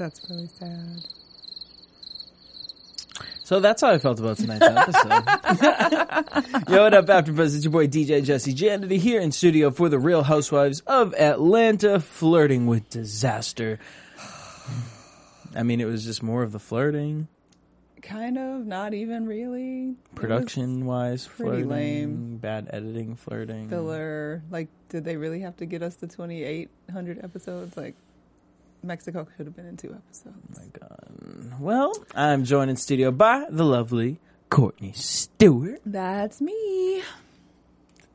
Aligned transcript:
That's 0.00 0.30
really 0.30 0.46
sad. 0.46 1.04
So 3.44 3.60
that's 3.60 3.82
how 3.82 3.90
I 3.90 3.98
felt 3.98 4.18
about 4.18 4.38
tonight's 4.38 4.62
episode. 4.66 5.04
Yo, 6.70 6.84
what 6.84 6.94
up, 6.94 7.04
AfterBuzz? 7.04 7.54
It's 7.54 7.64
your 7.64 7.72
boy 7.72 7.86
DJ 7.86 8.24
Jesse 8.24 8.54
Janity 8.54 8.96
here 8.96 9.20
in 9.20 9.30
studio 9.30 9.70
for 9.70 9.90
the 9.90 9.98
Real 9.98 10.22
Housewives 10.22 10.80
of 10.86 11.12
Atlanta, 11.16 12.00
flirting 12.00 12.66
with 12.66 12.88
disaster. 12.88 13.78
I 15.54 15.64
mean, 15.64 15.82
it 15.82 15.84
was 15.84 16.02
just 16.02 16.22
more 16.22 16.42
of 16.42 16.52
the 16.52 16.58
flirting, 16.58 17.28
Kind 18.00 18.38
of, 18.38 18.64
not 18.64 18.94
even 18.94 19.26
really. 19.26 19.96
Production 20.14 20.86
wise, 20.86 21.26
pretty 21.26 21.64
flirting, 21.64 21.68
lame. 21.68 22.36
bad 22.38 22.70
editing, 22.72 23.16
flirting. 23.16 23.68
Filler. 23.68 24.42
Like, 24.50 24.68
did 24.88 25.04
they 25.04 25.18
really 25.18 25.40
have 25.40 25.58
to 25.58 25.66
get 25.66 25.82
us 25.82 25.96
to 25.96 26.06
2,800 26.06 27.22
episodes? 27.22 27.76
Like, 27.76 27.96
Mexico 28.82 29.26
could 29.36 29.46
have 29.46 29.56
been 29.56 29.66
in 29.66 29.76
two 29.76 29.94
episodes. 29.94 30.36
Oh 30.38 30.60
my 30.60 30.66
God. 30.78 31.60
Well, 31.60 31.92
I'm 32.14 32.44
joined 32.44 32.70
in 32.70 32.76
studio 32.76 33.10
by 33.10 33.46
the 33.50 33.64
lovely 33.64 34.18
Courtney 34.48 34.92
Stewart. 34.92 35.80
That's 35.84 36.40
me. 36.40 37.02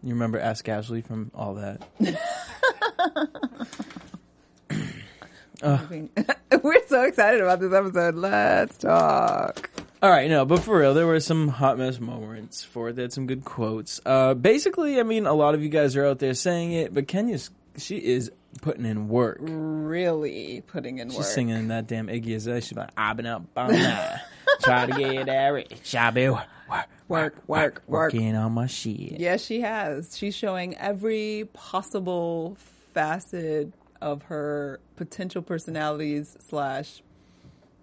You 0.03 0.13
remember 0.13 0.39
Ask 0.39 0.69
Ashley 0.69 1.01
from 1.01 1.31
all 1.33 1.55
that? 1.55 1.81
Mean, 5.89 6.09
we're 6.63 6.87
so 6.87 7.03
excited 7.03 7.41
about 7.41 7.59
this 7.59 7.73
episode. 7.73 8.15
Let's 8.15 8.77
talk. 8.77 9.69
All 10.03 10.11
right, 10.11 10.29
no, 10.29 10.45
but 10.45 10.59
for 10.59 10.77
real, 10.79 10.93
there 10.93 11.07
were 11.07 11.19
some 11.19 11.47
hot 11.47 11.79
mess 11.79 11.99
moments 11.99 12.63
for 12.63 12.89
it. 12.89 12.95
They 12.95 13.01
had 13.03 13.13
some 13.13 13.25
good 13.25 13.43
quotes. 13.45 13.99
Uh, 14.05 14.35
basically, 14.35 14.99
I 14.99 15.03
mean, 15.03 15.25
a 15.25 15.33
lot 15.33 15.55
of 15.55 15.63
you 15.63 15.69
guys 15.69 15.95
are 15.95 16.05
out 16.05 16.19
there 16.19 16.35
saying 16.35 16.73
it, 16.73 16.93
but 16.93 17.07
Kenya's 17.07 17.49
she 17.77 17.97
is 17.97 18.31
putting 18.61 18.85
in 18.85 19.07
work. 19.07 19.37
Really 19.41 20.61
putting 20.67 20.99
in 20.99 21.09
She's 21.09 21.17
work. 21.17 21.25
She's 21.25 21.33
singing 21.33 21.67
that 21.69 21.87
damn 21.87 22.07
Iggy 22.07 22.35
Azalea. 22.35 22.61
She's 22.61 22.77
like, 22.77 22.89
I've 22.97 23.17
been 23.17 23.25
up 23.25 23.43
all 23.55 23.69
night, 23.69 24.19
try 24.61 24.85
to 24.85 24.93
get 24.93 25.25
that 25.27 25.47
rich. 25.49 25.95
I 25.95 26.11
be 26.11 26.29
work, 26.29 26.45
Work, 26.67 26.87
work, 27.07 27.35
work. 27.47 27.83
working 27.87 28.35
on 28.35 28.53
my 28.53 28.67
shit. 28.67 29.19
Yes, 29.19 29.43
she 29.45 29.61
has. 29.61 30.17
She's 30.17 30.35
showing 30.35 30.75
every 30.77 31.47
possible 31.53 32.57
facet 32.93 33.71
of 34.01 34.23
her 34.23 34.79
potential 34.95 35.41
personalities 35.41 36.35
slash 36.49 37.01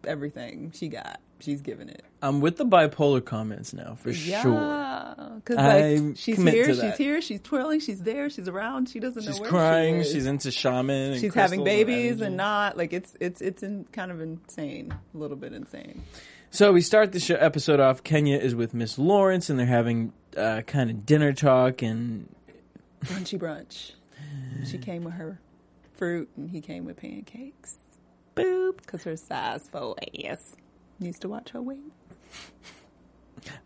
everything 0.05 0.73
she 0.75 0.89
got. 0.89 1.21
She's 1.41 1.61
giving 1.63 1.89
it. 1.89 2.05
I'm 2.23 2.41
with 2.41 2.57
the 2.57 2.65
bipolar 2.65 3.25
comments 3.25 3.75
now 3.75 3.97
for 3.97 4.13
sure. 4.13 4.31
Yeah, 4.55 5.15
because 5.37 5.57
like 5.57 6.17
she's 6.17 6.41
here, 6.41 6.73
she's 6.75 6.97
here, 6.97 7.21
she's 7.21 7.41
twirling, 7.41 7.81
she's 7.81 8.01
there, 8.01 8.31
she's 8.31 8.47
around. 8.49 8.89
She 8.89 9.01
doesn't 9.01 9.23
She's 9.23 9.37
know 9.37 9.43
where 9.43 9.51
crying. 9.51 9.97
She 10.03 10.07
is. 10.09 10.13
she's 10.13 10.27
into 10.27 10.51
shaman. 10.53 11.13
And 11.13 11.21
she's 11.21 11.35
having 11.35 11.65
babies 11.65 12.13
energy. 12.13 12.25
and 12.27 12.37
not 12.37 12.77
like 12.77 12.93
it's 12.93 13.17
it's 13.21 13.41
it's 13.41 13.63
in, 13.63 13.85
kind 13.93 14.11
of 14.13 14.21
insane, 14.21 14.95
a 15.15 15.19
little 15.19 15.37
bit 15.37 15.53
insane. 15.53 16.03
So 16.51 16.73
we 16.73 16.81
start 16.83 17.13
the 17.13 17.19
show, 17.21 17.35
episode 17.37 17.81
off. 17.81 18.03
Kenya 18.05 18.39
is 18.39 18.55
with 18.55 18.73
Miss 18.75 18.99
Lawrence, 18.99 19.51
and 19.51 19.59
they're 19.59 19.67
having 19.67 20.13
uh, 20.37 20.61
kind 20.67 20.91
of 20.91 21.05
dinner 21.07 21.33
talk, 21.33 21.83
and 21.83 22.29
Brunchy 23.05 23.39
brunch. 23.39 23.93
She 24.71 24.79
came 24.79 25.03
with 25.03 25.15
her 25.15 25.41
fruit, 25.97 26.29
and 26.37 26.51
he 26.51 26.61
came 26.61 26.85
with 26.85 26.97
pancakes. 26.99 27.79
boop. 28.37 28.77
Because 28.79 29.03
her 29.05 29.17
size 29.17 29.69
four 29.73 29.97
ass 30.25 30.55
needs 31.01 31.19
to 31.21 31.29
watch 31.29 31.51
her 31.51 31.61
weight. 31.63 31.92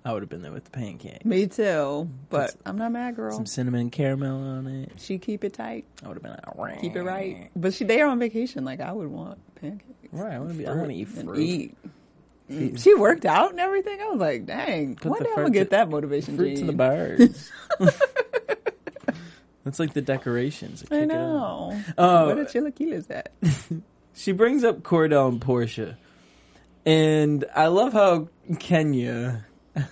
I 0.04 0.12
would 0.12 0.22
have 0.22 0.30
been 0.30 0.40
there 0.42 0.52
with 0.52 0.64
the 0.64 0.70
pancake. 0.70 1.24
Me 1.26 1.46
too, 1.46 2.08
but 2.30 2.38
That's- 2.38 2.56
I'm 2.64 2.78
not 2.78 2.92
mad, 2.92 3.16
girl. 3.16 3.32
Some 3.36 3.44
cinnamon 3.46 3.90
caramel 3.90 4.40
on 4.42 4.66
it. 4.66 4.92
She 4.98 5.18
keep 5.18 5.44
it 5.44 5.52
tight, 5.52 5.84
I 6.02 6.08
would 6.08 6.14
have 6.16 6.22
been 6.22 6.36
like, 6.56 6.80
keep 6.80 6.96
it 6.96 7.02
right. 7.02 7.50
But 7.56 7.74
she 7.74 7.84
they 7.84 8.00
are 8.00 8.08
on 8.08 8.18
vacation. 8.18 8.64
Like 8.64 8.80
I 8.80 8.92
would 8.92 9.08
want 9.08 9.38
pancakes. 9.56 9.92
Right, 10.12 10.34
I 10.34 10.38
want 10.38 10.52
to 10.52 10.56
be. 10.58 10.66
I 10.66 10.72
want 10.74 10.88
to 10.88 10.94
eat 10.94 11.08
and 11.08 11.24
fruit. 11.28 11.38
eat. 11.40 11.76
Mm. 12.50 12.80
She 12.80 12.94
worked 12.94 13.26
out 13.26 13.50
and 13.50 13.58
everything. 13.60 14.00
I 14.00 14.04
was 14.06 14.20
like, 14.20 14.46
dang, 14.46 14.94
Put 14.94 15.10
one 15.10 15.18
the 15.18 15.24
day 15.24 15.30
I'm 15.32 15.36
gonna 15.38 15.50
get 15.50 15.64
to- 15.64 15.70
that 15.70 15.90
motivation. 15.90 16.36
Fruit 16.36 16.50
to 16.50 16.56
gene. 16.56 16.66
the 16.68 16.72
birds. 16.72 17.50
That's 19.64 19.80
like 19.80 19.94
the 19.94 20.00
decorations. 20.02 20.82
that 20.82 20.92
I 20.92 21.00
kick 21.00 21.10
it 21.10 21.10
up. 21.10 21.18
know. 21.18 21.80
Oh. 21.98 22.26
Where 22.26 22.34
the 22.36 22.44
chilaquiles 22.44 23.10
at? 23.10 23.32
She 24.18 24.32
brings 24.32 24.64
up 24.64 24.80
Kordell 24.80 25.28
and 25.28 25.38
Porsha, 25.38 25.96
and 26.86 27.44
I 27.54 27.66
love 27.66 27.92
how 27.92 28.28
Kenya. 28.58 29.44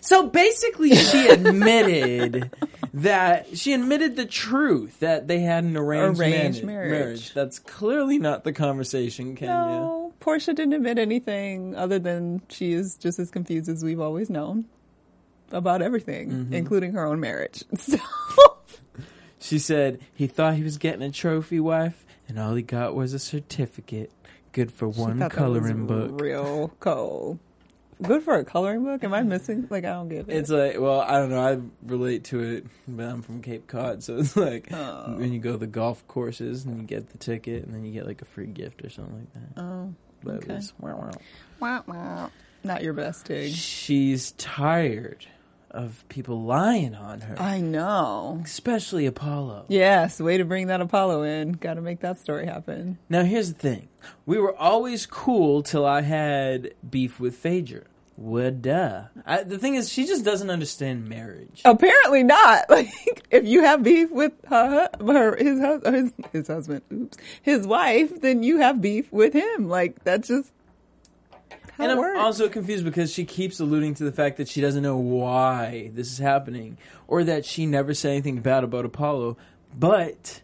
So 0.00 0.28
basically, 0.28 0.94
she 0.94 1.26
admitted 1.30 2.52
that 2.94 3.58
she 3.58 3.72
admitted 3.72 4.14
the 4.14 4.24
truth 4.24 5.00
that 5.00 5.26
they 5.26 5.40
had 5.40 5.64
an 5.64 5.76
arranged, 5.76 6.20
Arranged 6.20 6.62
marriage. 6.64 6.90
marriage. 6.92 7.34
That's 7.34 7.58
clearly 7.58 8.18
not 8.18 8.44
the 8.44 8.52
conversation, 8.52 9.34
Kenya. 9.34 9.52
No, 9.54 10.14
Porsha 10.20 10.54
didn't 10.54 10.74
admit 10.74 10.98
anything 11.00 11.74
other 11.74 11.98
than 11.98 12.40
she 12.48 12.72
is 12.72 12.96
just 12.96 13.18
as 13.18 13.32
confused 13.32 13.68
as 13.68 13.82
we've 13.82 13.98
always 13.98 14.30
known 14.30 14.66
about 15.50 15.82
everything, 15.82 16.30
Mm-hmm. 16.30 16.52
including 16.54 16.92
her 16.92 17.04
own 17.04 17.18
marriage. 17.18 17.64
So 17.76 17.98
She 19.40 19.58
said 19.58 19.98
he 20.14 20.28
thought 20.28 20.54
he 20.54 20.62
was 20.62 20.78
getting 20.78 21.02
a 21.02 21.10
trophy 21.10 21.58
wife, 21.58 22.04
and 22.28 22.38
all 22.38 22.54
he 22.54 22.62
got 22.62 22.94
was 22.94 23.12
a 23.12 23.18
certificate. 23.18 24.12
Good 24.56 24.72
for 24.72 24.90
She 24.90 24.98
one 25.00 25.28
coloring 25.28 25.86
book. 25.86 26.18
Real 26.18 26.72
cold. 26.80 27.38
Good 28.02 28.22
for 28.22 28.36
a 28.36 28.44
coloring 28.44 28.84
book. 28.84 29.04
Am 29.04 29.12
I 29.12 29.20
missing? 29.22 29.66
Like 29.68 29.84
I 29.84 29.90
don't 29.90 30.08
get 30.08 30.30
it. 30.30 30.34
It's 30.34 30.48
like, 30.48 30.80
well, 30.80 31.02
I 31.02 31.18
don't 31.18 31.28
know. 31.28 31.46
I 31.46 31.58
relate 31.86 32.24
to 32.24 32.40
it, 32.40 32.66
but 32.88 33.04
I'm 33.04 33.20
from 33.20 33.42
Cape 33.42 33.66
Cod, 33.66 34.02
so 34.02 34.16
it's 34.16 34.34
like 34.34 34.72
Oh. 34.72 35.14
when 35.18 35.30
you 35.34 35.40
go 35.40 35.52
to 35.52 35.58
the 35.58 35.66
golf 35.66 36.08
courses 36.08 36.64
and 36.64 36.78
you 36.80 36.86
get 36.86 37.10
the 37.10 37.18
ticket, 37.18 37.64
and 37.66 37.74
then 37.74 37.84
you 37.84 37.92
get 37.92 38.06
like 38.06 38.22
a 38.22 38.24
free 38.24 38.46
gift 38.46 38.82
or 38.82 38.88
something 38.88 39.14
like 39.14 39.34
that. 39.54 39.62
oh, 39.62 39.94
But 40.24 40.34
it 40.36 40.44
okay. 40.44 40.54
was, 40.54 40.72
wow, 40.80 40.96
wow. 41.60 41.82
wah, 41.86 41.94
wah. 41.94 42.30
not 42.64 42.82
your 42.82 42.94
best 42.94 43.26
dig. 43.26 43.52
She's 43.52 44.32
tired 44.32 45.26
of 45.76 46.04
people 46.08 46.42
lying 46.42 46.94
on 46.94 47.20
her, 47.20 47.40
I 47.40 47.60
know. 47.60 48.40
especially 48.44 49.06
Apollo. 49.06 49.66
Yes, 49.68 50.18
way 50.20 50.38
to 50.38 50.44
bring 50.44 50.66
that 50.68 50.80
Apollo 50.80 51.22
in. 51.22 51.52
Got 51.52 51.74
to 51.74 51.80
make 51.82 52.00
that 52.00 52.18
story 52.18 52.46
happen. 52.46 52.98
Now, 53.08 53.22
here's 53.22 53.52
the 53.52 53.58
thing: 53.58 53.88
we 54.24 54.38
were 54.38 54.56
always 54.56 55.06
cool 55.06 55.62
till 55.62 55.84
I 55.84 56.00
had 56.00 56.72
beef 56.88 57.20
with 57.20 57.36
Phaedra. 57.36 57.82
Well, 58.18 58.50
duh. 58.50 59.02
I, 59.26 59.42
the 59.42 59.58
thing 59.58 59.74
is, 59.74 59.92
she 59.92 60.06
just 60.06 60.24
doesn't 60.24 60.48
understand 60.48 61.06
marriage. 61.06 61.60
Apparently 61.64 62.22
not. 62.22 62.64
Like 62.70 62.88
if 63.30 63.44
you 63.44 63.62
have 63.62 63.82
beef 63.82 64.10
with 64.10 64.32
her, 64.48 64.88
her 65.00 65.36
his 65.36 65.60
his 65.84 66.12
his 66.32 66.48
husband, 66.48 66.82
oops, 66.92 67.18
his 67.42 67.66
wife, 67.66 68.20
then 68.22 68.42
you 68.42 68.58
have 68.58 68.80
beef 68.80 69.12
with 69.12 69.32
him. 69.34 69.68
Like 69.68 70.02
that's 70.04 70.28
just 70.28 70.50
how 71.76 71.84
and 71.84 71.92
I'm 71.92 71.98
works. 71.98 72.18
also 72.18 72.48
confused 72.48 72.84
because 72.84 73.12
she 73.12 73.24
keeps 73.24 73.60
alluding 73.60 73.94
to 73.94 74.04
the 74.04 74.12
fact 74.12 74.38
that 74.38 74.48
she 74.48 74.60
doesn't 74.60 74.82
know 74.82 74.96
why 74.96 75.90
this 75.94 76.10
is 76.10 76.18
happening, 76.18 76.78
or 77.06 77.24
that 77.24 77.44
she 77.44 77.66
never 77.66 77.92
said 77.92 78.12
anything 78.12 78.40
bad 78.40 78.64
about 78.64 78.84
Apollo. 78.84 79.36
But 79.78 80.40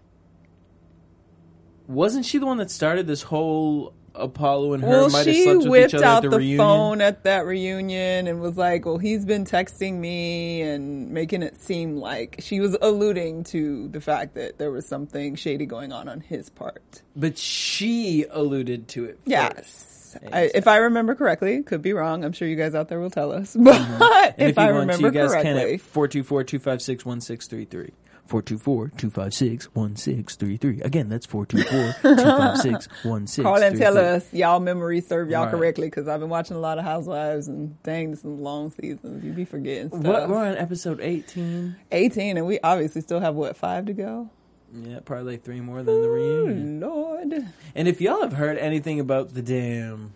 wasn't 1.86 2.26
she 2.26 2.38
the 2.38 2.46
one 2.46 2.58
that 2.58 2.70
started 2.70 3.06
this 3.06 3.22
whole 3.22 3.94
Apollo 4.14 4.74
and 4.74 4.82
her 4.82 4.88
well, 4.90 5.08
might 5.08 5.26
have 5.26 5.34
she 5.34 5.44
slept 5.44 5.56
with 5.58 5.64
each 5.64 5.70
whipped 5.70 5.94
other 5.94 6.04
out 6.04 6.16
at 6.16 6.22
the, 6.22 6.28
the 6.30 6.36
reunion? 6.36 6.58
phone 6.58 7.00
at 7.00 7.24
that 7.24 7.46
reunion 7.46 8.26
and 8.26 8.40
was 8.42 8.58
like, 8.58 8.84
"Well, 8.84 8.98
he's 8.98 9.24
been 9.24 9.46
texting 9.46 9.94
me 9.94 10.60
and 10.60 11.10
making 11.10 11.42
it 11.42 11.58
seem 11.60 11.96
like 11.96 12.36
she 12.40 12.60
was 12.60 12.76
alluding 12.82 13.44
to 13.44 13.88
the 13.88 14.00
fact 14.00 14.34
that 14.34 14.58
there 14.58 14.70
was 14.70 14.86
something 14.86 15.34
shady 15.36 15.64
going 15.64 15.92
on 15.92 16.08
on 16.08 16.20
his 16.20 16.50
part." 16.50 17.02
But 17.16 17.38
she 17.38 18.26
alluded 18.30 18.88
to 18.88 19.04
it. 19.06 19.16
First. 19.16 19.26
Yes. 19.26 19.91
Yes. 20.22 20.32
I, 20.32 20.50
if 20.54 20.66
I 20.68 20.76
remember 20.78 21.14
correctly, 21.14 21.62
could 21.62 21.82
be 21.82 21.92
wrong. 21.92 22.24
I'm 22.24 22.32
sure 22.32 22.48
you 22.48 22.56
guys 22.56 22.74
out 22.74 22.88
there 22.88 23.00
will 23.00 23.10
tell 23.10 23.32
us. 23.32 23.54
But 23.60 23.74
Mm-hmm. 23.74 24.40
And 24.40 24.50
if, 24.50 24.58
I 24.58 24.68
you 24.68 24.74
want 24.74 24.90
to, 24.90 24.96
remember 24.96 25.18
you 25.18 25.28
guys 25.28 25.34
can 25.42 25.54
correctly, 25.56 25.74
at 25.74 25.80
424-256-1633. 25.92 27.90
424-256-1633. 28.28 30.84
Again, 30.84 31.08
that's 31.08 31.26
424-256-1633. 33.02 33.42
call 33.42 33.62
and 33.62 33.78
tell 33.78 33.98
us 33.98 34.32
y'all 34.32 34.60
memories 34.60 35.06
serve 35.06 35.30
y'all 35.30 35.42
Right. 35.44 35.50
correctly 35.50 35.86
because 35.88 36.08
I've 36.08 36.20
been 36.20 36.28
watching 36.28 36.56
a 36.56 36.60
lot 36.60 36.78
of 36.78 36.84
Housewives 36.84 37.48
and 37.48 37.80
dang, 37.82 38.10
this 38.10 38.20
is 38.20 38.24
long 38.24 38.70
seasons. 38.70 39.24
You'd 39.24 39.36
be 39.36 39.44
forgetting 39.44 39.88
stuff. 39.88 40.02
What, 40.04 40.28
we're 40.28 40.44
on 40.46 40.56
episode 40.56 41.00
18. 41.00 41.76
18 41.90 42.36
and 42.36 42.46
we 42.46 42.58
obviously 42.62 43.00
still 43.00 43.20
have 43.20 43.34
what, 43.34 43.56
five 43.56 43.86
to 43.86 43.92
go? 43.92 44.30
Yeah, 44.74 45.00
probably 45.04 45.34
like 45.34 45.42
three 45.44 45.60
more 45.60 45.82
than 45.82 46.00
the 46.02 46.08
reunion. 46.08 46.80
Lord. 46.80 47.46
And 47.74 47.88
if 47.88 48.00
y'all 48.00 48.22
have 48.22 48.32
heard 48.32 48.56
anything 48.58 49.00
about 49.00 49.34
the 49.34 49.42
damn 49.42 50.12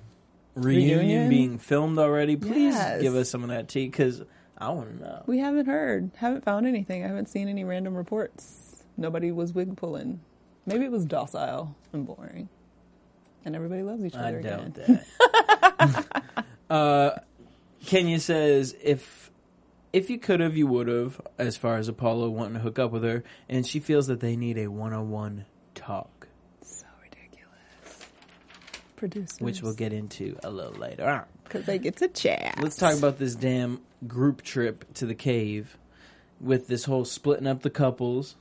reunion, 0.54 0.98
Reunion? 1.00 1.28
being 1.28 1.58
filmed 1.58 1.98
already, 1.98 2.36
please 2.36 2.74
Yes. 2.74 3.02
give 3.02 3.14
us 3.14 3.28
some 3.28 3.42
of 3.42 3.50
that 3.50 3.68
tea 3.68 3.86
because 3.86 4.22
I 4.56 4.70
want 4.70 4.96
to 4.96 5.04
know. 5.04 5.22
We 5.26 5.38
haven't 5.38 5.66
heard, 5.66 6.10
haven't 6.16 6.44
found 6.44 6.66
anything. 6.66 7.04
I 7.04 7.08
haven't 7.08 7.28
seen 7.28 7.48
any 7.48 7.64
random 7.64 7.94
reports. 7.94 8.82
Nobody 8.96 9.30
was 9.30 9.52
wig 9.52 9.76
pulling. 9.76 10.20
Maybe 10.64 10.84
it 10.86 10.90
was 10.90 11.04
docile 11.04 11.74
and 11.92 12.06
boring. 12.06 12.48
And 13.44 13.54
everybody 13.54 13.82
loves 13.82 14.02
each 14.04 14.16
I 14.16 14.28
other 14.28 14.40
doubt 14.40 14.66
again. 14.68 15.00
that. 15.78 16.44
uh, 16.70 17.10
Kenya 17.84 18.18
says 18.18 18.74
if 18.82 19.25
if 19.96 20.10
you 20.10 20.18
could 20.18 20.40
have, 20.40 20.56
you 20.56 20.66
would 20.66 20.88
have. 20.88 21.20
As 21.38 21.56
far 21.56 21.76
as 21.78 21.88
Apollo 21.88 22.28
wanting 22.30 22.54
to 22.54 22.60
hook 22.60 22.78
up 22.78 22.90
with 22.92 23.02
her, 23.04 23.24
and 23.48 23.66
she 23.66 23.80
feels 23.80 24.06
that 24.08 24.20
they 24.20 24.36
need 24.36 24.58
a 24.58 24.68
one 24.68 24.92
on 24.92 25.10
one 25.10 25.46
talk, 25.74 26.28
So 26.62 26.86
ridiculous. 27.02 28.06
Producers. 28.96 29.40
which 29.40 29.62
we'll 29.62 29.74
get 29.74 29.92
into 29.92 30.36
a 30.44 30.50
little 30.50 30.72
later. 30.74 31.08
on. 31.08 31.24
Because 31.44 31.64
they 31.64 31.78
get 31.78 31.96
to 31.96 32.08
chat. 32.08 32.58
Let's 32.60 32.76
talk 32.76 32.96
about 32.98 33.18
this 33.18 33.34
damn 33.36 33.80
group 34.06 34.42
trip 34.42 34.84
to 34.94 35.06
the 35.06 35.14
cave 35.14 35.76
with 36.40 36.66
this 36.68 36.84
whole 36.84 37.04
splitting 37.04 37.46
up 37.46 37.62
the 37.62 37.70
couples. 37.70 38.36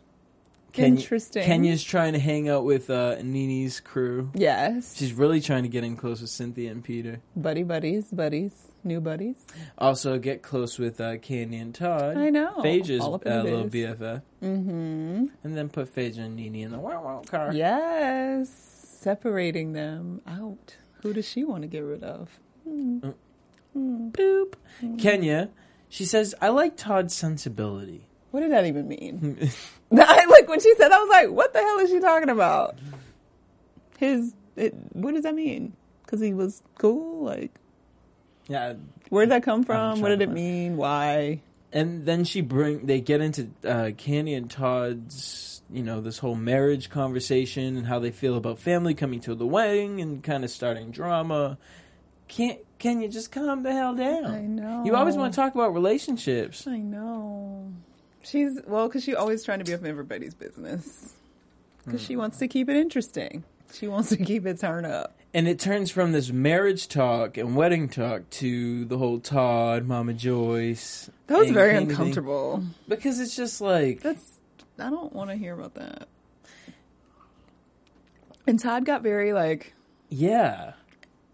Interesting. 0.73 1.43
Kenya's 1.43 1.83
trying 1.83 2.13
to 2.13 2.19
hang 2.19 2.49
out 2.49 2.65
with 2.65 2.89
uh, 2.89 3.15
Nene's 3.23 3.79
crew. 3.79 4.31
Yes. 4.35 4.97
She's 4.97 5.13
really 5.13 5.39
trying 5.39 5.63
to 5.63 5.69
get 5.69 5.85
in 5.85 5.95
close 5.95 6.19
with 6.19 6.29
Cynthia 6.29 6.69
and 6.71 6.83
Peter. 6.83 7.21
Buddy 7.35 7.63
buddies, 7.63 8.05
buddies, 8.11 8.53
new 8.85 9.01
buddies. 9.01 9.45
Also, 9.77 10.17
get 10.17 10.41
close 10.41 10.77
with 10.79 11.01
uh, 11.01 11.17
Kandi 11.17 11.61
and 11.61 11.73
Todd. 11.73 12.17
I 12.17 12.29
know. 12.29 12.61
Phaedra's 12.61 13.01
uh, 13.01 13.05
All 13.05 13.15
up 13.15 13.25
in 13.25 13.37
the 13.37 13.43
little. 13.43 13.65
BFF. 13.65 14.21
Mm-hmm. 14.43 15.25
And 15.43 15.57
then 15.57 15.69
put 15.69 15.89
Phaedra 15.89 16.23
and 16.25 16.35
Nene 16.35 16.55
in 16.55 16.71
the 16.71 16.79
wow 16.79 17.03
wow 17.03 17.21
car. 17.25 17.53
Yes. 17.53 18.49
Separating 19.01 19.73
them 19.73 20.21
out. 20.27 20.77
Who 21.01 21.13
does 21.13 21.27
she 21.27 21.43
want 21.43 21.63
to 21.63 21.67
get 21.67 21.83
rid 21.83 22.03
of? 22.03 22.29
Boop. 23.75 24.53
Kenya, 24.97 25.49
she 25.89 26.05
says, 26.05 26.33
I 26.41 26.49
like 26.49 26.77
Todd's 26.77 27.13
sensibility. 27.13 28.07
What 28.31 28.41
did 28.41 28.51
that 28.51 28.65
even 28.65 28.87
mean? 28.87 29.49
I, 29.97 30.25
like 30.25 30.49
when 30.49 30.59
she 30.59 30.73
said, 30.75 30.91
I 30.91 30.99
was 30.99 31.09
like, 31.09 31.29
"What 31.29 31.53
the 31.53 31.59
hell 31.59 31.79
is 31.79 31.89
she 31.89 31.99
talking 31.99 32.29
about?" 32.29 32.77
His, 33.97 34.33
it, 34.55 34.73
what 34.93 35.13
does 35.13 35.23
that 35.23 35.35
mean? 35.35 35.73
Because 36.03 36.19
he 36.19 36.33
was 36.33 36.61
cool. 36.77 37.23
Like, 37.23 37.51
Yeah. 38.47 38.73
where 39.09 39.25
did 39.25 39.31
that 39.31 39.43
come 39.43 39.63
from? 39.63 40.01
What 40.01 40.09
did 40.09 40.21
it 40.21 40.29
mean? 40.29 40.77
Why? 40.77 41.41
And 41.73 42.05
then 42.05 42.23
she 42.23 42.41
bring 42.41 42.85
they 42.85 43.01
get 43.01 43.21
into 43.21 43.49
uh, 43.63 43.91
Kandi 43.91 44.37
and 44.37 44.49
Todd's 44.49 45.61
you 45.69 45.83
know 45.83 45.99
this 45.99 46.19
whole 46.19 46.35
marriage 46.35 46.89
conversation 46.89 47.75
and 47.75 47.87
how 47.87 47.99
they 47.99 48.11
feel 48.11 48.35
about 48.35 48.59
family 48.59 48.93
coming 48.93 49.19
to 49.21 49.35
the 49.35 49.45
wedding 49.45 49.99
and 49.99 50.23
kind 50.23 50.43
of 50.43 50.51
starting 50.51 50.91
drama. 50.91 51.57
Can't 52.27 52.59
can 52.79 53.01
you 53.01 53.07
just 53.07 53.31
calm 53.31 53.63
the 53.63 53.71
hell 53.71 53.95
down? 53.95 54.25
I 54.25 54.41
know. 54.41 54.83
You 54.85 54.95
always 54.95 55.15
want 55.15 55.33
to 55.33 55.35
talk 55.35 55.55
about 55.55 55.73
relationships. 55.73 56.67
I 56.67 56.77
know. 56.77 57.71
She's 58.23 58.59
well, 58.67 58.87
because 58.87 59.03
she's 59.03 59.15
always 59.15 59.43
trying 59.43 59.59
to 59.59 59.65
be 59.65 59.73
up 59.73 59.81
in 59.81 59.87
everybody's 59.87 60.33
business. 60.33 61.13
Because 61.85 62.01
she 62.01 62.15
wants 62.15 62.39
to 62.39 62.47
keep 62.47 62.69
it 62.69 62.75
interesting. 62.75 63.43
She 63.73 63.87
wants 63.87 64.09
to 64.09 64.17
keep 64.17 64.45
it 64.45 64.59
turned 64.59 64.87
up. 64.87 65.14
And 65.35 65.49
it 65.49 65.59
turns 65.59 65.91
from 65.91 66.13
this 66.13 66.31
marriage 66.31 66.87
talk 66.87 67.35
and 67.35 67.57
wedding 67.57 67.89
talk 67.89 68.29
to 68.29 68.85
the 68.85 68.97
whole 68.97 69.19
Todd, 69.19 69.85
Mama 69.85 70.13
Joyce. 70.13 71.09
That 71.27 71.37
was 71.37 71.51
very 71.51 71.75
uncomfortable. 71.75 72.63
Because 72.87 73.19
it's 73.19 73.35
just 73.35 73.59
like 73.59 73.99
That's 73.99 74.31
I 74.79 74.89
don't 74.89 75.11
want 75.11 75.31
to 75.31 75.35
hear 75.35 75.53
about 75.53 75.73
that. 75.73 76.07
And 78.47 78.57
Todd 78.57 78.85
got 78.85 79.03
very 79.03 79.33
like 79.33 79.73
yeah. 80.07 80.71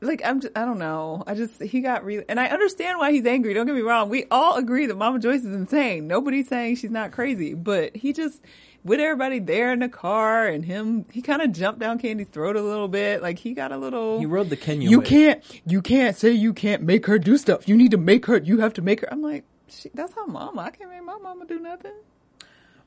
like 0.01 0.23
I'm 0.25 0.41
just, 0.41 0.57
I 0.57 0.65
don't 0.65 0.79
know. 0.79 1.23
I 1.27 1.35
just 1.35 1.61
he 1.61 1.81
got 1.81 2.03
really 2.03 2.25
and 2.27 2.39
I 2.39 2.47
understand 2.47 2.97
why 2.97 3.11
he's 3.11 3.27
angry. 3.27 3.53
Don't 3.53 3.67
get 3.67 3.75
me 3.75 3.81
wrong. 3.81 4.09
We 4.09 4.25
all 4.31 4.55
agree 4.55 4.87
that 4.87 4.97
Mama 4.97 5.19
Joyce 5.19 5.41
is 5.41 5.53
insane. 5.53 6.07
Nobody's 6.07 6.47
saying 6.47 6.77
she's 6.77 6.89
not 6.89 7.11
crazy, 7.11 7.53
but 7.53 7.95
he 7.95 8.13
just 8.13 8.41
with 8.83 8.99
everybody 8.99 9.39
there 9.39 9.71
in 9.71 9.79
the 9.79 9.89
car 9.89 10.47
and 10.47 10.65
him 10.65 11.05
he 11.11 11.21
kind 11.21 11.41
of 11.41 11.51
jumped 11.51 11.79
down 11.79 11.99
Kandi's 11.99 12.29
throat 12.29 12.55
a 12.55 12.61
little 12.61 12.87
bit. 12.87 13.21
Like 13.21 13.39
he 13.39 13.53
got 13.53 13.71
a 13.71 13.77
little 13.77 14.19
He 14.19 14.25
rode 14.25 14.49
the 14.49 14.57
Kenya 14.57 14.89
You 14.89 14.99
wave. 14.99 15.07
can't 15.07 15.61
you 15.65 15.81
can't 15.81 16.17
say 16.17 16.31
you 16.31 16.53
can't 16.53 16.83
make 16.83 17.05
her 17.05 17.19
do 17.19 17.37
stuff. 17.37 17.67
You 17.67 17.77
need 17.77 17.91
to 17.91 17.97
make 17.97 18.25
her 18.25 18.37
you 18.37 18.59
have 18.59 18.73
to 18.73 18.81
make 18.81 19.01
her. 19.01 19.11
I'm 19.11 19.21
like 19.21 19.45
that's 19.93 20.13
how 20.13 20.25
mama. 20.25 20.61
I 20.61 20.69
can't 20.71 20.89
make 20.89 21.03
my 21.03 21.17
mama 21.17 21.45
do 21.45 21.59
nothing. 21.59 21.93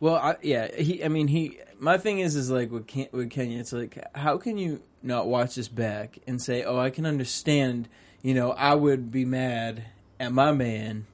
Well, 0.00 0.17
I, 0.17 0.37
yeah, 0.43 0.75
he. 0.75 1.02
I 1.02 1.08
mean, 1.08 1.29
he. 1.29 1.58
My 1.79 1.97
thing 1.99 2.19
is, 2.19 2.37
is 2.37 2.50
like 2.50 2.70
with 2.70 2.87
Ken, 2.87 3.08
with 3.12 3.31
Kenya, 3.31 3.58
it's 3.58 3.73
like, 3.73 3.97
how 4.14 4.37
can 4.37 4.58
you 4.58 4.82
not 5.02 5.26
watch 5.26 5.55
this 5.55 5.69
back 5.69 6.19
and 6.26 6.43
say, 6.43 6.62
oh, 6.62 6.79
I 6.79 6.90
can 6.90 7.06
understand. 7.06 7.88
You 8.23 8.35
know, 8.35 8.50
I 8.52 8.75
would 8.75 9.11
be 9.11 9.25
mad 9.25 9.85
at 10.20 10.32
my 10.32 10.52
man 10.52 11.06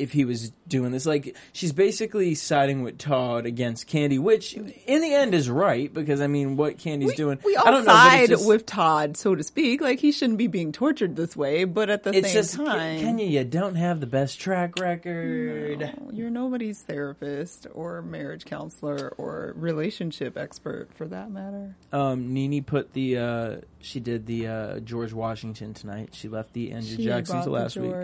if 0.00 0.12
he 0.12 0.24
was 0.24 0.50
doing 0.66 0.92
this. 0.92 1.04
Like, 1.06 1.36
she's 1.52 1.72
basically 1.72 2.34
siding 2.34 2.82
with 2.82 2.98
Todd 2.98 3.46
against 3.46 3.88
Kandi, 3.88 4.18
which 4.18 4.54
in 4.54 5.00
the 5.02 5.12
end 5.14 5.34
is 5.34 5.50
right 5.50 5.92
because 5.92 6.20
I 6.20 6.26
mean, 6.26 6.56
what 6.56 6.78
Kandi's 6.78 7.14
doing, 7.14 7.38
We 7.44 7.56
I 7.56 7.62
all 7.62 7.72
don't 7.72 7.84
side 7.84 8.22
it's 8.22 8.30
just, 8.30 8.48
with 8.48 8.66
Todd, 8.66 9.16
so 9.16 9.34
to 9.34 9.42
speak. 9.42 9.80
Like 9.80 10.00
he 10.00 10.12
shouldn't 10.12 10.38
be 10.38 10.46
being 10.46 10.72
tortured 10.72 11.16
this 11.16 11.36
way, 11.36 11.64
but 11.64 11.90
at 11.90 12.02
the 12.02 12.14
It's 12.14 12.28
same 12.28 12.34
just 12.34 12.54
time, 12.54 13.00
Kenya, 13.00 13.26
you 13.26 13.44
don't 13.44 13.74
have 13.74 14.00
the 14.00 14.06
best 14.06 14.40
track 14.40 14.78
record. 14.80 15.80
No, 15.80 16.10
you're 16.12 16.30
nobody's 16.30 16.80
therapist 16.82 17.66
or 17.74 18.02
marriage 18.02 18.44
counselor 18.44 19.12
or 19.18 19.52
relationship 19.56 20.36
expert 20.38 20.88
for 20.94 21.06
that 21.08 21.30
matter. 21.30 21.76
Um, 21.92 22.32
Nene 22.32 22.62
put 22.64 22.92
the 22.92 23.18
uh, 23.18 23.56
she 23.80 24.00
did 24.00 24.26
the 24.26 24.46
uh, 24.46 24.80
George 24.80 25.12
Washington 25.12 25.74
tonight. 25.74 26.10
She 26.12 26.28
left 26.28 26.52
the 26.52 26.72
Andrew 26.72 26.96
She 26.96 27.04
Jackson 27.04 27.42
to 27.42 27.50
last 27.50 27.76
week. 27.76 27.94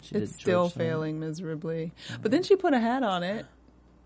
She 0.00 0.14
It's 0.16 0.34
still 0.34 0.68
failing 0.68 1.20
miserably, 1.20 1.92
but 2.22 2.30
then 2.30 2.42
she 2.42 2.56
put 2.56 2.72
a 2.74 2.78
hat 2.78 3.02
on 3.02 3.22
it, 3.22 3.46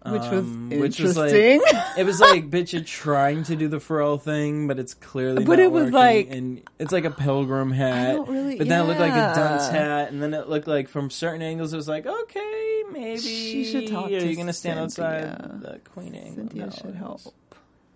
which 0.06 0.22
was 0.22 0.32
Um, 0.44 0.70
which 0.70 0.98
was 1.00 1.16
interesting. 1.16 1.60
like 1.62 1.84
it 1.98 2.04
was 2.06 2.18
like 2.20 2.50
bitch, 2.50 2.72
you're 2.72 2.82
trying 2.82 3.42
to 3.44 3.54
do 3.56 3.68
the 3.68 3.76
Pharrell 3.78 4.20
thing, 4.20 4.66
but 4.68 4.78
it's 4.78 4.94
clearly. 4.94 5.44
But 5.44 5.58
it 5.60 5.70
was 5.70 5.84
working, 5.84 5.92
like- 5.94 6.30
and 6.30 6.62
it's 6.78 6.92
like 6.92 7.04
a 7.04 7.10
pilgrim 7.10 7.70
hat. 7.70 8.14
don't 8.16 8.28
really- 8.28 8.56
but 8.58 8.68
then 8.68 8.80
it 8.84 8.88
looked 8.88 9.00
like 9.00 9.12
a 9.12 9.34
dunce 9.34 9.68
hat, 9.68 10.10
and 10.10 10.22
then 10.22 10.34
it 10.34 10.48
looked 10.48 10.66
like 10.66 10.88
from 10.88 11.10
certain 11.10 11.42
angles 11.42 11.72
it 11.72 11.76
was 11.76 11.88
like 11.88 12.06
okay, 12.06 12.82
maybe 12.90 13.18
She 13.20 13.64
should 13.64 13.88
talk 13.88 14.06
Are 14.06 14.08
to 14.20 14.26
you 14.26 14.34
gonna 14.36 14.52
stand 14.52 14.80
outside 14.80 15.60
the 15.62 15.78
Queen 15.92 16.14
angle? 16.14 16.34
Cynthia 16.36 16.64
No, 16.66 16.70
should 16.72 16.94
help 16.94 17.20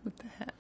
with 0.05 0.17
the 0.19 0.29
hat. 0.39 0.55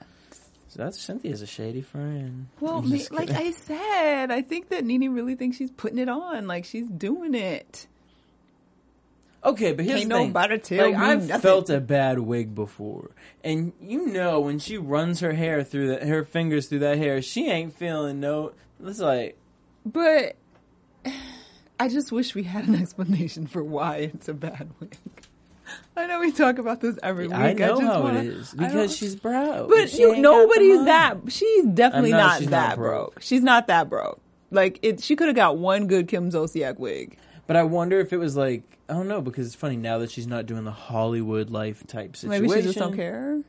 So 0.76 0.82
that's 0.84 1.00
Cynthia's 1.00 1.40
a 1.40 1.46
shady 1.46 1.80
friend. 1.80 2.48
Well, 2.60 2.82
me, 2.82 3.06
like. 3.10 3.30
I 3.30 3.52
said, 3.52 4.30
I 4.30 4.42
think 4.42 4.68
that 4.68 4.84
Nene 4.84 5.10
really 5.10 5.34
thinks 5.34 5.56
she's 5.56 5.70
putting 5.70 5.96
it 5.98 6.10
on, 6.10 6.46
like 6.46 6.66
she's 6.66 6.86
doing 6.86 7.34
it. 7.34 7.86
Okay, 9.42 9.72
but 9.72 9.86
here's 9.86 10.00
Can't 10.00 10.10
the 10.10 10.16
thing. 10.16 10.26
nobody 10.28 10.58
tell 10.58 10.90
like, 10.90 10.96
I've 11.00 11.28
nothing. 11.28 11.40
felt 11.40 11.70
a 11.70 11.80
bad 11.80 12.18
wig 12.18 12.54
before, 12.54 13.12
and 13.42 13.72
you 13.80 14.04
know 14.06 14.40
when 14.40 14.58
she 14.58 14.76
runs 14.76 15.20
her 15.20 15.32
hair 15.32 15.64
through 15.64 15.88
that, 15.88 16.02
her 16.02 16.24
fingers 16.24 16.66
through 16.66 16.80
that 16.80 16.98
hair, 16.98 17.22
she 17.22 17.48
ain't 17.48 17.72
feeling 17.74 18.20
no. 18.20 18.52
It's 18.84 18.98
like 18.98 19.38
But 19.86 20.36
I 21.80 21.88
just 21.88 22.12
wish 22.12 22.34
we 22.34 22.42
had 22.42 22.68
an 22.68 22.74
explanation 22.74 23.46
for 23.46 23.64
why 23.64 24.10
it's 24.12 24.28
a 24.28 24.34
bad 24.34 24.68
wig. 24.78 24.98
I 25.96 26.06
know 26.06 26.20
we 26.20 26.30
talk 26.32 26.58
about 26.58 26.80
this 26.80 26.98
every 27.02 27.26
week. 27.28 27.36
I 27.36 27.52
know 27.54 27.68
just 27.68 27.82
how 27.82 28.02
wanna- 28.02 28.20
it 28.20 28.26
is 28.26 28.54
I 28.58 28.66
because 28.68 28.96
she's 28.96 29.16
broke. 29.16 29.68
But 29.68 29.90
She 29.90 30.00
you, 30.02 30.12
ain't 30.14 30.22
got 30.22 30.32
the 30.32 30.38
nobody's 30.46 30.84
that. 30.84 31.16
She's 31.28 31.64
definitely 31.64 32.12
I 32.12 32.18
know 32.18 32.26
not 32.26 32.38
she's 32.38 32.48
that 32.50 32.68
not 32.70 32.76
broke. 32.76 33.12
broke. 33.14 33.22
She's 33.22 33.42
not 33.42 33.66
that 33.68 33.88
broke. 33.88 34.20
Like 34.50 34.78
it, 34.82 35.02
she 35.02 35.16
could 35.16 35.26
have 35.28 35.36
got 35.36 35.56
one 35.58 35.86
good 35.86 36.06
Kim 36.08 36.30
Zolciak 36.30 36.78
wig. 36.78 37.16
But 37.46 37.56
I 37.56 37.62
wonder 37.64 37.98
if 38.00 38.12
it 38.12 38.18
was 38.18 38.36
like 38.36 38.62
I 38.88 38.92
don't 38.94 39.08
know 39.08 39.20
because 39.20 39.46
it's 39.46 39.56
funny 39.56 39.76
now 39.76 39.98
that 39.98 40.10
she's 40.10 40.26
not 40.28 40.46
doing 40.46 40.64
the 40.64 40.70
Hollywood 40.70 41.50
life 41.50 41.84
type 41.86 42.16
situation. 42.16 42.42
Maybe 42.46 42.60
she 42.60 42.66
just 42.66 42.78
don't 42.78 42.94
care. 42.94 43.40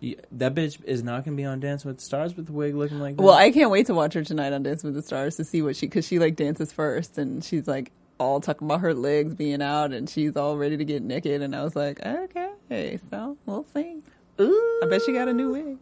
Yeah, 0.00 0.14
that 0.32 0.54
bitch 0.54 0.78
is 0.84 1.02
not 1.02 1.24
gonna 1.24 1.36
be 1.36 1.44
on 1.44 1.58
Dance 1.58 1.84
with 1.84 1.96
the 1.98 2.02
Stars 2.04 2.36
with 2.36 2.46
the 2.46 2.52
wig 2.52 2.74
looking 2.76 3.00
like 3.00 3.16
that. 3.16 3.22
Well, 3.22 3.34
I 3.34 3.50
can't 3.50 3.70
wait 3.70 3.86
to 3.86 3.94
watch 3.94 4.14
her 4.14 4.22
tonight 4.22 4.52
on 4.52 4.62
Dance 4.62 4.84
with 4.84 4.94
the 4.94 5.02
Stars 5.02 5.36
to 5.36 5.44
see 5.44 5.60
what 5.60 5.74
she 5.76 5.86
because 5.86 6.06
she 6.06 6.18
like 6.20 6.36
dances 6.36 6.72
first 6.72 7.18
and 7.18 7.42
she's 7.44 7.66
like 7.66 7.90
all 8.18 8.40
talking 8.40 8.66
about 8.66 8.80
her 8.80 8.94
legs 8.94 9.34
being 9.34 9.62
out 9.62 9.92
and 9.92 10.08
she's 10.08 10.36
all 10.36 10.56
ready 10.56 10.76
to 10.76 10.84
get 10.84 11.02
naked 11.02 11.42
and 11.42 11.54
I 11.54 11.64
was 11.64 11.74
like, 11.76 12.04
okay, 12.04 12.98
so 13.10 13.36
we'll 13.46 13.64
see. 13.74 14.02
Ooh. 14.40 14.80
I 14.82 14.86
bet 14.86 15.02
she 15.02 15.12
got 15.12 15.28
a 15.28 15.32
new 15.32 15.50
wig. 15.50 15.78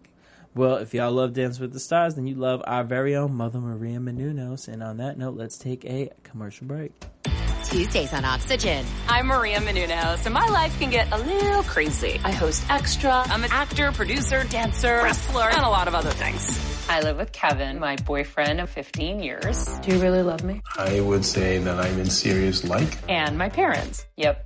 Well, 0.54 0.76
if 0.76 0.94
y'all 0.94 1.12
love 1.12 1.34
Dance 1.34 1.60
with 1.60 1.74
the 1.74 1.80
Stars, 1.80 2.14
then 2.14 2.26
you 2.26 2.34
love 2.34 2.62
our 2.66 2.82
very 2.82 3.14
own 3.14 3.34
Mother 3.34 3.58
Maria 3.58 3.98
Menounos. 3.98 4.68
And 4.68 4.82
on 4.82 4.96
that 4.96 5.18
note, 5.18 5.36
let's 5.36 5.58
take 5.58 5.84
a 5.84 6.08
commercial 6.22 6.66
break. 6.66 6.92
Tuesdays 7.64 8.14
on 8.14 8.24
Oxygen. 8.24 8.86
I'm 9.06 9.26
Maria 9.26 9.58
Menounos, 9.58 10.24
and 10.24 10.32
my 10.32 10.46
life 10.46 10.78
can 10.78 10.88
get 10.88 11.12
a 11.12 11.18
little 11.18 11.62
crazy. 11.64 12.18
I 12.24 12.30
host 12.30 12.64
Extra. 12.70 13.24
I'm 13.26 13.44
an 13.44 13.50
actor, 13.52 13.92
producer, 13.92 14.44
dancer, 14.44 15.02
wrestler, 15.02 15.50
and 15.50 15.62
a 15.62 15.68
lot 15.68 15.88
of 15.88 15.94
other 15.94 16.12
things. 16.12 16.75
I 16.88 17.00
live 17.00 17.16
with 17.16 17.32
Kevin, 17.32 17.80
my 17.80 17.96
boyfriend 17.96 18.60
of 18.60 18.70
15 18.70 19.20
years. 19.20 19.66
Do 19.80 19.92
you 19.94 20.00
really 20.00 20.22
love 20.22 20.44
me? 20.44 20.62
I 20.78 21.00
would 21.00 21.24
say 21.24 21.58
that 21.58 21.80
I'm 21.80 21.98
in 21.98 22.08
serious 22.08 22.62
like. 22.64 22.98
And 23.08 23.36
my 23.36 23.48
parents. 23.48 24.06
Yep. 24.16 24.45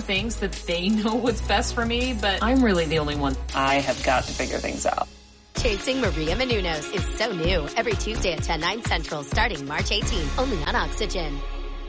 thinks 0.00 0.36
that 0.36 0.52
they 0.52 0.88
know 1.02 1.14
what's 1.14 1.40
best 1.42 1.74
for 1.74 1.84
me, 1.84 2.16
but 2.20 2.42
I'm 2.42 2.64
really 2.64 2.84
the 2.86 2.98
only 2.98 3.16
one. 3.16 3.36
I 3.54 3.76
have 3.76 4.02
got 4.02 4.24
to 4.24 4.32
figure 4.32 4.58
things 4.58 4.86
out. 4.86 5.08
Chasing 5.56 6.00
Maria 6.00 6.34
Menounos 6.34 6.92
is 6.92 7.04
so 7.18 7.30
new. 7.32 7.68
Every 7.76 7.92
Tuesday 7.92 8.32
at 8.32 8.42
10, 8.42 8.60
9 8.60 8.84
central 8.84 9.22
starting 9.22 9.64
March 9.66 9.92
18. 9.92 10.28
Only 10.38 10.62
on 10.64 10.74
Oxygen. 10.74 11.38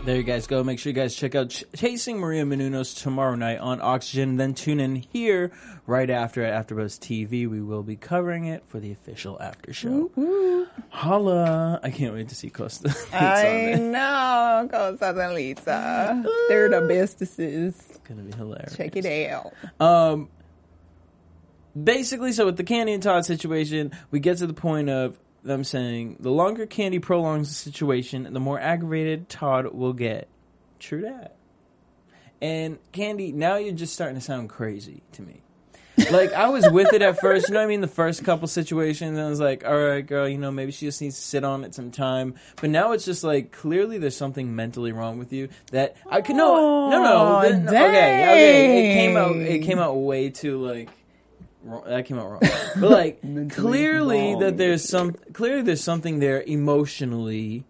There 0.05 0.17
you 0.17 0.23
guys 0.23 0.47
go. 0.47 0.65
Make 0.65 0.79
sure 0.79 0.89
you 0.89 0.95
guys 0.95 1.15
check 1.15 1.33
out 1.33 1.49
Ch- 1.49 1.63
Chasing 1.77 2.19
Maria 2.19 2.43
Menounos 2.43 3.01
tomorrow 3.01 3.35
night 3.35 3.59
on 3.59 3.79
Oxygen. 3.81 4.35
Then 4.35 4.53
tune 4.53 4.81
in 4.81 4.95
here 4.95 5.51
right 5.87 6.09
after 6.09 6.43
at 6.43 6.67
AfterBuzz 6.67 6.99
TV. 6.99 7.49
We 7.49 7.61
will 7.61 7.83
be 7.83 7.95
covering 7.95 8.43
it 8.45 8.63
for 8.67 8.81
the 8.81 8.91
official 8.91 9.41
after 9.41 9.71
show. 9.71 10.11
Holla! 10.89 11.79
I 11.81 11.89
can't 11.89 12.13
wait 12.13 12.27
to 12.29 12.35
see 12.35 12.49
Costa. 12.49 12.89
It's 13.13 13.13
on 13.13 13.21
I 13.21 13.73
know, 13.75 14.67
Costas 14.69 15.17
and 15.17 15.33
Lisa. 15.35 16.23
They're 16.49 16.67
the 16.69 16.81
bestesses. 16.81 17.92
It's 18.03 18.09
gonna 18.09 18.23
be 18.23 18.35
hilarious. 18.35 18.75
Check 18.75 18.97
it 18.97 19.29
out. 19.29 19.53
Um, 19.79 20.29
basically, 21.81 22.33
so 22.33 22.45
with 22.45 22.57
the 22.57 22.63
Kandi 22.63 22.93
and 22.93 23.01
Todd 23.01 23.25
situation, 23.25 23.91
we 24.11 24.19
get 24.19 24.39
to 24.39 24.47
the 24.47 24.53
point 24.53 24.89
of 24.89 25.17
them 25.43 25.63
saying 25.63 26.17
the 26.19 26.29
longer 26.31 26.65
Kandi 26.65 27.01
prolongs 27.01 27.47
the 27.47 27.55
situation, 27.55 28.31
the 28.31 28.39
more 28.41 28.59
aggravated 28.59 29.29
Todd 29.29 29.73
will 29.73 29.93
get. 29.93 30.27
True 30.79 31.01
that. 31.01 31.37
And 32.41 32.77
Kandi, 32.91 33.33
now 33.33 33.55
you're 33.55 33.73
just 33.73 33.93
starting 33.93 34.15
to 34.15 34.21
sound 34.21 34.49
crazy 34.49 35.01
to 35.13 35.21
me. 35.21 35.41
Like 36.11 36.33
I 36.33 36.49
was 36.49 36.67
with 36.71 36.91
it 36.93 37.01
at 37.01 37.19
first, 37.19 37.47
you 37.47 37.53
know 37.53 37.59
what 37.59 37.65
I 37.65 37.67
mean? 37.67 37.81
The 37.81 37.87
first 37.87 38.23
couple 38.23 38.47
situations, 38.47 39.17
I 39.19 39.29
was 39.29 39.39
like, 39.39 39.63
"All 39.65 39.77
right, 39.77 40.05
girl, 40.05 40.27
you 40.27 40.37
know, 40.39 40.51
maybe 40.51 40.71
she 40.71 40.87
just 40.87 41.01
needs 41.01 41.15
to 41.15 41.21
sit 41.21 41.43
on 41.43 41.63
it 41.63 41.75
some 41.75 41.91
time." 41.91 42.35
But 42.59 42.71
now 42.71 42.93
it's 42.93 43.05
just 43.05 43.23
like 43.23 43.51
clearly 43.51 43.99
there's 43.99 44.17
something 44.17 44.55
mentally 44.55 44.91
wrong 44.91 45.19
with 45.19 45.31
you 45.31 45.49
that 45.71 45.95
I 46.09 46.21
could 46.21 46.35
no, 46.35 46.89
no, 46.89 47.03
no. 47.03 47.41
Then- 47.41 47.67
okay, 47.67 47.75
okay, 47.77 48.91
it 48.91 48.93
came 48.95 49.17
out, 49.17 49.35
it 49.35 49.59
came 49.63 49.79
out 49.79 49.93
way 49.93 50.29
too 50.31 50.65
like 50.65 50.89
wrong. 51.63 51.83
That 51.85 52.05
came 52.05 52.17
out 52.17 52.31
wrong. 52.31 52.41
But 52.79 52.89
like 52.89 53.21
clearly 53.51 54.31
wrong. 54.33 54.39
that 54.39 54.57
there's 54.57 54.87
some 54.87 55.13
clearly 55.33 55.61
there's 55.61 55.83
something 55.83 56.19
there 56.19 56.41
emotionally 56.41 57.65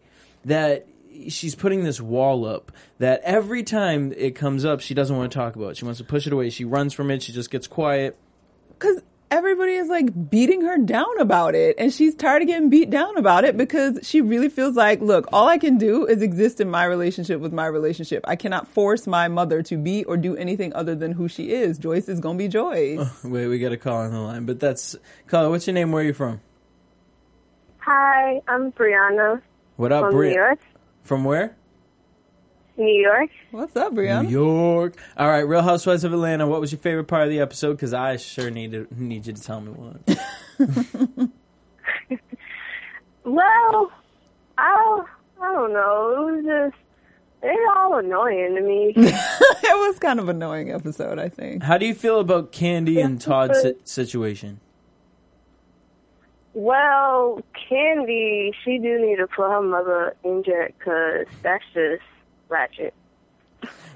that 0.46 0.88
she's 1.30 1.56
putting 1.56 1.84
this 1.84 2.00
wall 2.02 2.46
up 2.46 2.72
that 3.00 3.22
every 3.24 3.64
time 3.64 4.14
it 4.16 4.36
comes 4.36 4.66
up 4.66 4.82
she 4.82 4.94
doesn't 4.94 5.16
want 5.16 5.32
to 5.32 5.38
talk 5.38 5.56
about 5.56 5.70
it. 5.72 5.78
She 5.78 5.86
wants 5.86 6.00
to 6.00 6.04
push 6.04 6.28
it 6.28 6.34
away. 6.34 6.50
She 6.50 6.66
runs 6.66 6.94
from 6.94 7.12
it. 7.12 7.24
She 7.24 7.32
just 7.32 7.52
gets 7.52 7.68
quiet. 7.68 8.18
Because 8.70 9.02
everybody 9.34 9.74
is 9.74 9.88
like 9.88 10.30
beating 10.30 10.62
her 10.62 10.78
down 10.78 11.20
about 11.20 11.56
it. 11.56 11.76
And 11.80 11.92
she's 11.92 12.14
tired 12.14 12.44
of 12.44 12.48
getting 12.48 12.70
beat 12.70 12.92
down 12.92 13.18
about 13.18 13.44
it 13.46 13.58
because 13.58 14.00
she 14.04 14.22
really 14.22 14.50
feels 14.50 14.76
like, 14.76 15.02
look, 15.02 15.28
all 15.34 15.48
I 15.48 15.58
can 15.58 15.80
do 15.80 16.06
is 16.06 16.22
exist 16.22 16.62
in 16.62 16.70
my 16.70 16.86
relationship 16.86 17.40
with 17.40 17.52
my 17.52 17.66
relationship. 17.66 18.24
I 18.28 18.36
cannot 18.36 18.68
force 18.68 19.08
my 19.08 19.28
mother 19.28 19.64
to 19.64 19.78
be 19.78 20.04
or 20.04 20.18
do 20.18 20.36
anything 20.36 20.74
other 20.76 20.94
than 20.94 21.14
who 21.14 21.28
she 21.28 21.52
is. 21.52 21.80
Joyce 21.80 22.08
is 22.08 22.20
going 22.20 22.38
to 22.38 22.44
be 22.44 22.48
Joyce. 22.48 23.08
Wait, 23.24 23.48
we 23.48 23.58
got 23.58 23.72
a 23.72 23.78
call 23.78 24.02
on 24.02 24.12
the 24.12 24.20
line, 24.20 24.46
but 24.46 24.60
that's 24.60 24.96
caller. 25.28 25.50
What's 25.50 25.66
your 25.66 25.74
name? 25.74 25.92
Where 25.92 26.04
are 26.04 26.06
you 26.06 26.14
from? 26.14 26.40
Hi, 27.80 28.40
I'm 28.48 28.72
Brianna 28.72 29.42
What 29.78 29.92
up, 29.92 30.06
from 30.06 30.14
Bri- 30.14 30.30
New 30.30 30.36
York. 30.36 30.60
From 31.04 31.24
where? 31.24 31.56
New 32.76 33.02
York. 33.02 33.30
What's 33.52 33.76
up, 33.76 33.94
Brianna? 33.94 34.24
New 34.24 34.32
York. 34.32 34.96
All 35.16 35.28
right, 35.28 35.42
Real 35.42 35.62
Housewives 35.62 36.04
of 36.04 36.12
Atlanta. 36.12 36.48
What 36.48 36.60
was 36.60 36.72
your 36.72 36.80
favorite 36.80 37.04
part 37.06 37.24
of 37.24 37.30
the 37.30 37.40
episode? 37.40 37.74
Because 37.74 37.94
I 37.94 38.18
sure 38.18 38.50
need 38.50 38.72
to, 38.72 38.88
need 38.98 39.28
you 39.28 39.34
to 39.34 39.42
tell 39.42 39.62
me 39.62 39.72
one. 39.72 41.32
Well, 43.26 43.92
I 44.58 45.04
I 45.42 45.54
don't 45.54 45.74
know. 45.74 46.28
It 46.28 46.36
was 46.36 46.46
just 46.46 46.84
they're 47.42 47.78
all 47.78 47.98
annoying 47.98 48.56
to 48.56 48.62
me. 48.62 48.94
it 48.98 49.90
was 49.90 50.00
kind 50.00 50.20
of 50.20 50.30
annoying 50.30 50.72
episode, 50.72 51.20
I 51.20 51.30
think. 51.30 51.64
How 51.64 51.78
do 51.78 51.86
you 51.86 51.94
feel 51.94 52.20
about 52.20 52.52
Kandi 52.52 53.04
and 53.04 53.20
Todd's 53.20 53.66
situation? 53.84 54.60
Well, 56.54 57.42
Kandi, 57.72 58.52
she 58.64 58.78
do 58.78 59.00
need 59.06 59.18
to 59.18 59.28
put 59.28 59.50
her 59.50 59.62
mother 59.62 60.16
in 60.24 60.44
check 60.44 60.76
because 60.78 61.26
that's 61.42 61.64
just 61.74 62.04
ratchet. 62.50 62.94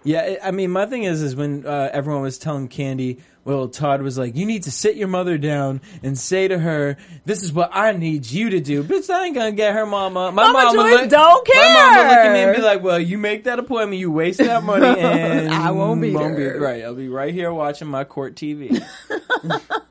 Yeah, 0.03 0.21
I- 0.21 0.47
I 0.47 0.51
mean, 0.51 0.71
my 0.71 0.85
thing 0.85 1.03
is, 1.03 1.21
is 1.21 1.35
when 1.35 1.65
uh, 1.65 1.89
everyone 1.91 2.21
was 2.21 2.37
telling 2.37 2.69
Kandi, 2.69 3.19
well, 3.43 3.67
Todd 3.67 4.01
was 4.01 4.17
like, 4.17 4.35
"You 4.35 4.45
need 4.45 4.63
to 4.63 4.71
sit 4.71 4.95
your 4.95 5.07
mother 5.07 5.37
down 5.37 5.81
and 6.03 6.17
say 6.17 6.47
to 6.47 6.57
her, 6.59 6.97
this 7.25 7.43
is 7.43 7.51
what 7.53 7.69
I 7.73 7.91
need 7.93 8.29
you 8.29 8.49
to 8.51 8.59
do." 8.59 8.83
Bitch, 8.83 9.09
I 9.09 9.25
ain't 9.25 9.35
gonna 9.35 9.51
get 9.53 9.73
her 9.73 9.85
mama. 9.85 10.31
My 10.31 10.51
Mama 10.51 10.73
mama 10.73 10.89
Joyce 11.01 11.09
don't 11.11 11.45
care. 11.47 11.63
My 11.63 11.73
mama 11.73 12.09
look 12.09 12.17
at 12.17 12.33
me 12.33 12.39
and 12.39 12.55
be 12.55 12.61
like, 12.61 12.83
"Well, 12.83 12.99
you 12.99 13.17
make 13.17 13.43
that 13.45 13.59
appointment, 13.59 13.99
you 13.99 14.11
waste 14.11 14.39
that 14.39 14.63
money, 14.63 14.85
and 14.99 15.49
I 15.53 15.71
won't 15.71 16.01
be 16.01 16.11
there." 16.13 16.59
right. 16.59 16.83
I'll 16.83 16.95
be 16.95 17.07
right 17.09 17.33
here 17.33 17.51
watching 17.53 17.87
my 17.87 18.03
court 18.03 18.35
TV." 18.35 18.81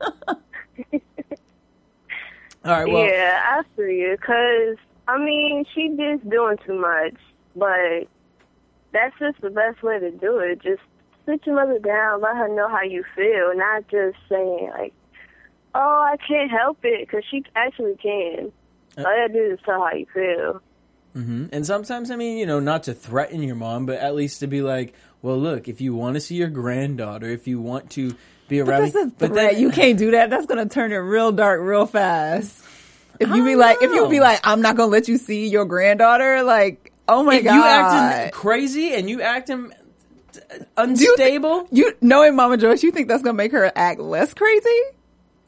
All 2.67 2.73
right, 2.73 2.85
well, 2.85 3.05
yeah, 3.05 3.39
I 3.43 3.61
feel 3.75 3.87
you. 3.87 4.17
Cause 4.17 4.77
I 5.07 5.17
mean, 5.17 5.63
she 5.73 5.87
just 5.89 6.29
doing 6.29 6.57
too 6.65 6.79
much, 6.79 7.15
but 7.55 8.07
that's 8.91 9.17
just 9.19 9.39
the 9.41 9.49
best 9.49 9.81
way 9.81 9.99
to 9.99 10.11
do 10.11 10.39
it. 10.39 10.61
Just 10.61 10.81
sit 11.25 11.45
your 11.45 11.55
mother 11.55 11.79
down, 11.79 12.21
let 12.21 12.35
her 12.35 12.49
know 12.49 12.67
how 12.67 12.81
you 12.83 13.03
feel, 13.15 13.55
not 13.55 13.87
just 13.87 14.17
saying 14.27 14.69
like, 14.77 14.93
"Oh, 15.73 15.79
I 16.11 16.17
can't 16.27 16.51
help 16.51 16.79
it," 16.83 17.07
because 17.07 17.23
she 17.31 17.43
actually 17.55 17.95
can. 17.95 18.51
All 18.97 19.03
you 19.03 19.27
gotta 19.27 19.33
do 19.33 19.53
is 19.53 19.59
tell 19.63 19.79
how 19.81 19.93
you 19.93 20.05
feel. 20.13 20.61
hmm 21.13 21.45
And 21.53 21.65
sometimes, 21.65 22.11
I 22.11 22.15
mean, 22.15 22.37
you 22.37 22.45
know, 22.45 22.59
not 22.59 22.83
to 22.83 22.93
threaten 22.93 23.41
your 23.43 23.55
mom, 23.55 23.85
but 23.85 23.99
at 23.99 24.13
least 24.15 24.39
to 24.41 24.47
be 24.47 24.61
like, 24.61 24.93
well, 25.21 25.37
look, 25.37 25.67
if 25.67 25.79
you 25.79 25.95
want 25.95 26.15
to 26.15 26.19
see 26.19 26.35
your 26.35 26.49
granddaughter, 26.49 27.27
if 27.27 27.47
you 27.47 27.59
want 27.61 27.89
to 27.91 28.15
be 28.47 28.59
around 28.61 28.83
That's 28.83 28.95
me, 28.95 29.01
a 29.01 29.05
but 29.07 29.33
then 29.33 29.59
you 29.59 29.71
can't 29.71 29.97
do 29.97 30.11
that. 30.11 30.29
That's 30.29 30.45
going 30.45 30.67
to 30.67 30.73
turn 30.73 30.91
it 30.91 30.97
real 30.97 31.31
dark 31.31 31.61
real 31.61 31.85
fast. 31.85 32.63
If 33.19 33.29
you 33.29 33.43
be 33.43 33.55
like, 33.55 33.81
if 33.81 33.91
you 33.91 34.09
be 34.09 34.19
like, 34.19 34.39
I'm 34.43 34.61
not 34.61 34.75
going 34.75 34.87
to 34.89 34.91
let 34.91 35.07
you 35.07 35.17
see 35.17 35.47
your 35.47 35.65
granddaughter, 35.65 36.43
like, 36.43 36.93
oh 37.07 37.23
my 37.23 37.37
if 37.37 37.43
god, 37.45 37.55
you 37.55 37.65
acting 37.65 38.31
crazy 38.31 38.93
and 38.93 39.09
you 39.09 39.21
acting 39.21 39.71
unstable, 40.77 41.67
You 41.71 41.93
knowing 42.01 42.35
Mama 42.35 42.57
Joyce, 42.57 42.83
you 42.83 42.91
think 42.91 43.07
that's 43.07 43.23
going 43.23 43.33
to 43.35 43.37
make 43.37 43.51
her 43.53 43.71
act 43.75 43.99
less 43.99 44.33
crazy? 44.33 44.81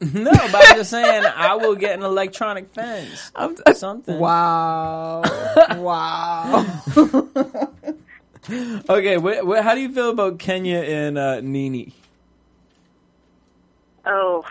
no, 0.00 0.30
but 0.30 0.54
I'm 0.54 0.76
just 0.76 0.90
saying, 0.90 1.24
I 1.26 1.54
will 1.56 1.76
get 1.76 1.94
an 1.98 2.02
electronic 2.04 2.70
fence, 2.70 3.30
I'm 3.36 3.56
something. 3.74 4.18
Wow, 4.18 5.22
wow. 5.76 6.66
Okay, 8.88 9.16
wh- 9.16 9.46
wh- 9.46 9.62
how 9.62 9.74
do 9.74 9.80
you 9.80 9.92
feel 9.92 10.10
about 10.10 10.38
Kenya 10.38 10.78
and 10.78 11.18
uh, 11.18 11.40
Nene? 11.42 11.92
Oh, 14.06 14.44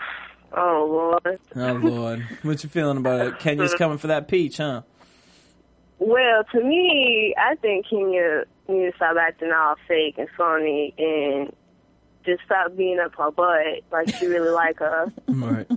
oh 0.56 1.18
Lord. 1.24 1.40
Oh 1.56 1.72
Lord, 1.74 2.20
what 2.42 2.62
you 2.62 2.68
feeling 2.70 2.96
about 2.98 3.26
it? 3.26 3.38
Kenya's 3.38 3.74
coming 3.74 3.98
for 3.98 4.06
that 4.08 4.28
peach, 4.28 4.58
huh? 4.58 4.82
Well, 5.98 6.44
to 6.52 6.64
me, 6.64 7.34
I 7.36 7.56
think 7.56 7.86
Kenya 7.88 8.44
needs 8.68 8.92
to 8.92 8.96
stop 8.96 9.16
acting 9.20 9.52
all 9.52 9.74
fake 9.86 10.14
and 10.18 10.28
phony 10.36 10.94
and 10.96 11.54
just 12.24 12.42
stop 12.44 12.74
being 12.76 12.98
up 12.98 13.14
her 13.16 13.30
butt 13.30 13.82
like 13.92 14.14
she 14.14 14.26
really 14.26 14.50
like 14.50 14.78
her. 14.78 15.12
Right. 15.28 15.68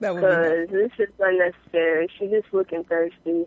That 0.00 0.14
would 0.14 0.20
be 0.22 0.26
Because 0.26 0.68
this 0.70 1.08
is 1.08 1.14
unnecessary. 1.18 2.08
She's 2.18 2.30
just 2.30 2.46
looking 2.52 2.84
thirsty. 2.84 3.44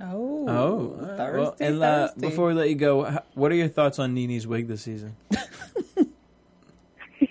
oh, 0.00 0.44
Oh, 0.48 0.48
all 0.48 1.06
right. 1.18 1.34
well, 1.34 1.50
thirsty, 1.52 1.64
and 1.64 1.82
uh, 1.82 2.06
thirsty. 2.08 2.20
before 2.20 2.46
we 2.48 2.54
let 2.54 2.68
you 2.68 2.74
go, 2.76 3.06
h- 3.08 3.18
what 3.34 3.50
are 3.50 3.56
your 3.56 3.68
thoughts 3.68 3.98
on 3.98 4.14
Nene's 4.14 4.46
wig 4.46 4.68
this 4.68 4.82
season? 4.82 5.16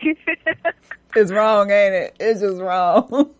it's 1.16 1.32
wrong, 1.32 1.70
ain't 1.72 1.94
it? 1.94 2.16
It's 2.20 2.42
just 2.42 2.60
wrong. 2.62 3.34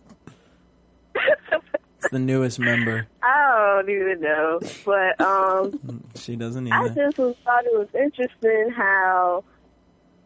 It's 1.98 2.12
the 2.12 2.18
newest 2.20 2.58
member. 2.60 3.06
I 3.22 3.80
don't 3.82 3.90
even 3.90 4.20
know, 4.20 4.60
but 4.84 5.20
um, 5.20 6.04
She 6.14 6.36
doesn't 6.36 6.66
even 6.66 6.78
I 6.78 6.84
either. 6.84 6.94
just 7.06 7.18
was, 7.18 7.34
thought 7.44 7.64
it 7.64 7.76
was 7.76 7.88
interesting 7.94 8.70
how 8.76 9.42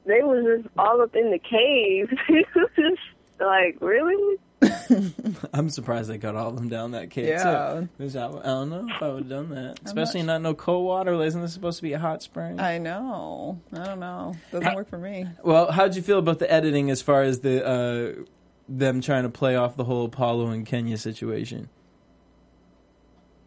they 0.04 0.20
was 0.23 0.44
just 0.62 0.68
all 0.76 1.00
up 1.00 1.14
in 1.14 1.30
the 1.30 1.38
cave. 1.38 2.12
It 2.28 2.47
was 2.54 2.70
just 2.76 3.00
like, 3.40 3.78
really? 3.80 4.37
I'm 5.54 5.70
surprised 5.70 6.10
they 6.10 6.18
got 6.18 6.36
all 6.36 6.48
of 6.50 6.56
them 6.56 6.68
down 6.68 6.90
that 6.92 7.10
cave 7.10 7.28
Yeah. 7.28 7.80
too. 7.80 7.88
'Cause 7.98 8.16
I, 8.16 8.26
I 8.28 8.42
don't 8.42 8.70
know 8.70 8.86
if 8.94 9.02
I 9.02 9.08
would 9.08 9.18
have 9.24 9.28
done 9.28 9.50
that, 9.50 9.78
especially 9.84 10.22
not 10.22 10.42
no 10.42 10.54
cold 10.54 10.84
water. 10.86 11.12
Isn't 11.22 11.40
this 11.40 11.52
supposed 11.54 11.78
to 11.78 11.82
be 11.82 11.92
a 11.94 11.98
hot 11.98 12.22
spring? 12.22 12.60
I 12.60 12.78
know. 12.78 13.58
I 13.72 13.84
don't 13.84 14.00
know. 14.00 14.34
Doesn't 14.52 14.74
work 14.74 14.88
for 14.88 14.98
me. 14.98 15.26
Well, 15.42 15.70
how'd 15.72 15.96
you 15.96 16.02
feel 16.02 16.18
about 16.18 16.38
the 16.40 16.50
editing 16.52 16.90
as 16.90 17.00
far 17.02 17.22
as 17.22 17.40
the 17.40 17.66
uh, 17.66 18.22
them 18.68 19.00
trying 19.00 19.22
to 19.24 19.30
play 19.30 19.56
off 19.56 19.76
the 19.76 19.84
whole 19.84 20.04
Apollo 20.04 20.48
and 20.48 20.66
Kenya 20.66 20.98
situation 20.98 21.68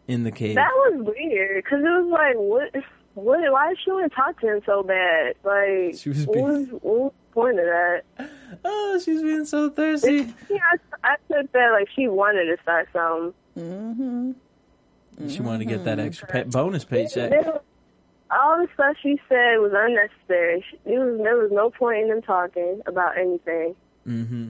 in 0.08 0.24
the 0.24 0.32
cave? 0.32 0.56
That 0.56 0.70
was 0.74 1.14
weird 1.16 1.62
because 1.64 1.80
it 1.80 1.84
was 1.88 2.10
like, 2.10 2.34
what? 2.36 2.84
What? 3.14 3.38
Why 3.52 3.68
did 3.68 3.78
she 3.84 3.92
want 3.92 4.10
to 4.10 4.16
talk 4.16 4.40
to 4.40 4.48
him 4.56 4.60
so 4.66 4.82
bad? 4.82 5.34
Like, 5.44 5.96
She 5.96 6.08
was 6.08 6.26
what, 6.26 6.36
was, 6.36 6.66
what 6.70 6.82
was 6.84 7.12
the 7.12 7.32
point 7.34 7.58
of 7.60 7.64
that? 7.66 8.02
Oh, 8.64 9.00
she's 9.04 9.22
being 9.22 9.44
so 9.44 9.70
thirsty. 9.70 10.32
Yeah, 10.50 10.58
I, 11.02 11.12
I 11.12 11.16
took 11.32 11.50
that 11.52 11.70
like 11.72 11.88
she 11.94 12.08
wanted 12.08 12.44
to 12.54 12.62
start 12.62 12.88
something. 12.92 13.34
Mm-hmm. 13.58 15.28
She 15.28 15.40
wanted 15.42 15.58
to 15.60 15.64
get 15.66 15.84
that 15.84 15.98
extra 16.00 16.26
pay- 16.28 16.42
bonus 16.44 16.84
paycheck. 16.84 17.32
All 18.30 18.58
the 18.58 18.68
stuff 18.74 18.96
she 19.02 19.20
said 19.28 19.56
was 19.58 19.72
unnecessary. 19.74 20.64
She- 20.70 20.76
It 20.92 20.98
was 20.98 21.20
there 21.22 21.36
was 21.36 21.50
no 21.52 21.70
point 21.70 21.98
in 22.02 22.08
them 22.08 22.22
talking 22.22 22.80
about 22.86 23.16
anything. 23.16 23.76
Mm-hmm. 24.06 24.48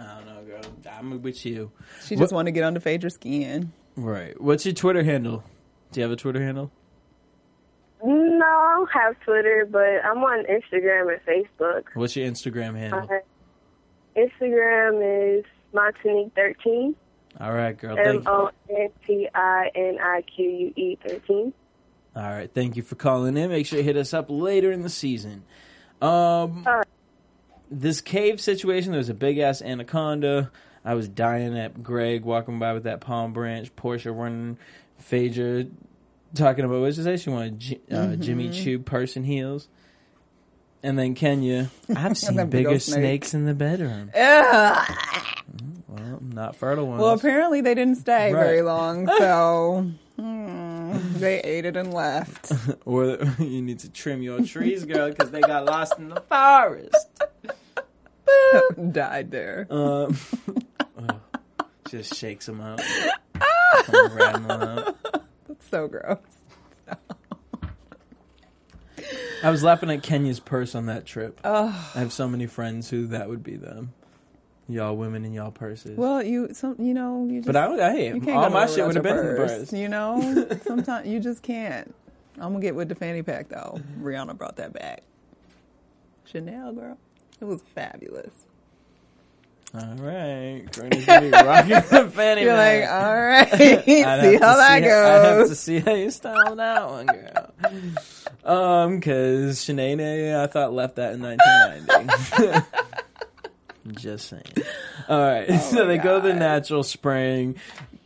I 0.00 0.04
don't 0.04 0.26
know, 0.26 0.42
girl. 0.42 0.60
I'm 0.92 1.22
with 1.22 1.44
you. 1.44 1.70
She 2.06 2.16
just 2.16 2.32
wanted 2.32 2.50
to 2.50 2.52
get 2.52 2.64
under 2.64 2.80
Phaedra's 2.80 3.14
skin. 3.14 3.72
Right. 3.96 4.38
What's 4.40 4.64
your 4.66 4.74
Twitter 4.74 5.02
handle? 5.02 5.42
Do 5.92 6.00
you 6.00 6.04
have 6.04 6.12
a 6.12 6.16
Twitter 6.16 6.42
handle? 6.42 6.70
No, 8.04 8.44
I 8.44 8.74
don't 8.76 8.90
have 8.92 9.20
Twitter, 9.20 9.66
but 9.70 10.04
I'm 10.04 10.18
on 10.18 10.44
Instagram 10.44 11.12
and 11.14 11.20
Facebook. 11.26 11.84
What's 11.94 12.14
your 12.14 12.30
Instagram 12.30 12.76
handle? 12.76 13.08
Uh, 13.10 13.18
Instagram 14.16 15.38
is 15.38 15.44
Montanique13. 15.74 16.94
All 17.40 17.52
right, 17.52 17.76
girl. 17.76 17.98
M 17.98 18.04
Thank 18.04 18.24
you. 18.24 18.30
O 18.30 18.50
N 18.70 18.88
T 19.06 19.28
I 19.34 19.70
N 19.74 19.98
I 20.02 20.22
Q 20.22 20.44
U 20.44 20.72
E 20.76 20.98
13. 21.06 21.52
All 22.14 22.22
right, 22.22 22.50
thank 22.52 22.76
you 22.76 22.82
for 22.82 22.94
calling 22.94 23.36
in. 23.36 23.50
Make 23.50 23.66
sure 23.66 23.78
you 23.78 23.84
hit 23.84 23.98
us 23.98 24.14
up 24.14 24.26
later 24.30 24.72
in 24.72 24.80
the 24.80 24.88
season. 24.88 25.44
Um, 26.00 26.66
this 27.70 28.00
cave 28.00 28.40
situation, 28.40 28.92
there 28.92 28.98
was 28.98 29.10
a 29.10 29.14
big 29.14 29.36
ass 29.38 29.60
anaconda. 29.60 30.50
I 30.82 30.94
was 30.94 31.08
dying 31.08 31.58
at 31.58 31.82
Greg 31.82 32.24
walking 32.24 32.58
by 32.58 32.72
with 32.72 32.84
that 32.84 33.00
palm 33.02 33.34
branch. 33.34 33.74
Porsha 33.76 34.16
running, 34.16 34.56
Phaedra 34.98 35.66
talking 36.34 36.64
about 36.64 36.80
what 36.80 36.86
did 36.86 36.94
she 36.96 37.02
say? 37.02 37.16
She 37.18 37.28
wanted 37.28 37.58
Ji- 37.58 37.80
uh, 37.90 37.94
Mhm. 37.96 38.20
Jimmy 38.20 38.50
Choo 38.50 38.78
person 38.78 39.24
heels. 39.24 39.68
And 40.82 40.98
then 40.98 41.14
Kenya, 41.14 41.70
I've 41.94 42.16
seen 42.18 42.36
That 42.36 42.50
big 42.50 42.60
bigger 42.60 42.70
old 42.70 42.82
snake. 42.82 42.98
snakes 43.00 43.34
in 43.34 43.44
the 43.46 43.54
bedroom. 43.54 44.10
Ugh. 44.14 44.96
Well, 45.88 46.18
not 46.22 46.56
fertile 46.56 46.86
ones. 46.86 47.00
Well, 47.02 47.12
apparently 47.14 47.60
they 47.60 47.74
didn't 47.74 47.96
stay 47.96 48.32
Right. 48.32 48.42
very 48.44 48.62
long, 48.62 49.06
so 49.18 49.90
hmm, 50.16 50.98
they 51.14 51.40
ate 51.40 51.64
it 51.64 51.76
and 51.76 51.92
left. 51.92 52.52
or 52.84 53.16
you 53.38 53.62
need 53.62 53.78
to 53.80 53.90
trim 53.90 54.22
your 54.22 54.42
trees, 54.44 54.84
girl, 54.84 55.08
because 55.08 55.30
they 55.30 55.40
got 55.40 55.64
lost 55.64 55.98
in 55.98 56.08
the 56.10 56.20
forest. 56.22 57.08
Died 58.92 59.30
there. 59.30 59.66
Um, 59.70 60.16
oh, 60.98 61.20
just 61.88 62.14
shakes 62.14 62.46
them 62.46 62.60
out. 62.60 62.82
Come 63.84 64.14
rattling 64.16 64.50
out. 64.50 64.96
That's 65.48 65.68
so 65.70 65.88
gross. 65.88 66.18
I 69.42 69.50
was 69.50 69.62
laughing 69.62 69.90
at 69.90 70.02
Kenya's 70.02 70.40
purse 70.40 70.74
on 70.74 70.86
that 70.86 71.04
trip. 71.06 71.40
Oh. 71.44 71.92
I 71.94 71.98
have 72.00 72.12
so 72.12 72.28
many 72.28 72.46
friends 72.46 72.90
who 72.90 73.06
that 73.08 73.28
would 73.28 73.42
be 73.42 73.56
them. 73.56 73.92
Y'all 74.68 74.96
women 74.96 75.24
in 75.24 75.32
y'all 75.32 75.52
purses. 75.52 75.96
Well, 75.96 76.22
you 76.22 76.48
some 76.52 76.74
you 76.80 76.92
know 76.92 77.24
you 77.30 77.36
just 77.40 77.46
But 77.46 77.56
I- 77.56 77.92
hey, 77.94 78.10
can't 78.20 78.28
all 78.30 78.50
my 78.50 78.66
shit 78.66 78.84
without 78.84 78.86
would've 78.88 79.02
been 79.04 79.18
in 79.18 79.26
the 79.26 79.34
purse. 79.36 79.72
You 79.72 79.88
know, 79.88 80.48
sometimes 80.66 81.06
you 81.06 81.20
just 81.20 81.42
can't. 81.42 81.94
I'm 82.36 82.52
gonna 82.52 82.60
get 82.60 82.74
with 82.74 82.88
the 82.88 82.94
fanny 82.96 83.22
pack 83.22 83.48
though. 83.48 83.80
Rihanna 84.00 84.36
brought 84.36 84.56
that 84.56 84.72
back. 84.72 85.02
Chanel 86.24 86.72
girl, 86.72 86.98
it 87.40 87.44
was 87.44 87.62
fabulous. 87.76 88.30
all 89.72 89.94
right, 89.98 90.64
Courtney's 90.74 91.06
gonna 91.06 91.20
be 91.20 91.30
rocking 91.30 91.68
the 91.70 92.10
fanny 92.12 92.42
You're 92.42 92.56
pack. 92.56 92.90
like, 92.90 92.90
all 92.90 93.22
right, 93.22 93.84
see 93.84 94.00
how 94.02 94.16
that 94.16 94.22
see- 94.22 94.36
I'd 94.44 94.82
have 94.82 95.38
goes. 95.38 95.48
to 95.50 95.54
see 95.54 95.78
how 95.78 95.94
you 95.94 96.10
style 96.10 96.56
that 96.56 96.88
one, 96.88 97.06
girl. 97.06 97.52
Um, 98.46 99.00
because 99.00 99.58
Shanae, 99.58 100.36
I 100.36 100.46
thought 100.46 100.72
left 100.72 100.96
that 100.96 101.14
in 101.14 101.22
1990. 101.22 102.66
Just 104.00 104.28
saying. 104.28 104.44
All 105.08 105.20
right, 105.20 105.46
Oh 105.50 105.58
so 105.58 105.86
they 105.86 105.98
go 105.98 106.20
to 106.20 106.28
the 106.28 106.34
natural 106.34 106.84
spring. 106.84 107.56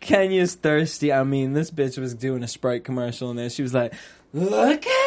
Kenya's 0.00 0.54
thirsty. 0.54 1.12
I 1.12 1.24
mean, 1.24 1.52
this 1.52 1.70
bitch 1.70 1.98
was 1.98 2.14
doing 2.14 2.42
a 2.42 2.48
Sprite 2.48 2.84
commercial, 2.84 3.28
and 3.28 3.38
then 3.38 3.50
she 3.50 3.62
was 3.62 3.74
like, 3.74 3.92
"Look 4.32 4.84
how 4.84 4.99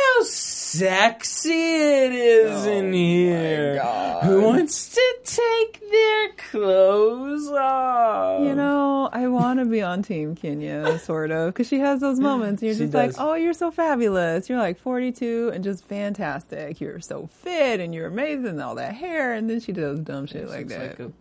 sexy 0.77 1.51
it 1.51 2.11
is 2.13 2.65
in 2.65 2.93
here. 2.93 3.79
Who 4.23 4.41
wants 4.41 4.89
to 4.95 5.15
take 5.23 5.79
their 5.91 6.29
clothes 6.51 7.47
off?" 7.49 8.41
You 8.43 8.55
know, 8.55 9.09
I 9.11 9.27
want 9.27 9.59
to 9.59 9.65
be 9.65 9.81
on 9.81 10.01
Team 10.03 10.35
Kenya, 10.35 10.97
sort 10.99 11.31
of, 11.31 11.53
because 11.53 11.67
she 11.67 11.79
has 11.79 11.99
those 11.99 12.19
moments. 12.19 12.61
And 12.61 12.67
you're 12.67 12.75
She 12.75 12.83
just 12.85 12.93
does. 12.93 13.17
like, 13.17 13.25
oh, 13.25 13.35
you're 13.35 13.53
so 13.53 13.71
fabulous. 13.71 14.49
You're 14.49 14.59
like 14.59 14.79
42 14.79 15.51
and 15.53 15.63
just 15.63 15.85
fantastic. 15.85 16.81
You're 16.81 16.99
so 16.99 17.27
fit 17.27 17.79
and 17.79 17.93
you're 17.93 18.07
amazing. 18.07 18.47
and 18.47 18.61
All 18.61 18.75
that 18.75 18.93
hair, 18.95 19.33
and 19.33 19.49
then 19.49 19.59
she 19.59 19.71
does 19.71 19.99
dumb 19.99 20.25
shit 20.25 20.49
like 20.49 20.67
that. 20.69 20.99
like 20.99 21.11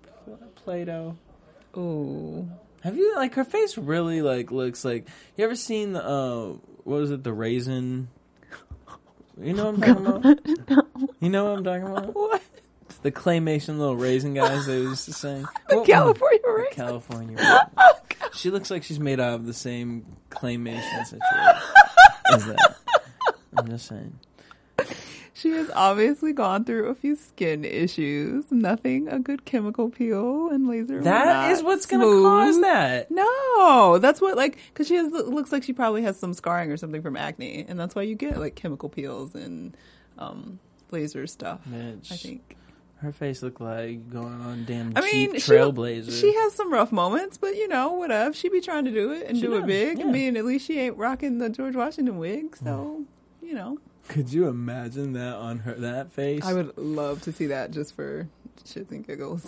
Play-Doh. 0.56 1.16
Ooh. 1.76 2.48
Have 2.82 2.96
you 2.96 3.14
like 3.16 3.34
her 3.34 3.44
face 3.44 3.78
really 3.78 4.22
like 4.22 4.50
looks 4.50 4.84
like 4.84 5.06
you 5.36 5.44
ever 5.44 5.54
seen 5.54 5.92
the 5.92 6.04
uh 6.04 6.46
what 6.84 7.00
was 7.00 7.10
it 7.12 7.22
the 7.22 7.32
raisin 7.32 8.08
you 9.42 9.52
know 9.54 9.70
what 9.72 9.86
I'm 9.88 10.04
talking 10.36 10.58
about? 10.58 10.88
You 11.20 11.28
know 11.30 11.44
what 11.44 11.58
I'm 11.58 11.64
talking 11.64 11.86
about? 11.86 12.14
What? 12.14 12.42
The 13.02 13.10
claymation 13.10 13.78
little 13.78 13.96
raisin 13.96 14.34
guys 14.34 14.66
they 14.66 14.78
used 14.78 15.06
to 15.06 15.12
sing. 15.12 15.44
The 15.68 15.78
What- 15.78 15.86
California 15.86 16.38
the 16.44 16.50
raisin. 16.52 16.72
California 16.74 17.36
oh, 17.40 17.60
raisin. 17.76 18.28
She 18.34 18.50
looks 18.50 18.70
like 18.70 18.82
she's 18.84 19.00
made 19.00 19.18
out 19.20 19.34
of 19.34 19.46
the 19.46 19.52
same 19.54 20.06
claymation 20.30 21.04
situation 21.04 21.62
as 22.32 22.46
that. 22.46 22.76
I'm 23.56 23.68
just 23.68 23.86
saying. 23.86 24.18
She 25.42 25.50
has 25.50 25.68
obviously 25.74 26.32
gone 26.32 26.64
through 26.64 26.86
a 26.86 26.94
few 26.94 27.16
skin 27.16 27.64
issues. 27.64 28.44
Nothing 28.52 29.08
a 29.08 29.18
good 29.18 29.44
chemical 29.44 29.90
peel 29.90 30.48
and 30.50 30.68
laser. 30.68 31.02
That 31.02 31.50
is 31.50 31.64
what's 31.64 31.84
gonna 31.84 32.04
cause 32.04 32.60
that. 32.60 33.10
No, 33.10 33.98
that's 33.98 34.20
what 34.20 34.36
like 34.36 34.58
because 34.72 34.86
she 34.86 34.94
has 34.94 35.10
looks 35.10 35.50
like 35.50 35.64
she 35.64 35.72
probably 35.72 36.02
has 36.02 36.16
some 36.16 36.32
scarring 36.32 36.70
or 36.70 36.76
something 36.76 37.02
from 37.02 37.16
acne, 37.16 37.64
and 37.66 37.80
that's 37.80 37.96
why 37.96 38.02
you 38.02 38.14
get 38.14 38.38
like 38.38 38.54
chemical 38.54 38.88
peels 38.88 39.34
and 39.34 39.76
um, 40.16 40.60
laser 40.92 41.26
stuff. 41.26 41.58
Bitch. 41.68 42.12
I 42.12 42.16
think. 42.16 42.56
Her 42.98 43.10
face 43.10 43.42
looked 43.42 43.60
like 43.60 44.08
going 44.10 44.40
on 44.42 44.64
damn 44.64 44.92
I 44.94 45.00
mean, 45.00 45.32
Jeep 45.32 45.42
she, 45.42 45.50
Trailblazer. 45.50 46.20
she 46.20 46.32
has 46.34 46.52
some 46.52 46.72
rough 46.72 46.92
moments, 46.92 47.36
but 47.36 47.56
you 47.56 47.66
know, 47.66 47.94
whatever. 47.94 48.32
She 48.32 48.48
be 48.48 48.60
trying 48.60 48.84
to 48.84 48.92
do 48.92 49.10
it 49.10 49.26
and 49.26 49.36
She 49.36 49.42
do 49.42 49.56
it 49.56 49.66
big. 49.66 49.98
yeah. 49.98 50.04
I 50.04 50.08
mean, 50.08 50.36
at 50.36 50.44
least 50.44 50.68
she 50.68 50.78
ain't 50.78 50.96
rocking 50.96 51.38
the 51.38 51.50
George 51.50 51.74
Washington 51.74 52.18
wig, 52.18 52.56
so 52.56 53.02
you 53.42 53.54
know. 53.54 53.78
Could 54.08 54.32
you 54.32 54.48
imagine 54.48 55.12
that 55.14 55.34
on 55.36 55.60
her 55.60 55.74
that 55.74 56.12
face? 56.12 56.44
I 56.44 56.52
would 56.54 56.76
love 56.76 57.22
to 57.22 57.32
see 57.32 57.46
that 57.46 57.70
just 57.70 57.94
for 57.96 58.28
shits 58.64 58.90
and 58.90 59.06
giggles. 59.06 59.44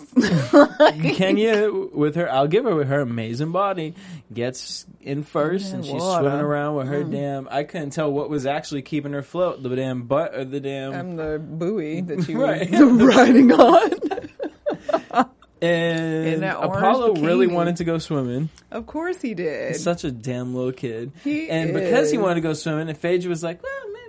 Kenya 1.15 1.71
with 1.93 2.15
her, 2.15 2.31
I'll 2.31 2.47
give 2.47 2.65
her 2.65 2.73
with 2.75 2.87
her 2.87 2.99
amazing 3.01 3.51
body, 3.51 3.93
gets 4.33 4.85
in 5.01 5.23
first, 5.23 5.73
and 5.73 5.85
she's 5.85 5.93
water. 5.93 6.23
swimming 6.23 6.41
around 6.45 6.75
with 6.75 6.87
her 6.87 7.03
Mm. 7.03 7.11
damn. 7.11 7.47
I 7.51 7.63
couldn't 7.63 7.91
tell 7.91 8.11
what 8.11 8.29
was 8.29 8.45
actually 8.45 8.81
keeping 8.81 9.13
her 9.13 9.21
float, 9.21 9.61
the 9.61 9.75
damn 9.75 10.03
butt 10.03 10.33
or 10.35 10.45
the 10.45 10.59
damn. 10.59 10.93
I'm 10.93 11.15
the 11.15 11.39
buoy 11.39 12.01
that 12.01 12.23
she 12.25 12.35
Right. 12.35 12.69
was 12.71 12.81
riding 13.15 13.51
on. 13.51 13.91
and 15.61 16.27
in 16.27 16.41
that 16.41 16.57
orange 16.57 16.75
Apollo 16.75 17.13
really 17.15 17.47
wanted 17.47 17.77
to 17.77 17.83
go 17.83 17.97
swimming. 17.97 18.49
Of 18.71 18.85
course 18.85 19.21
he 19.21 19.33
did. 19.33 19.69
He's 19.69 19.83
such 19.83 20.03
a 20.03 20.11
damn 20.11 20.53
little 20.53 20.71
kid. 20.73 21.11
He 21.23 21.49
and 21.49 21.73
because 21.73 22.11
he 22.11 22.17
wanted 22.17 22.35
to 22.35 22.41
go 22.41 22.53
swimming, 22.53 22.89
and 22.89 22.97
Phaedra 22.97 23.29
was 23.29 23.41
like, 23.43 23.63
"Well, 23.63 23.71
maybe 23.93 24.04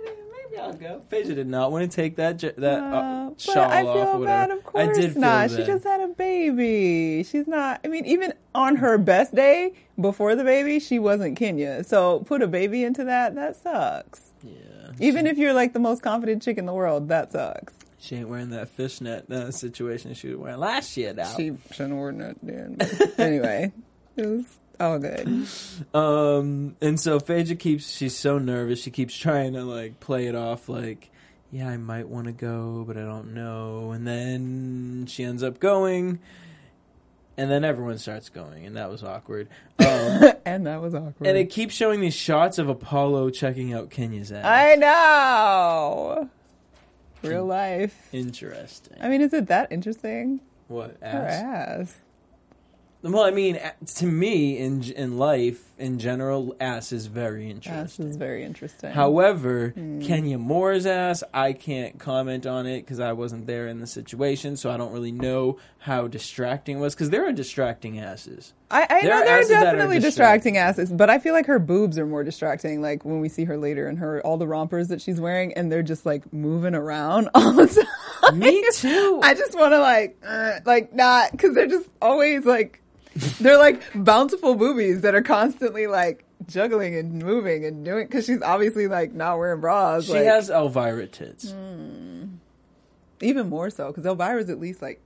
I'll 0.59 0.73
go." 0.73 1.01
Phaedra 1.09 1.35
did 1.35 1.47
not 1.47 1.71
want 1.71 1.89
to 1.89 1.95
take 1.95 2.15
that 2.17 2.37
j- 2.37 2.53
that 2.57 2.79
uh, 2.83 3.31
shawl 3.37 3.57
I 3.59 3.83
off 3.83 3.93
feel 3.93 4.01
or 4.15 4.19
whatever. 4.19 4.25
bad, 4.25 4.51
of 4.51 4.63
course 4.63 4.89
I 4.97 5.01
did 5.01 5.11
feel 5.13 5.21
not. 5.21 5.49
bad. 5.49 5.51
She 5.51 5.65
just 5.65 5.83
had 5.83 6.01
a 6.01 6.07
baby. 6.09 7.23
She's 7.23 7.47
not. 7.47 7.81
I 7.83 7.87
mean, 7.87 8.05
even 8.05 8.33
on 8.55 8.77
her 8.77 8.97
best 8.97 9.33
day 9.35 9.73
before 9.99 10.35
the 10.35 10.43
baby, 10.43 10.79
she 10.79 10.99
wasn't 10.99 11.37
Kenya. 11.37 11.83
So 11.83 12.19
put 12.21 12.41
a 12.41 12.47
baby 12.47 12.83
into 12.83 13.03
that. 13.05 13.35
That 13.35 13.55
sucks. 13.55 14.31
Yeah. 14.43 14.53
Even 14.99 15.27
if 15.27 15.37
you're 15.37 15.53
like 15.53 15.73
the 15.73 15.79
most 15.79 16.01
confident 16.01 16.41
chick 16.43 16.57
in 16.57 16.65
the 16.65 16.73
world, 16.73 17.09
that 17.09 17.31
sucks. 17.31 17.73
She 17.99 18.15
ain't 18.15 18.29
wearing 18.29 18.51
that 18.51 18.69
fishnet 18.69 19.29
uh, 19.31 19.51
situation 19.51 20.13
she 20.13 20.29
was 20.29 20.37
wearing 20.37 20.59
last 20.59 20.95
year 20.97 21.13
now. 21.13 21.35
She 21.35 21.53
shouldn't 21.71 21.89
have 21.89 21.97
worn 21.97 22.17
that 22.19 22.35
then. 22.43 22.77
Anyway, 23.17 23.71
It 24.15 24.25
was 24.27 24.45
all 24.79 24.99
good. 24.99 25.47
Um, 25.93 26.75
and 26.81 26.99
so 26.99 27.19
Phaedra 27.19 27.55
keeps, 27.55 27.89
she's 27.95 28.15
so 28.15 28.37
nervous. 28.37 28.81
She 28.81 28.91
keeps 28.91 29.15
trying 29.15 29.53
to 29.53 29.63
like 29.63 29.99
play 29.99 30.27
it 30.27 30.35
off 30.35 30.69
like, 30.69 31.09
yeah, 31.51 31.69
I 31.69 31.77
might 31.77 32.07
want 32.07 32.27
to 32.27 32.33
go, 32.33 32.83
but 32.85 32.97
I 32.97 33.01
don't 33.01 33.33
know. 33.33 33.91
And 33.91 34.05
then 34.07 35.05
she 35.07 35.23
ends 35.23 35.43
up 35.43 35.59
going. 35.59 36.19
And 37.39 37.51
then 37.51 37.63
everyone 37.63 37.99
starts 37.99 38.29
going, 38.29 38.65
and 38.65 38.77
that 38.77 38.89
was 38.89 39.03
awkward. 39.03 39.47
Um, 39.77 39.85
and 40.45 40.65
that 40.65 40.81
was 40.81 40.95
awkward. 40.95 41.27
and 41.27 41.37
it 41.37 41.51
keeps 41.51 41.75
showing 41.75 42.01
these 42.01 42.15
shots 42.15 42.57
of 42.57 42.67
Apollo 42.67 43.29
checking 43.29 43.73
out 43.73 43.91
Kenya's 43.91 44.31
ass. 44.31 44.43
I 44.43 44.75
know. 44.75 46.29
Real 47.21 47.45
life. 47.45 48.09
Interesting. 48.11 48.97
I 48.99 49.07
mean, 49.07 49.21
is 49.21 49.33
it 49.33 49.47
that 49.47 49.71
interesting? 49.71 50.39
What 50.67 50.97
Her 50.99 51.27
ass? 51.27 51.95
Well, 53.11 53.23
I 53.23 53.31
mean, 53.31 53.59
to 53.95 54.05
me, 54.05 54.57
in 54.57 54.83
in 54.83 55.17
life 55.17 55.63
in 55.77 55.99
general, 55.99 56.55
ass 56.59 56.91
is 56.91 57.05
very 57.05 57.49
interesting. 57.51 57.83
Ass 57.83 57.99
is 57.99 58.15
very 58.17 58.43
interesting. 58.43 58.91
However, 58.91 59.69
Hmm. 59.75 60.01
Kenya 60.01 60.37
Moore's 60.39 60.85
ass, 60.87 61.23
I 61.33 61.53
can't 61.53 61.99
comment 61.99 62.45
on 62.47 62.65
it 62.65 62.81
because 62.81 62.99
I 62.99 63.13
wasn't 63.13 63.45
there 63.45 63.67
in 63.67 63.79
the 63.79 63.85
situation, 63.87 64.55
so 64.57 64.71
I 64.71 64.77
don't 64.77 64.91
really 64.91 65.11
know 65.11 65.57
how 65.77 66.07
distracting 66.07 66.77
it 66.77 66.79
was. 66.79 66.95
Because 66.95 67.11
there 67.11 67.27
are 67.27 67.31
distracting 67.31 67.99
asses. 67.99 68.53
I, 68.71 68.83
I 68.89 69.01
There 69.01 69.09
know 69.11 69.23
there 69.25 69.39
are 69.39 69.45
that 69.45 69.57
are 69.57 69.63
definitely 69.65 69.99
distracting 69.99 70.57
asses, 70.57 70.91
but 70.91 71.09
I 71.09 71.19
feel 71.19 71.33
like 71.33 71.45
her 71.45 71.59
boobs 71.59 71.97
are 71.99 72.05
more 72.07 72.23
distracting. 72.23 72.81
Like 72.81 73.05
when 73.05 73.19
we 73.21 73.29
see 73.29 73.43
her 73.45 73.57
later 73.57 73.87
and 73.87 73.99
her 73.99 74.19
all 74.25 74.37
the 74.37 74.47
rompers 74.47 74.87
that 74.89 75.01
she's 75.01 75.21
wearing, 75.21 75.53
and 75.53 75.71
they're 75.71 75.83
just 75.83 76.05
like 76.05 76.33
moving 76.33 76.73
around 76.75 77.29
all 77.35 77.53
the 77.53 77.67
time. 77.67 78.39
Me 78.39 78.63
too. 78.73 79.19
I 79.23 79.33
just 79.35 79.55
want 79.57 79.73
to 79.73 79.79
like, 79.79 80.17
uh, 80.25 80.59
like 80.65 80.93
not 80.93 81.31
because 81.31 81.53
they're 81.53 81.67
just 81.67 81.87
always 82.01 82.43
like, 82.45 82.81
they're 83.39 83.57
like 83.57 83.81
bountiful 83.95 84.55
boobies 84.55 85.01
that 85.01 85.15
are 85.15 85.21
constantly 85.21 85.87
like 85.87 86.25
juggling 86.45 86.95
and 86.95 87.21
moving 87.23 87.65
and 87.65 87.83
doing 87.83 88.05
because 88.05 88.25
she's 88.25 88.41
obviously 88.41 88.87
like 88.87 89.13
not 89.13 89.37
wearing 89.37 89.61
bras. 89.61 90.05
She 90.05 90.13
like, 90.13 90.25
has 90.25 90.49
Elvira 90.49 91.07
tits. 91.07 91.51
Hmm. 91.51 92.25
even 93.21 93.49
more 93.49 93.69
so 93.69 93.87
because 93.87 94.05
Elvira's 94.05 94.49
at 94.49 94.59
least 94.59 94.81
like 94.81 95.01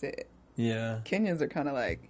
sit. 0.00 0.28
Yeah, 0.56 1.00
Kenyans 1.04 1.40
are 1.40 1.48
kind 1.48 1.68
of 1.68 1.74
like 1.74 2.08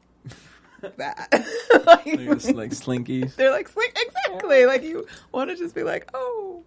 that. 0.97 1.29
like, 1.87 2.05
They're 2.05 2.35
just 2.35 2.55
like 2.55 2.71
slinkies. 2.71 3.37
They're 3.37 3.51
like 3.51 3.69
slink 3.69 3.97
exactly. 3.97 4.67
Like 4.67 4.83
you 4.83 5.07
want 5.33 5.51
to 5.51 5.57
just 5.57 5.75
be 5.75 5.83
like, 5.83 6.09
oh, 6.15 6.63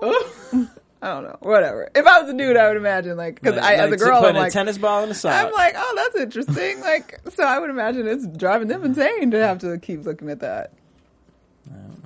oh. 0.00 0.68
I 1.02 1.08
don't 1.14 1.22
know, 1.24 1.36
whatever. 1.40 1.88
If 1.94 2.06
I 2.06 2.20
was 2.20 2.30
a 2.30 2.36
dude, 2.36 2.56
I 2.56 2.68
would 2.68 2.76
imagine 2.76 3.16
like 3.16 3.36
because 3.36 3.56
Like- 3.56 3.64
I 3.64 3.74
as 3.76 3.92
a 3.92 3.96
girl, 3.96 4.24
I'm 4.24 4.34
like 4.34 4.52
tennis 4.52 4.76
ball 4.78 5.02
in 5.02 5.08
the 5.08 5.14
sock. 5.14 5.32
I'm 5.46 5.52
like, 5.52 5.74
oh, 5.76 5.92
that's 5.96 6.22
interesting. 6.22 6.80
like, 6.82 7.20
so 7.34 7.42
I 7.44 7.58
would 7.58 7.70
imagine 7.70 8.06
it's 8.06 8.26
driving 8.26 8.68
them 8.68 8.84
insane 8.84 9.30
to 9.30 9.38
have 9.46 9.58
to 9.60 9.78
keep 9.78 10.04
looking 10.04 10.28
at 10.30 10.40
that. 10.40 10.72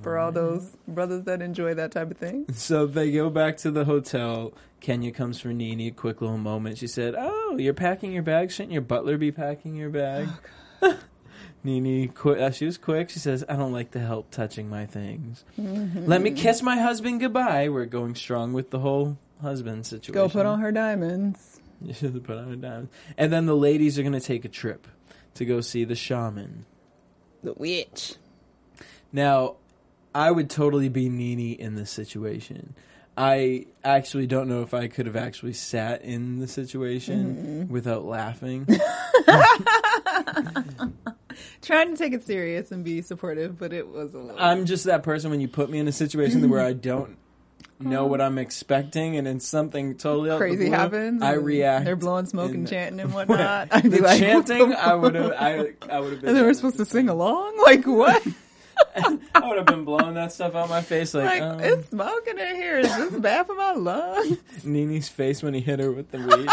For 0.02 0.18
all 0.18 0.30
those 0.32 0.76
brothers 0.86 1.24
that 1.24 1.40
enjoy 1.40 1.72
that 1.74 1.90
type 1.92 2.10
of 2.10 2.18
thing. 2.18 2.44
So 2.54 2.84
they 2.86 3.10
go 3.10 3.30
back 3.30 3.56
to 3.58 3.70
the 3.70 3.86
hotel. 3.86 4.52
Kenya 4.80 5.10
comes 5.12 5.40
for 5.40 5.48
Nene. 5.48 5.80
a 5.80 5.90
quick 5.92 6.20
little 6.20 6.36
moment. 6.36 6.76
She 6.76 6.86
said, 6.86 7.14
"Oh, 7.16 7.56
you're 7.58 7.72
packing 7.72 8.12
your 8.12 8.22
bag. 8.22 8.50
Shouldn't 8.50 8.72
your 8.72 8.82
butler 8.82 9.16
be 9.16 9.32
packing 9.32 9.76
your 9.76 9.88
bag?" 9.88 10.28
Oh, 10.82 10.98
Nene, 11.64 12.08
qu- 12.10 12.34
uh, 12.34 12.50
she 12.50 12.66
was 12.66 12.76
quick. 12.76 13.08
She 13.10 13.18
says, 13.18 13.42
"I 13.48 13.56
don't 13.56 13.72
like 13.72 13.90
the 13.92 14.00
help 14.00 14.30
touching 14.30 14.68
my 14.68 14.84
things. 14.86 15.44
Let 15.56 16.20
me 16.20 16.30
kiss 16.30 16.62
my 16.62 16.76
husband 16.76 17.20
goodbye." 17.20 17.68
We're 17.70 17.86
going 17.86 18.14
strong 18.14 18.52
with 18.52 18.70
the 18.70 18.80
whole 18.80 19.16
husband 19.40 19.86
situation. 19.86 20.14
Go 20.14 20.28
put 20.28 20.46
on 20.46 20.60
her 20.60 20.70
diamonds. 20.70 21.60
Put 22.00 22.38
on 22.38 22.48
her 22.48 22.56
diamonds. 22.56 22.90
And 23.18 23.32
then 23.32 23.46
the 23.46 23.56
ladies 23.56 23.98
are 23.98 24.02
going 24.02 24.14
to 24.14 24.20
take 24.20 24.44
a 24.44 24.48
trip 24.48 24.86
to 25.34 25.44
go 25.44 25.60
see 25.60 25.84
the 25.84 25.96
shaman. 25.96 26.64
The 27.42 27.52
witch. 27.52 28.14
Now, 29.12 29.56
I 30.14 30.30
would 30.30 30.48
totally 30.48 30.88
be 30.88 31.08
Nene 31.08 31.56
in 31.58 31.74
this 31.74 31.90
situation. 31.90 32.74
I 33.16 33.66
actually 33.84 34.26
don't 34.26 34.48
know 34.48 34.62
if 34.62 34.72
I 34.74 34.88
could 34.88 35.06
have 35.06 35.16
actually 35.16 35.52
sat 35.52 36.02
in 36.02 36.40
the 36.40 36.48
situation 36.48 37.68
without 37.68 38.04
laughing. 38.04 38.66
Trying 41.62 41.90
to 41.92 41.96
take 41.96 42.12
it 42.12 42.24
serious 42.24 42.72
and 42.72 42.84
be 42.84 43.02
supportive, 43.02 43.58
but 43.58 43.72
it 43.72 43.88
was 43.88 44.14
a 44.14 44.18
little. 44.18 44.40
I'm 44.40 44.66
just 44.66 44.84
that 44.84 45.02
person 45.02 45.30
when 45.30 45.40
you 45.40 45.48
put 45.48 45.70
me 45.70 45.78
in 45.78 45.88
a 45.88 45.92
situation 45.92 46.48
where 46.48 46.60
I 46.60 46.72
don't 46.84 47.16
know 47.80 48.06
what 48.06 48.20
I'm 48.20 48.38
expecting 48.38 49.16
and 49.16 49.26
then 49.26 49.40
something 49.40 49.96
totally 49.96 50.36
crazy 50.36 50.66
blue, 50.66 50.70
happens. 50.70 51.22
I 51.22 51.32
react. 51.32 51.84
They're 51.84 51.96
blowing 51.96 52.26
smoke 52.26 52.52
and 52.52 52.68
chanting 52.68 53.00
and 53.00 53.12
whatnot. 53.14 53.68
I'd 53.70 53.82
be 53.82 53.88
the 53.90 54.02
like, 54.02 54.20
chanting, 54.20 54.72
I 54.74 54.94
would 54.94 55.14
have, 55.14 55.32
I, 55.32 55.72
I 55.90 56.00
would 56.00 56.12
have 56.12 56.20
been. 56.20 56.28
And 56.28 56.36
then 56.36 56.44
we're 56.44 56.54
supposed 56.54 56.76
to 56.78 56.84
sing 56.84 57.08
along? 57.08 57.58
Like, 57.64 57.86
what? 57.86 58.26
I 59.34 59.48
would 59.48 59.56
have 59.56 59.66
been 59.66 59.84
blowing 59.84 60.14
that 60.14 60.32
stuff 60.32 60.54
out 60.54 60.68
my 60.68 60.82
face, 60.82 61.14
like, 61.14 61.40
like, 61.40 61.42
um, 61.42 61.60
it's 61.60 61.88
smoking 61.90 62.38
in 62.38 62.56
here. 62.56 62.78
Is 62.78 62.96
this 62.96 63.16
bad 63.18 63.46
for 63.46 63.54
my 63.54 63.72
lungs? 63.72 64.38
Nene's 64.64 65.08
face 65.08 65.42
when 65.42 65.54
he 65.54 65.60
hit 65.60 65.78
her 65.80 65.92
with 65.92 66.10
the 66.10 66.18
weed. 66.18 66.48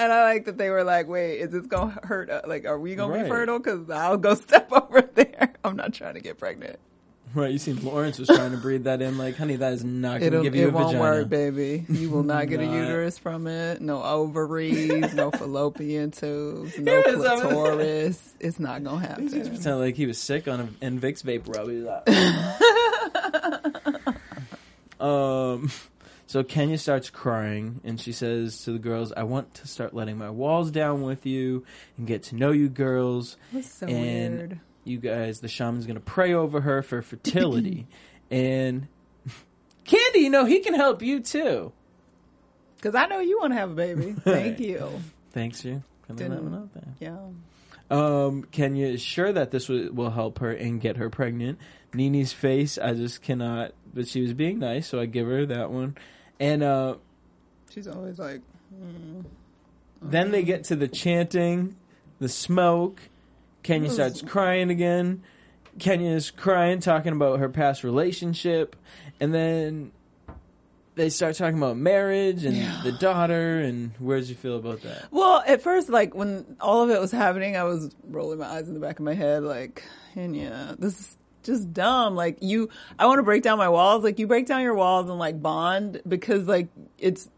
And 0.00 0.12
I 0.12 0.22
like 0.24 0.44
that 0.44 0.58
they 0.58 0.70
were 0.70 0.84
like, 0.84 1.08
wait, 1.08 1.38
is 1.40 1.50
this 1.50 1.66
going 1.66 1.92
to 1.92 2.06
hurt? 2.06 2.30
uh, 2.30 2.42
Like, 2.46 2.64
are 2.66 2.78
we 2.78 2.94
going 2.94 3.18
to 3.18 3.24
be 3.24 3.28
fertile? 3.28 3.58
Because 3.58 3.90
I'll 3.90 4.16
go 4.16 4.34
step 4.34 4.70
over 4.72 5.02
there. 5.02 5.54
I'm 5.64 5.74
not 5.76 5.92
trying 5.92 6.14
to 6.14 6.20
get 6.20 6.38
pregnant. 6.38 6.78
Right, 7.34 7.50
you 7.52 7.58
seen 7.58 7.84
Lawrence 7.84 8.18
was 8.18 8.28
trying 8.28 8.52
to 8.52 8.56
breathe 8.56 8.84
that 8.84 9.02
in, 9.02 9.18
like, 9.18 9.36
honey, 9.36 9.56
that 9.56 9.74
is 9.74 9.84
not 9.84 10.20
going 10.20 10.32
to 10.32 10.42
give 10.42 10.54
you 10.54 10.68
it 10.68 10.70
a 10.70 10.72
won't 10.72 10.96
work, 10.98 11.28
baby. 11.28 11.84
You 11.86 12.08
will 12.08 12.22
not 12.22 12.48
get 12.48 12.60
a 12.60 12.64
uterus 12.64 13.18
from 13.18 13.46
it. 13.46 13.82
No 13.82 14.02
ovaries, 14.02 15.12
no 15.12 15.30
fallopian 15.30 16.10
tubes, 16.10 16.78
no 16.80 17.02
He 17.02 17.16
was 17.16 17.26
over 17.26 17.26
there. 17.26 17.40
clitoris. 17.52 18.34
It's 18.40 18.58
not 18.58 18.82
going 18.82 19.02
to 19.02 19.08
happen. 19.08 19.28
He 19.28 19.40
just 19.40 19.50
pretended 19.52 19.76
like 19.78 19.94
he 19.96 20.06
was 20.06 20.16
sick 20.18 20.48
on 20.48 20.60
a 20.60 20.64
Invix 20.82 21.22
vape 21.22 21.54
rub. 21.54 21.68
Like, 21.68 22.08
um, 25.00 25.70
so 26.28 26.44
Kenya 26.44 26.78
starts 26.78 27.10
crying, 27.10 27.80
and 27.84 28.00
she 28.00 28.12
says 28.12 28.62
to 28.64 28.72
the 28.72 28.78
girls, 28.78 29.12
"I 29.12 29.24
want 29.24 29.54
to 29.54 29.66
start 29.66 29.94
letting 29.94 30.18
my 30.18 30.30
walls 30.30 30.70
down 30.70 31.02
with 31.02 31.26
you 31.26 31.64
and 31.96 32.06
get 32.06 32.24
to 32.24 32.36
know 32.36 32.52
you 32.52 32.68
girls." 32.68 33.36
That's 33.52 33.72
so 33.72 33.86
and 33.86 34.38
weird. 34.38 34.60
you 34.84 34.98
guys, 34.98 35.40
the 35.40 35.48
shaman's 35.48 35.86
going 35.86 35.96
to 35.96 36.00
pray 36.00 36.34
over 36.34 36.60
her 36.60 36.82
for 36.82 37.02
fertility, 37.02 37.86
and 38.30 38.86
Kandi, 39.84 40.16
you 40.16 40.30
know 40.30 40.44
he 40.44 40.60
can 40.60 40.74
help 40.74 41.02
you 41.02 41.20
too. 41.20 41.72
Because 42.76 42.94
I 42.94 43.06
know 43.06 43.18
you 43.18 43.40
want 43.40 43.54
to 43.54 43.58
have 43.58 43.72
a 43.72 43.74
baby. 43.74 44.12
Thank 44.20 44.60
you. 44.60 44.88
Thanks 45.32 45.64
you 45.64 45.82
out 46.52 46.74
there. 46.74 46.94
Yeah. 47.00 47.16
Um, 47.90 48.44
Kenya 48.50 48.86
is 48.86 49.00
sure 49.00 49.32
that 49.32 49.50
this 49.50 49.68
will, 49.68 49.90
will 49.92 50.10
help 50.10 50.40
her 50.40 50.52
and 50.52 50.80
get 50.80 50.98
her 50.98 51.08
pregnant. 51.10 51.58
Nene's 51.94 52.32
face, 52.32 52.76
I 52.76 52.92
just 52.94 53.22
cannot. 53.22 53.72
But 53.94 54.08
she 54.08 54.20
was 54.20 54.34
being 54.34 54.58
nice, 54.58 54.86
so 54.86 55.00
I 55.00 55.06
give 55.06 55.26
her 55.26 55.46
that 55.46 55.70
one. 55.70 55.96
And 56.40 56.62
uh, 56.62 56.96
She's 57.70 57.88
always 57.88 58.18
like, 58.18 58.40
mm. 58.74 59.24
then 60.00 60.30
they 60.30 60.42
get 60.42 60.64
to 60.64 60.76
the 60.76 60.88
chanting, 60.88 61.76
the 62.18 62.28
smoke. 62.28 63.00
Kenya 63.62 63.90
starts 63.90 64.22
crying 64.22 64.70
again. 64.70 65.22
Kenya's 65.78 66.30
crying, 66.30 66.80
talking 66.80 67.12
about 67.12 67.38
her 67.38 67.48
past 67.48 67.84
relationship, 67.84 68.74
and 69.20 69.32
then 69.32 69.92
they 70.94 71.08
start 71.10 71.36
talking 71.36 71.58
about 71.58 71.76
marriage 71.76 72.44
and 72.44 72.56
the 72.82 72.92
daughter. 72.92 73.60
And 73.60 73.92
where 73.98 74.18
did 74.18 74.28
you 74.28 74.34
feel 74.34 74.56
about 74.56 74.82
that? 74.82 75.08
Well, 75.10 75.42
at 75.46 75.62
first, 75.62 75.88
like 75.88 76.14
when 76.14 76.56
all 76.60 76.82
of 76.82 76.90
it 76.90 77.00
was 77.00 77.12
happening, 77.12 77.56
I 77.56 77.64
was 77.64 77.90
rolling 78.08 78.38
my 78.38 78.46
eyes 78.46 78.68
in 78.68 78.74
the 78.74 78.80
back 78.80 78.98
of 78.98 79.04
my 79.04 79.14
head, 79.14 79.42
like, 79.44 79.84
yeah, 80.16 80.74
this 80.78 80.98
is 80.98 81.17
just 81.48 81.72
dumb. 81.72 82.14
Like 82.14 82.38
you, 82.40 82.68
I 82.98 83.06
want 83.06 83.18
to 83.18 83.24
break 83.24 83.42
down 83.42 83.58
my 83.58 83.68
walls. 83.68 84.04
Like 84.04 84.18
you 84.18 84.26
break 84.28 84.46
down 84.46 84.62
your 84.62 84.74
walls 84.74 85.08
and 85.08 85.18
like 85.18 85.42
bond 85.42 86.02
because 86.06 86.46
like 86.46 86.68
it's 86.98 87.28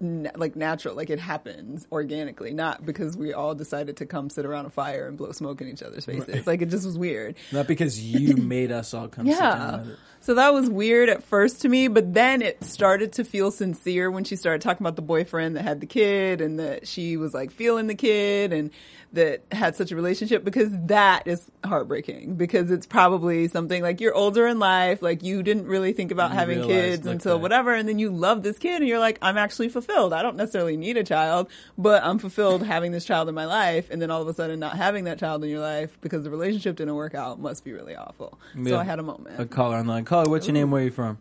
na- 0.00 0.30
like 0.36 0.56
natural, 0.56 0.94
like 0.94 1.10
it 1.10 1.18
happens 1.18 1.86
organically, 1.90 2.52
not 2.52 2.84
because 2.84 3.16
we 3.16 3.32
all 3.32 3.54
decided 3.54 3.98
to 3.98 4.06
come 4.06 4.30
sit 4.30 4.44
around 4.44 4.66
a 4.66 4.70
fire 4.70 5.06
and 5.06 5.16
blow 5.16 5.32
smoke 5.32 5.60
in 5.60 5.68
each 5.68 5.82
other's 5.82 6.04
faces. 6.04 6.46
Like 6.46 6.62
it 6.62 6.70
just 6.70 6.84
was 6.84 6.98
weird. 6.98 7.36
Not 7.52 7.66
because 7.66 8.00
you 8.00 8.36
made 8.42 8.72
us 8.72 8.94
all 8.94 9.08
come 9.08 9.26
Yeah. 9.26 9.84
So 10.20 10.34
that 10.34 10.52
was 10.52 10.68
weird 10.68 11.08
at 11.08 11.22
first 11.22 11.62
to 11.62 11.68
me, 11.68 11.86
but 11.86 12.12
then 12.12 12.42
it 12.42 12.64
started 12.64 13.12
to 13.12 13.24
feel 13.24 13.52
sincere 13.52 14.10
when 14.10 14.24
she 14.24 14.34
started 14.34 14.60
talking 14.60 14.84
about 14.84 14.96
the 14.96 15.02
boyfriend 15.02 15.54
that 15.54 15.62
had 15.62 15.80
the 15.80 15.86
kid 15.86 16.40
and 16.40 16.58
that 16.58 16.88
she 16.88 17.16
was 17.16 17.32
like 17.32 17.52
feeling 17.52 17.86
the 17.86 17.94
kid 17.94 18.52
and 18.52 18.70
that 19.12 19.42
had 19.52 19.76
such 19.76 19.92
a 19.92 19.96
relationship 19.96 20.44
because 20.44 20.68
that 20.86 21.26
is 21.26 21.48
heartbreaking 21.64 22.34
because 22.34 22.72
it's 22.72 22.86
probably 22.86 23.46
something 23.46 23.82
like 23.82 24.00
you're 24.00 24.14
older 24.14 24.48
in 24.48 24.58
life, 24.58 25.00
like 25.00 25.22
you 25.22 25.44
didn't 25.44 25.66
really 25.66 25.92
think 25.92 26.10
about 26.10 26.32
having 26.32 26.66
kids 26.66 27.06
like, 27.06 27.14
until 27.14 27.36
that. 27.36 27.42
whatever 27.42 27.72
and 27.72 27.88
then 27.88 27.98
you 27.98 28.10
love 28.10 28.42
this 28.42 28.58
kid 28.58 28.80
and 28.80 28.88
you're 28.88 28.98
like, 28.98 29.18
I'm 29.22 29.38
actually 29.38 29.68
fulfilled. 29.68 29.85
I 29.90 30.22
don't 30.22 30.36
necessarily 30.36 30.76
need 30.76 30.96
a 30.96 31.04
child, 31.04 31.48
but 31.78 32.02
I'm 32.02 32.18
fulfilled 32.18 32.62
having 32.62 32.92
this 32.92 33.04
child 33.04 33.28
in 33.28 33.34
my 33.34 33.46
life 33.46 33.88
and 33.90 34.00
then 34.00 34.10
all 34.10 34.22
of 34.22 34.28
a 34.28 34.34
sudden 34.34 34.60
not 34.60 34.76
having 34.76 35.04
that 35.04 35.18
child 35.18 35.44
in 35.44 35.50
your 35.50 35.60
life 35.60 35.96
because 36.00 36.24
the 36.24 36.30
relationship 36.30 36.76
didn't 36.76 36.94
work 36.94 37.14
out 37.14 37.40
must 37.40 37.64
be 37.64 37.72
really 37.72 37.96
awful. 37.96 38.38
So 38.64 38.78
I 38.78 38.84
had 38.84 38.98
a 38.98 39.02
moment. 39.02 39.40
A 39.40 39.46
caller 39.46 39.76
online. 39.76 40.04
Caller, 40.04 40.30
what's 40.30 40.46
your 40.46 40.54
name? 40.54 40.70
Where 40.70 40.82
are 40.82 40.84
you 40.84 40.90
from? 40.90 41.18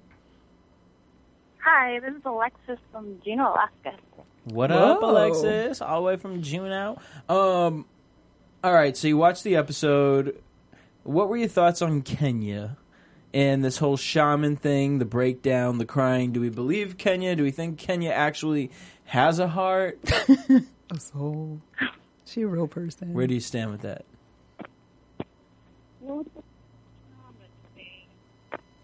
Hi, 1.60 2.00
this 2.00 2.14
is 2.14 2.22
Alexis 2.26 2.80
from 2.92 3.20
Juneau, 3.24 3.52
Alaska. 3.54 4.00
What 4.46 4.72
up, 4.72 5.02
Alexis? 5.02 5.82
All 5.82 6.02
the 6.02 6.08
way 6.08 6.18
from 6.18 6.44
June 6.44 6.72
out. 6.72 7.02
Um, 7.28 7.86
all 8.64 8.74
right. 8.74 8.96
So 8.96 9.08
you 9.08 9.18
watched 9.18 9.44
the 9.44 9.56
episode. 9.56 10.40
What 11.04 11.28
were 11.30 11.38
your 11.38 11.48
thoughts 11.48 11.82
on 11.82 12.04
Kenya 12.04 12.78
and 13.36 13.64
this 13.64 13.78
whole 13.78 13.98
shaman 13.98 14.56
thing? 14.56 14.98
The 14.98 15.06
breakdown, 15.06 15.78
the 15.78 15.86
crying. 15.86 16.32
Do 16.32 16.40
we 16.40 16.50
believe 16.50 16.98
Kenya? 16.98 17.36
Do 17.36 17.44
we 17.44 17.52
think 17.52 17.78
Kenya 17.78 18.12
actually 18.12 18.72
has 19.04 19.38
a 19.40 19.50
heart? 19.50 20.00
A 20.92 21.00
soul. 21.00 21.62
She 22.26 22.44
a 22.44 22.48
real 22.48 22.68
person. 22.68 23.12
Where 23.12 23.26
do 23.26 23.34
you 23.34 23.40
stand 23.40 23.72
with 23.72 23.82
that? 23.82 24.06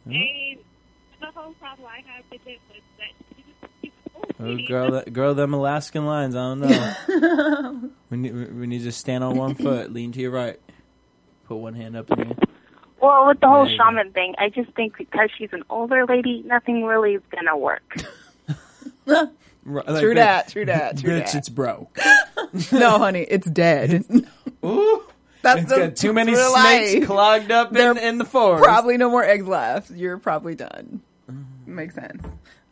And 0.05 0.57
the 1.19 1.27
whole 1.35 1.53
problem 1.53 1.87
I 1.87 2.01
have 2.11 2.25
with 2.31 2.41
it 2.47 2.59
was 2.69 2.81
that 2.97 3.11
she 3.35 3.43
was, 3.61 3.69
she 3.83 3.91
was 4.15 4.31
Oh, 4.39 4.67
girl, 4.67 4.91
that, 4.93 5.13
girl, 5.13 5.35
them 5.35 5.53
Alaskan 5.53 6.07
lines. 6.07 6.35
I 6.35 6.39
don't 6.39 6.59
know. 6.61 7.91
we 8.09 8.17
need, 8.17 8.33
we 8.55 8.65
need 8.65 8.81
to 8.83 8.91
stand 8.91 9.23
on 9.23 9.37
one 9.37 9.53
foot, 9.63 9.93
lean 9.93 10.11
to 10.13 10.19
your 10.19 10.31
right, 10.31 10.59
put 11.47 11.57
one 11.57 11.75
hand 11.75 11.95
up 11.95 12.09
in 12.09 12.17
the 12.17 12.25
air. 12.25 12.35
Well, 13.01 13.27
with 13.27 13.39
the 13.39 13.47
whole 13.47 13.63
There 13.63 13.71
you 13.73 13.77
go. 13.79 13.83
shaman 13.85 14.11
thing, 14.13 14.35
I 14.37 14.49
just 14.49 14.71
think 14.73 14.97
because 14.97 15.29
she's 15.37 15.49
an 15.53 15.63
older 15.69 16.05
lady, 16.05 16.43
nothing 16.45 16.83
really 16.85 17.15
is 17.15 17.21
gonna 17.31 17.57
work. 17.57 17.95
Right, 19.63 19.85
True 19.85 20.15
that, 20.15 20.47
true 20.47 20.65
that, 20.65 20.97
true 20.97 21.11
Bitch, 21.11 21.33
that. 21.33 21.35
it's 21.35 21.49
broke. 21.49 21.95
no, 22.71 22.97
honey, 22.97 23.21
it's 23.29 23.47
dead. 23.47 24.03
Ooh, 24.65 25.03
That's 25.43 25.61
it's 25.61 25.69
the- 25.69 25.77
got 25.77 25.95
too 25.95 26.13
many 26.13 26.33
snakes 26.33 26.95
life. 26.95 27.05
clogged 27.05 27.51
up 27.51 27.75
in, 27.75 27.97
in 27.99 28.17
the 28.17 28.25
forest. 28.25 28.63
Probably 28.63 28.97
no 28.97 29.11
more 29.11 29.23
eggs 29.23 29.45
left. 29.45 29.91
You're 29.91 30.17
probably 30.17 30.55
done. 30.55 31.01
Mm-hmm. 31.29 31.75
Makes 31.75 31.93
sense. 31.93 32.23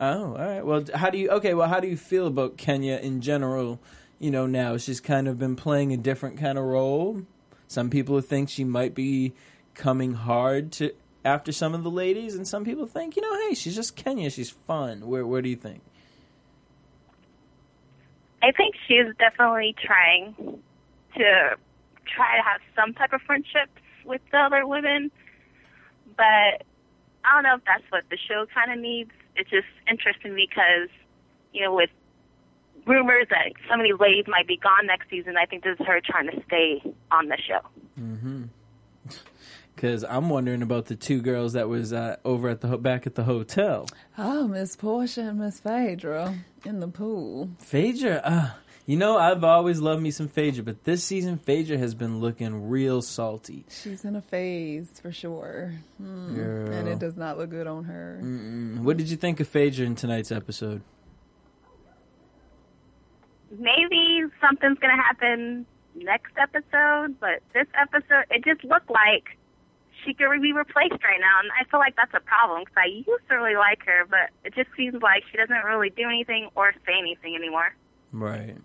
Oh, 0.02 0.32
all 0.32 0.38
right. 0.38 0.66
Well, 0.66 0.84
how 0.96 1.12
do 1.12 1.20
you? 1.20 1.30
Okay, 1.30 1.54
well, 1.54 1.68
how 1.70 1.80
do 1.80 1.88
you 1.88 1.96
feel 1.98 2.26
about 2.26 2.58
Kenya 2.58 2.96
in 2.98 3.22
general? 3.22 3.80
You 4.18 4.32
know, 4.32 4.48
now 4.48 4.78
she's 4.78 5.00
kind 5.00 5.28
of 5.28 5.38
been 5.38 5.56
playing 5.56 5.94
a 5.94 5.98
different 5.98 6.40
kind 6.40 6.58
of 6.58 6.64
role. 6.64 7.22
Some 7.68 7.92
people 7.92 8.20
think 8.22 8.50
she 8.50 8.64
might 8.64 8.96
be 8.96 9.34
coming 9.80 10.14
hard 10.14 10.72
to 10.74 10.94
after 11.26 11.52
some 11.52 11.74
of 11.74 11.84
the 11.84 11.90
ladies, 11.90 12.36
and 12.36 12.48
some 12.48 12.64
people 12.64 12.86
think, 12.86 13.16
you 13.16 13.22
know, 13.22 13.48
hey, 13.48 13.56
she's 13.56 13.76
just 13.76 13.96
Kenya. 13.96 14.30
She's 14.30 14.50
fun. 14.50 15.08
Where 15.08 15.26
Where 15.26 15.42
do 15.42 15.50
you 15.50 15.56
think? 15.56 15.82
I 18.42 18.52
think 18.52 18.76
she's 18.88 19.08
definitely 19.18 19.76
trying 19.84 20.36
to 21.16 21.58
try 22.06 22.38
to 22.38 22.44
have 22.44 22.62
some 22.76 22.94
type 22.94 23.14
of 23.14 23.22
friendships 23.22 23.72
with 24.06 24.22
the 24.32 24.38
other 24.38 24.66
women, 24.66 25.12
but 26.16 26.64
I 27.26 27.34
don't 27.34 27.44
know 27.44 27.56
if 27.56 27.66
that's 27.66 27.84
what 27.90 28.04
the 28.10 28.18
show 28.18 28.46
kind 28.54 28.72
of 28.72 28.80
needs. 28.80 29.12
It's 29.36 29.50
just 29.50 29.68
interesting 29.90 30.36
because, 30.36 30.90
you 31.54 31.64
know, 31.64 31.74
with 31.74 31.90
rumors 32.86 33.28
that 33.30 33.52
some 33.70 33.80
of 33.80 33.84
these 33.84 34.00
ladies 34.00 34.26
might 34.28 34.48
be 34.48 34.58
gone 34.58 34.88
next 34.88 35.10
season, 35.10 35.36
I 35.38 35.46
think 35.46 35.64
this 35.64 35.78
is 35.80 35.86
her 35.86 36.02
trying 36.04 36.28
to 36.32 36.42
stay 36.48 36.82
on 37.12 37.28
the 37.28 37.38
show. 37.38 37.60
Mm-hmm. 38.00 38.44
Because 39.80 40.04
I'm 40.04 40.28
wondering 40.28 40.62
about 40.62 40.88
the 40.88 40.98
two 40.98 41.22
girls 41.22 41.54
that 41.54 41.70
was 41.70 41.94
uh, 41.94 42.18
over 42.26 42.50
at 42.50 42.60
the 42.60 42.68
ho- 42.68 42.78
back 42.78 43.08
at 43.08 43.16
the 43.16 43.24
hotel. 43.24 43.88
Oh, 44.18 44.46
Miss 44.46 44.76
Porsha 44.76 45.30
and 45.30 45.40
Miss 45.40 45.62
Phaedra 45.62 46.36
in 46.66 46.82
the 46.82 46.90
pool. 46.90 47.52
Phaedra, 47.60 48.20
uh, 48.26 48.50
you 48.86 48.98
know, 48.98 49.18
I've 49.18 49.46
always 49.46 49.80
loved 49.80 50.02
me 50.02 50.12
some 50.12 50.28
Phaedra, 50.28 50.64
but 50.64 50.84
this 50.84 51.02
season 51.06 51.38
Phaedra 51.38 51.78
has 51.78 51.96
been 51.96 52.20
looking 52.20 52.68
real 52.68 53.02
salty. 53.02 53.64
She's 53.70 54.04
in 54.04 54.18
a 54.18 54.22
phase 54.22 55.00
for 55.02 55.14
sure. 55.14 55.72
Girl. 55.98 56.74
And 56.74 56.90
it 56.90 57.00
does 57.00 57.16
not 57.16 57.38
look 57.38 57.50
good 57.50 57.66
on 57.68 57.86
her. 57.86 58.20
Mm-mm. 58.22 58.80
What 58.80 58.98
did 58.98 59.10
you 59.10 59.16
think 59.16 59.40
of 59.40 59.48
Phaedra 59.48 59.86
in 59.86 59.96
tonight's 59.96 60.34
episode? 60.34 60.82
maybe 63.58 64.26
something's 64.42 64.78
going 64.78 64.96
to 64.96 65.02
happen 65.02 65.66
next 65.96 66.34
episode, 66.38 67.20
but 67.20 67.42
this 67.54 67.66
episode, 67.80 68.26
it 68.30 68.44
just 68.44 68.64
looked 68.64 68.90
like 68.90 69.38
she 70.06 70.14
could 70.14 70.42
be 70.42 70.54
replaced 70.54 71.04
right 71.04 71.20
now, 71.20 71.40
and 71.42 71.50
I 71.60 71.70
feel 71.70 71.80
like 71.80 71.96
that's 71.96 72.14
a 72.14 72.20
problem 72.20 72.62
because 72.62 72.78
I 72.78 72.86
used 72.86 73.28
to 73.30 73.36
really 73.36 73.56
like 73.56 73.80
her, 73.86 74.06
but 74.10 74.30
it 74.44 74.54
just 74.56 74.70
seems 74.76 75.02
like 75.02 75.24
she 75.32 75.38
doesn't 75.38 75.66
really 75.66 75.90
do 75.90 76.04
anything 76.04 76.50
or 76.56 76.74
say 76.86 76.94
anything 76.98 77.36
anymore. 77.36 77.74
Right. 78.12 78.58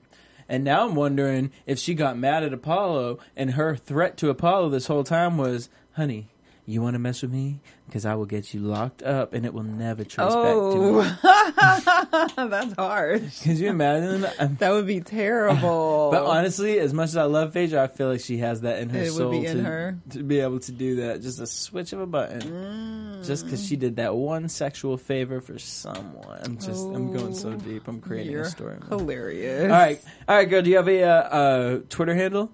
And 0.49 0.65
now 0.65 0.87
I'm 0.87 0.95
wondering 0.95 1.53
if 1.67 1.79
she 1.79 1.95
got 1.95 2.19
mad 2.19 2.43
at 2.43 2.53
Apollo 2.53 3.19
and 3.37 3.53
her 3.53 3.77
threat 3.77 4.17
to 4.19 4.31
Apollo 4.31 4.71
this 4.71 4.87
whole 4.87 5.05
time 5.05 5.39
was, 5.39 5.69
honey, 5.93 6.29
you 6.67 6.81
want 6.81 6.95
to 6.95 6.99
mess 6.99 7.21
with 7.23 7.31
me? 7.33 7.61
Because 7.87 8.07
I 8.07 8.15
will 8.15 8.25
get 8.25 8.55
you 8.55 8.61
locked 8.61 9.03
up 9.03 9.35
and 9.35 9.45
it 9.45 9.53
will 9.53 9.63
never 9.65 10.03
trace 10.05 10.27
Oh, 10.31 11.03
back 11.03 12.35
to 12.35 12.45
me. 12.45 12.49
that's 12.51 12.73
hard. 12.75 13.31
Could 13.43 13.59
you 13.59 13.69
imagine? 13.69 14.23
that? 14.59 14.71
Would 14.73 14.87
be 14.87 15.01
terrible. 15.01 16.11
But 16.15 16.25
honestly, 16.25 16.79
as 16.79 16.95
much 16.95 17.09
as 17.11 17.17
I 17.17 17.25
love 17.25 17.53
Phaedra, 17.53 17.83
I 17.83 17.87
feel 17.89 18.09
like 18.09 18.21
she 18.21 18.39
has 18.39 18.63
that 18.63 18.79
in 18.81 18.89
her 18.91 19.01
It 19.03 19.13
soul 19.13 19.31
be 19.31 19.45
in 19.45 19.59
to, 19.59 19.63
her. 19.65 19.99
to 20.11 20.23
be 20.23 20.41
able 20.41 20.61
to 20.61 20.73
do 20.73 20.97
that. 20.97 21.21
Just 21.23 21.41
a 21.41 21.47
switch 21.47 21.93
of 21.93 22.01
a 22.01 22.07
button. 22.07 23.21
Just 23.25 23.45
because 23.45 23.67
she 23.67 23.77
did 23.77 23.97
that 23.97 24.15
one 24.15 24.49
sexual 24.49 24.97
favor 24.97 25.41
for 25.41 25.59
someone. 25.59 26.41
I'm 26.45 26.57
just, 26.59 26.87
I'm 26.87 27.13
going 27.13 27.35
so 27.35 27.51
Oh, 27.51 27.57
deep. 27.57 27.87
I'm 27.89 28.01
creating 28.01 28.33
you're 28.33 28.43
a 28.43 28.47
story. 28.47 28.79
hilarious. 28.89 29.65
All 29.65 29.69
right. 29.69 30.01
All 30.29 30.37
right, 30.37 30.49
girl. 30.49 30.63
Do 30.63 30.71
you 30.71 30.77
have 30.77 30.89
a 30.89 31.03
uh, 31.03 31.09
uh, 31.09 31.79
Twitter 31.91 32.15
handle? 32.15 32.51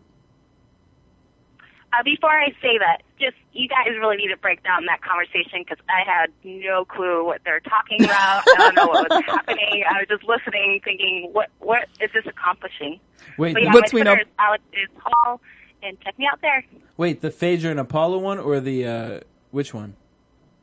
Uh, 1.93 2.03
before 2.05 2.31
I 2.31 2.51
say 2.63 2.79
that, 2.79 3.03
just 3.19 3.37
you 3.53 3.69
guys 3.69 3.89
really 3.99 4.17
need 4.17 4.29
to 4.29 4.37
break 4.37 4.63
down 4.63 4.85
that 4.87 5.01
conversation 5.03 5.65
because 5.65 5.79
I 5.89 6.09
had 6.09 6.31
no 6.45 6.85
clue 6.85 7.25
what 7.25 7.41
they're 7.45 7.61
talking 7.61 8.05
about. 8.05 8.45
I 8.47 8.55
don't 8.59 8.75
know 8.77 8.87
what 8.87 9.11
was 9.11 9.25
happening. 9.27 9.83
I 9.89 9.99
was 9.99 10.07
just 10.09 10.23
listening, 10.25 10.81
thinking, 10.85 11.31
what 11.33 11.49
what 11.59 11.89
is 12.01 12.11
this 12.15 12.25
accomplishing? 12.27 13.01
Wait, 13.39 13.55
but 13.55 13.63
yeah, 13.65 13.73
between 13.73 14.05
my 14.05 14.11
Twitter 14.11 14.11
up- 14.13 14.19
is 14.21 14.33
Alex 14.39 14.63
is 14.73 14.89
Hall, 15.03 15.41
and 15.83 16.01
check 16.01 16.17
me 16.19 16.29
out 16.31 16.41
there. 16.43 16.65
Wait, 16.97 17.21
the 17.23 17.31
Phaedra 17.31 17.71
and 17.73 17.81
Apollo 17.81 18.19
one 18.19 18.39
or 18.39 18.61
the 18.61 18.87
uh, 18.87 19.21
which 19.51 19.75
one? 19.75 19.97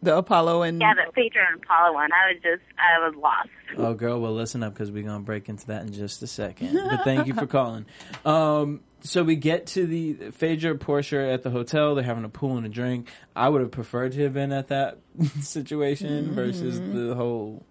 The 0.04 0.16
Apollo 0.16 0.62
and 0.62 0.80
Yeah, 0.80 0.94
the 0.94 1.12
Phaedra 1.12 1.42
and 1.52 1.62
Apollo 1.64 1.94
one. 1.94 2.10
I 2.14 2.32
was 2.32 2.42
just, 2.44 2.62
I 2.78 3.06
was 3.08 3.16
lost. 3.16 3.50
Oh, 3.78 3.96
girl, 3.96 4.22
well, 4.22 4.32
listen 4.34 4.62
up 4.62 4.74
because 4.76 4.92
we're 4.92 5.04
gonna 5.04 5.20
break 5.22 5.50
into 5.50 5.66
that 5.68 5.82
in 5.82 5.92
just 5.92 6.22
a 6.22 6.28
second. 6.28 6.74
But 6.90 7.04
thank 7.04 7.26
you 7.28 7.34
for 7.34 7.48
calling. 7.48 7.86
Um, 8.24 8.82
so 9.02 9.24
we 9.24 9.36
get 9.36 9.68
to 9.68 9.86
the 9.86 10.14
Phaedra 10.32 10.76
Porsha 10.78 11.34
at 11.34 11.44
the 11.44 11.50
hotel. 11.50 11.96
They're 11.96 12.04
having 12.04 12.24
a 12.26 12.30
pool 12.30 12.58
and 12.58 12.66
a 12.66 12.70
drink. 12.70 13.10
I 13.36 13.48
would 13.50 13.62
have 13.62 13.72
preferred 13.72 14.12
to 14.14 14.24
have 14.24 14.34
been 14.34 14.52
at 14.52 14.68
that 14.70 14.98
situation 15.42 16.34
versus 16.34 16.80
Mhm. 16.80 16.94
the 17.10 17.16
whole 17.16 17.64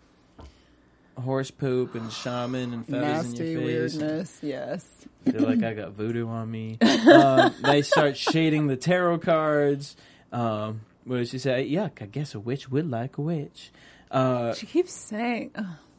horse 1.18 1.50
poop 1.50 1.94
and 1.94 2.12
shaman 2.12 2.72
and 2.74 2.86
feathers 2.86 3.30
nasty 3.30 3.52
in 3.54 3.60
your 3.60 3.60
face. 3.88 3.94
weirdness. 3.96 4.38
Yes. 4.42 4.86
I 5.26 5.30
feel 5.32 5.42
like 5.48 5.62
I 5.62 5.72
got 5.74 5.92
voodoo 5.92 6.28
on 6.28 6.50
me. 6.50 6.78
Um, 7.06 7.54
they 7.62 7.82
start 7.82 8.16
shading 8.16 8.66
the 8.66 8.76
tarot 8.76 9.18
cards. 9.18 9.96
Um, 10.32 10.82
what 11.04 11.16
did 11.18 11.28
she 11.28 11.38
say? 11.38 11.68
Yuck! 11.70 12.02
I 12.02 12.06
guess 12.06 12.34
a 12.34 12.40
witch 12.40 12.68
would 12.70 12.90
like 12.90 13.16
a 13.16 13.22
witch. 13.22 13.70
Uh, 14.10 14.52
She 14.54 14.66
keeps 14.66 14.92
saying, 14.92 15.52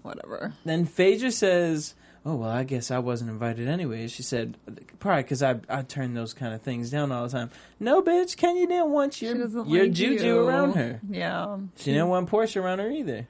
whatever. 0.04 0.54
then 0.66 0.86
Phaedra 0.86 1.32
says, 1.32 1.96
"Oh 2.28 2.36
well, 2.36 2.50
I 2.50 2.64
guess 2.64 2.92
I 2.92 3.00
wasn't 3.00 3.30
invited 3.30 3.68
anyway." 3.70 4.08
She 4.08 4.22
said, 4.22 4.58
"Probably 5.00 5.24
because 5.24 5.42
I 5.42 5.60
I 5.70 5.82
turn 5.84 6.14
those 6.14 6.34
kind 6.34 6.54
of 6.54 6.62
things 6.62 6.92
down 6.92 7.12
all 7.12 7.24
the 7.24 7.30
time." 7.32 7.50
No, 7.80 8.02
bitch, 8.02 8.36
Kenya 8.36 8.68
didn't 8.68 8.92
want 8.92 9.22
your 9.22 9.38
your 9.38 9.86
like 9.86 9.94
juju 9.94 10.26
you. 10.26 10.40
around 10.40 10.76
her. 10.76 11.00
Yeah. 11.10 11.58
She 11.78 11.92
didn't 11.92 12.10
want 12.10 12.30
Porsha 12.30 12.62
around 12.62 12.80
her 12.80 12.92
either. 12.92 13.28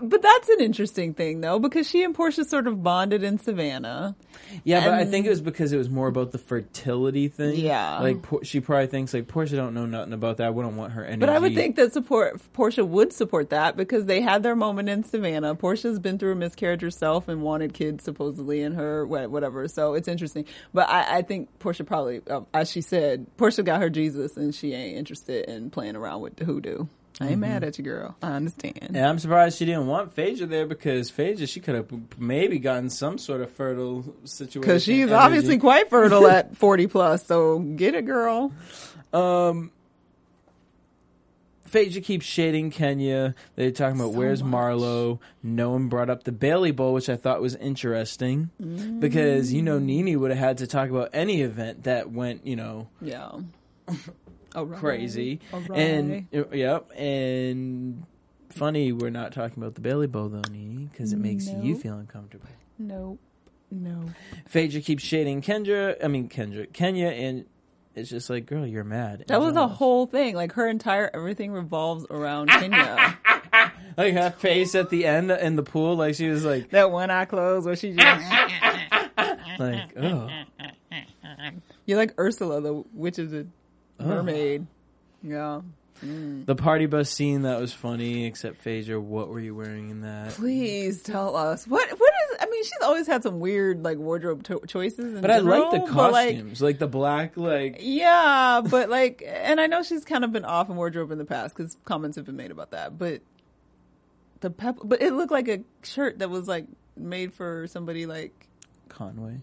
But 0.00 0.22
that's 0.22 0.48
an 0.48 0.60
interesting 0.60 1.14
thing, 1.14 1.40
though, 1.40 1.58
because 1.58 1.88
she 1.88 2.02
and 2.02 2.14
Porsha 2.14 2.44
sort 2.44 2.66
of 2.66 2.82
bonded 2.82 3.22
in 3.22 3.38
Savannah. 3.38 4.16
Yeah, 4.64 4.84
but 4.84 4.94
I 4.94 5.04
think 5.04 5.26
it 5.26 5.30
was 5.30 5.40
because 5.40 5.72
it 5.72 5.76
was 5.76 5.90
more 5.90 6.08
about 6.08 6.32
the 6.32 6.38
fertility 6.38 7.28
thing. 7.28 7.56
Yeah. 7.56 7.98
like 8.00 8.24
she 8.42 8.60
probably 8.60 8.86
thinks 8.86 9.14
like 9.14 9.26
Porsha 9.26 9.56
don't 9.56 9.74
know 9.74 9.86
nothing 9.86 10.12
about 10.12 10.38
that. 10.38 10.46
I 10.46 10.50
wouldn't 10.50 10.74
want 10.74 10.92
her 10.92 11.04
energy. 11.04 11.20
But 11.20 11.28
I 11.30 11.38
would 11.38 11.54
think 11.54 11.76
that 11.76 11.92
support 11.92 12.40
Porsha 12.52 12.86
would 12.86 13.12
support 13.12 13.50
that 13.50 13.76
because 13.76 14.06
they 14.06 14.20
had 14.20 14.42
their 14.42 14.56
moment 14.56 14.88
in 14.88 15.04
Savannah. 15.04 15.54
Porsha's 15.54 15.98
been 15.98 16.18
through 16.18 16.32
a 16.32 16.36
miscarriage 16.36 16.82
herself 16.82 17.28
and 17.28 17.42
wanted 17.42 17.74
kids 17.74 18.04
supposedly 18.04 18.60
in 18.62 18.74
her 18.74 19.06
whatever. 19.06 19.68
So 19.68 19.94
it's 19.94 20.08
interesting. 20.08 20.44
But 20.72 20.88
I, 20.88 21.18
I 21.18 21.22
think 21.22 21.58
Porsha 21.58 21.86
probably, 21.86 22.20
um, 22.28 22.46
as 22.52 22.70
she 22.70 22.80
said, 22.80 23.26
Porsha 23.36 23.64
got 23.64 23.80
her 23.80 23.90
Jesus 23.90 24.36
and 24.36 24.54
she 24.54 24.72
ain't 24.72 24.96
interested 24.96 25.48
in 25.48 25.70
playing 25.70 25.96
around 25.96 26.20
with 26.20 26.36
the 26.36 26.44
hoodoo. 26.44 26.86
I 27.20 27.28
ain't 27.28 27.36
Mhm. 27.36 27.40
mad 27.40 27.64
at 27.64 27.78
you, 27.78 27.84
girl. 27.84 28.16
I 28.22 28.32
understand. 28.32 28.78
And 28.82 28.98
I'm 28.98 29.18
surprised 29.20 29.58
she 29.58 29.64
didn't 29.66 29.86
want 29.86 30.12
Phaedra 30.12 30.46
there 30.46 30.66
because 30.66 31.10
Phaedra 31.10 31.46
she 31.46 31.60
could 31.60 31.74
have 31.76 31.86
maybe 32.18 32.58
gotten 32.58 32.90
some 32.90 33.18
sort 33.18 33.40
of 33.40 33.50
fertile 33.50 34.04
situation. 34.24 34.60
Because 34.62 34.82
she's 34.82 35.02
energy. 35.04 35.14
obviously 35.14 35.58
quite 35.58 35.88
fertile 35.90 36.26
at 36.26 36.56
40 36.58 36.86
plus. 36.88 37.24
So 37.26 37.60
get 37.60 37.94
it, 37.94 38.04
girl. 38.06 38.52
Um, 39.12 39.70
Phaedra 41.66 42.02
keeps 42.02 42.24
shading 42.26 42.70
Kenya. 42.70 43.34
They're 43.56 43.70
talking 43.72 43.98
about 43.98 44.12
So 44.12 44.18
where's 44.18 44.42
much. 44.44 44.52
Marlo. 44.60 45.18
No 45.42 45.70
one 45.70 45.88
brought 45.88 46.08
up 46.10 46.22
the 46.24 46.30
Bailey 46.32 46.70
Bowl, 46.70 46.92
which 46.94 47.08
I 47.08 47.16
thought 47.16 47.40
was 47.40 47.54
interesting 47.56 48.50
because 49.00 49.52
you 49.52 49.62
know 49.62 49.78
Nene 49.78 50.18
would 50.20 50.30
have 50.30 50.38
had 50.38 50.58
to 50.58 50.66
talk 50.66 50.88
about 50.90 51.10
any 51.12 51.42
event 51.42 51.84
that 51.84 52.10
went 52.12 52.46
you 52.46 52.56
know 52.56 52.88
Yeah. 53.00 53.30
Right. 54.54 54.78
crazy 54.78 55.40
All 55.52 55.62
and 55.72 56.26
yep 56.52 56.90
and 56.96 58.04
funny 58.50 58.92
we're 58.92 59.10
not 59.10 59.32
talking 59.32 59.62
about 59.62 59.74
the 59.74 59.80
Bailey 59.80 60.06
Bowl 60.06 60.28
though 60.28 60.42
Nene 60.50 60.88
because 60.92 61.12
it 61.12 61.18
makes 61.18 61.48
you 61.48 61.76
feel 61.76 61.98
uncomfortable. 61.98 62.46
Nope. 62.78 63.18
No. 63.70 64.04
Phaedra 64.46 64.80
keeps 64.80 65.02
shading 65.02 65.42
Kendra. 65.42 65.96
I 66.02 66.08
mean 66.08 66.28
Kendra, 66.28 66.72
Kenya, 66.72 67.08
and 67.08 67.46
it's 67.96 68.10
just 68.10 68.28
like, 68.30 68.46
girl, 68.46 68.66
you're 68.66 68.84
mad. 68.84 69.24
That 69.28 69.40
was 69.40 69.56
a 69.56 69.66
whole 69.68 70.06
thing. 70.06 70.34
Like 70.34 70.52
her 70.52 70.68
entire 70.68 71.10
everything 71.12 71.50
revolves 71.52 72.06
around 72.10 72.48
Kenya. 72.50 73.18
like 73.96 74.14
her 74.14 74.30
face 74.30 74.74
at 74.74 74.90
the 74.90 75.06
end 75.06 75.30
in 75.30 75.56
the 75.56 75.62
pool, 75.62 75.96
like 75.96 76.14
she 76.14 76.28
was 76.28 76.44
like 76.44 76.70
that 76.70 76.90
one 76.90 77.10
eye 77.10 77.24
closed 77.24 77.66
where 77.66 77.76
she 77.76 77.92
just 77.92 78.30
like, 79.58 79.96
oh, 79.96 80.28
You're 81.86 81.98
like 81.98 82.14
Ursula, 82.18 82.60
the 82.60 82.84
witch 82.92 83.18
of 83.18 83.30
the 83.30 83.46
Oh. 84.00 84.04
mermaid. 84.06 84.66
Yeah. 85.22 85.60
Mm. 86.04 86.44
the 86.44 86.56
party 86.56 86.86
bus 86.86 87.08
scene 87.08 87.42
that 87.42 87.60
was 87.60 87.72
funny. 87.72 88.26
Except 88.26 88.56
Phaedra, 88.60 89.00
what 89.00 89.28
were 89.28 89.38
you 89.38 89.54
wearing 89.54 89.90
in 89.90 90.00
that? 90.00 90.30
Please 90.30 91.02
tell 91.02 91.36
us 91.36 91.66
what 91.68 91.88
what 91.88 92.12
is. 92.30 92.36
I 92.40 92.46
mean, 92.46 92.64
she's 92.64 92.72
always 92.82 93.06
had 93.06 93.22
some 93.22 93.38
weird 93.38 93.84
like 93.84 93.96
wardrobe 93.98 94.42
to- 94.44 94.60
choices. 94.66 95.20
But 95.20 95.30
I 95.30 95.38
like 95.38 95.70
the 95.70 95.78
but, 95.78 96.12
like, 96.12 96.30
costumes, 96.34 96.60
like, 96.60 96.78
the 96.80 96.88
black, 96.88 97.36
like 97.36 97.76
Yeah, 97.80 98.60
but 98.68 98.90
like, 98.90 99.22
and 99.24 99.60
I 99.60 99.66
know 99.68 99.82
she's 99.84 100.04
kind 100.04 100.24
of 100.24 100.32
been 100.32 100.44
off 100.44 100.68
in 100.68 100.74
wardrobe 100.76 101.12
in 101.12 101.18
the 101.18 101.24
past 101.24 101.56
because 101.56 101.76
comments 101.84 102.16
have 102.16 102.26
been 102.26 102.36
made 102.36 102.50
about 102.50 102.72
that. 102.72 102.98
But 102.98 103.22
the 104.40 104.50
pep, 104.50 104.76
but 104.82 105.00
it 105.00 105.12
looked 105.14 105.32
like 105.32 105.48
a 105.48 105.60
shirt 105.84 106.18
that 106.18 106.28
was 106.28 106.48
like 106.48 106.66
made 106.96 107.32
for 107.32 107.66
somebody 107.68 108.06
like 108.06 108.48
Conway. 108.88 109.38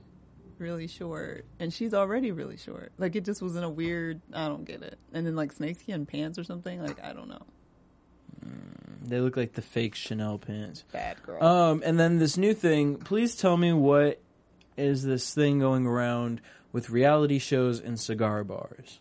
Really 0.61 0.87
short, 0.87 1.45
and 1.59 1.73
she's 1.73 1.93
already 1.93 2.31
really 2.31 2.57
short. 2.57 2.91
Like 2.97 3.15
it 3.17 3.25
just 3.25 3.41
was 3.41 3.55
in 3.55 3.63
a 3.63 3.69
weird. 3.69 4.21
I 4.33 4.47
don't 4.47 4.63
get 4.63 4.81
it. 4.83 4.97
And 5.13 5.25
then 5.27 5.35
like 5.35 5.51
snakeskin 5.51 6.05
pants 6.05 6.37
or 6.39 6.43
something. 6.45 6.81
Like 6.81 7.03
I 7.03 7.11
don't 7.13 7.27
know. 7.27 7.41
They 9.03 9.19
look 9.19 9.35
like 9.35 9.53
the 9.53 9.61
fake 9.61 9.95
Chanel 9.95 10.37
pants. 10.37 10.83
Bad 10.91 11.21
girl. 11.23 11.43
Um, 11.43 11.81
and 11.85 11.99
then 11.99 12.19
this 12.19 12.37
new 12.37 12.53
thing. 12.53 12.97
Please 12.97 13.35
tell 13.35 13.57
me 13.57 13.73
what 13.73 14.21
is 14.77 15.03
this 15.03 15.33
thing 15.33 15.59
going 15.59 15.85
around 15.85 16.39
with 16.71 16.89
reality 16.89 17.39
shows 17.39 17.79
and 17.79 17.99
cigar 17.99 18.43
bars? 18.43 18.99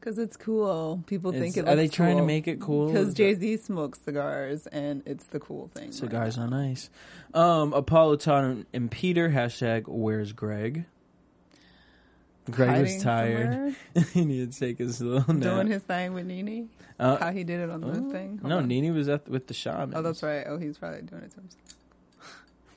Because 0.00 0.18
it's 0.18 0.36
cool. 0.36 1.02
People 1.06 1.30
think 1.30 1.56
It's- 1.56 1.58
it. 1.58 1.68
are 1.70 1.76
they 1.76 1.84
looks 1.84 1.94
trying 1.94 2.16
to 2.16 2.24
make 2.24 2.48
it 2.48 2.60
cool? 2.60 2.86
Because 2.88 3.14
Jay 3.14 3.34
Z 3.34 3.58
smokes 3.58 4.00
cigars, 4.04 4.66
and 4.66 5.02
it's 5.06 5.24
the 5.26 5.38
cool 5.38 5.68
thing. 5.74 5.84
right 5.86 5.94
Cigars 5.94 6.36
now. 6.38 6.44
on 6.44 6.52
ice. 6.54 6.90
Um, 7.34 7.72
Apollo, 7.72 8.16
Todd, 8.16 8.66
and 8.72 8.90
Peter. 8.90 9.28
Hashtag 9.28 9.84
Where's 9.86 10.32
Greg? 10.32 10.86
Greg 12.50 12.82
was 12.82 13.02
tired. 13.02 13.74
he 14.12 14.24
needed 14.24 14.52
to 14.52 14.58
take 14.58 14.78
his 14.78 15.00
little 15.00 15.32
nap. 15.34 15.42
doing 15.42 15.66
his 15.68 15.82
thing 15.82 16.14
with 16.14 16.26
Nene. 16.26 16.68
Uh, 16.98 17.16
How 17.16 17.30
he 17.30 17.44
did 17.44 17.60
it 17.60 17.70
on 17.70 17.80
the 17.80 17.88
oh, 17.88 18.10
thing. 18.10 18.38
Hold 18.38 18.50
no, 18.50 18.58
on. 18.58 18.68
Nene 18.68 18.94
was 18.94 19.08
at 19.08 19.28
with 19.28 19.46
the 19.46 19.54
shaman. 19.54 19.92
Oh, 19.94 20.02
that's 20.02 20.22
right. 20.22 20.44
Oh, 20.46 20.58
he's 20.58 20.78
probably 20.78 21.02
doing 21.02 21.22
it 21.22 21.30
to 21.32 21.36
himself. 21.36 21.62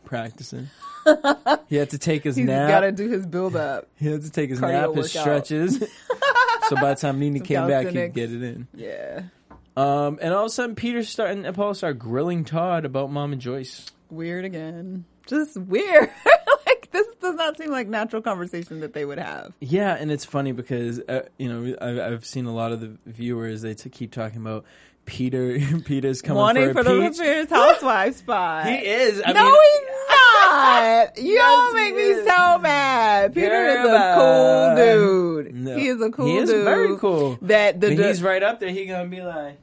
practicing. 0.04 0.70
he 1.68 1.76
had 1.76 1.90
to 1.92 1.98
take 1.98 2.24
his 2.24 2.36
He's 2.36 2.46
nap. 2.46 2.70
got 2.70 2.80
to 2.82 2.92
do 2.92 3.10
his 3.10 3.26
build 3.26 3.56
up. 3.56 3.88
He 3.98 4.08
had 4.08 4.22
to 4.22 4.32
take 4.32 4.50
his 4.50 4.60
Cardio 4.60 4.94
nap, 4.94 4.96
his 4.96 5.12
stretches. 5.12 5.80
so 6.70 6.76
by 6.76 6.94
the 6.94 7.00
time 7.00 7.20
Nene 7.20 7.38
Some 7.38 7.46
came 7.46 7.68
back, 7.68 7.88
he'd 7.88 8.14
get 8.14 8.32
it 8.32 8.44
in. 8.44 8.68
Yeah. 8.74 9.24
Um, 9.78 10.20
and 10.22 10.34
all 10.34 10.46
of 10.46 10.48
a 10.48 10.50
sudden, 10.50 10.76
Peter's 10.76 11.10
starting, 11.10 11.52
Paul 11.54 11.74
start 11.74 12.00
grilling 12.00 12.46
Todd 12.46 12.86
about 12.86 13.12
Mom 13.12 13.34
and 13.34 13.42
Joyce. 13.42 13.92
Weird 14.10 14.46
again. 14.46 15.06
Just 15.28 15.58
weird. 15.58 16.10
Does 17.32 17.36
not 17.36 17.58
seem 17.58 17.72
like 17.72 17.88
natural 17.88 18.22
conversation 18.22 18.80
that 18.82 18.94
they 18.94 19.06
would 19.06 19.20
have. 19.20 19.54
Yeah, 19.60 19.96
and 19.96 20.12
it's 20.12 20.26
funny 20.26 20.52
because 20.52 21.00
uh, 21.00 21.24
you 21.38 21.50
know 21.50 21.76
I've, 21.82 22.00
I've 22.00 22.26
seen 22.26 22.46
a 22.46 22.54
lot 22.54 22.72
of 22.72 22.82
the 22.82 22.98
viewers 23.06 23.62
they 23.62 23.74
t- 23.74 23.90
keep 23.90 24.12
talking 24.12 24.38
about 24.42 24.66
Peter. 25.06 25.60
Peter's 25.86 26.22
coming 26.22 26.38
Wanting 26.38 26.74
for, 26.74 26.84
for, 26.84 26.94
the 27.02 27.10
peach. 27.10 27.50
Housewife 27.50 28.16
spot. 28.18 28.68
He 28.68 28.76
is. 28.76 29.22
I 29.26 29.34
no, 29.34 29.44
mean- 29.44 29.54
he's 29.54 29.82
not. 29.90 31.18
You 31.18 31.42
all 31.42 31.74
make 31.74 31.96
me 31.96 32.14
so 32.26 32.58
mad. 32.60 33.34
Peter 33.34 33.66
is 33.68 33.86
a 33.86 34.14
cool 34.16 34.76
dude. 34.76 35.56
No. 35.56 35.76
He 35.78 35.88
is 35.88 36.02
a 36.02 36.10
cool 36.12 36.26
He 36.28 36.38
is 36.38 36.50
dude. 36.50 36.64
very 36.64 36.98
cool. 36.98 37.38
That 37.44 37.80
the- 37.82 37.92
he's 37.96 38.22
right 38.24 38.42
up 38.42 38.60
there. 38.60 38.70
He 38.70 38.86
gonna 38.86 39.10
be 39.10 39.22
like, 39.22 39.60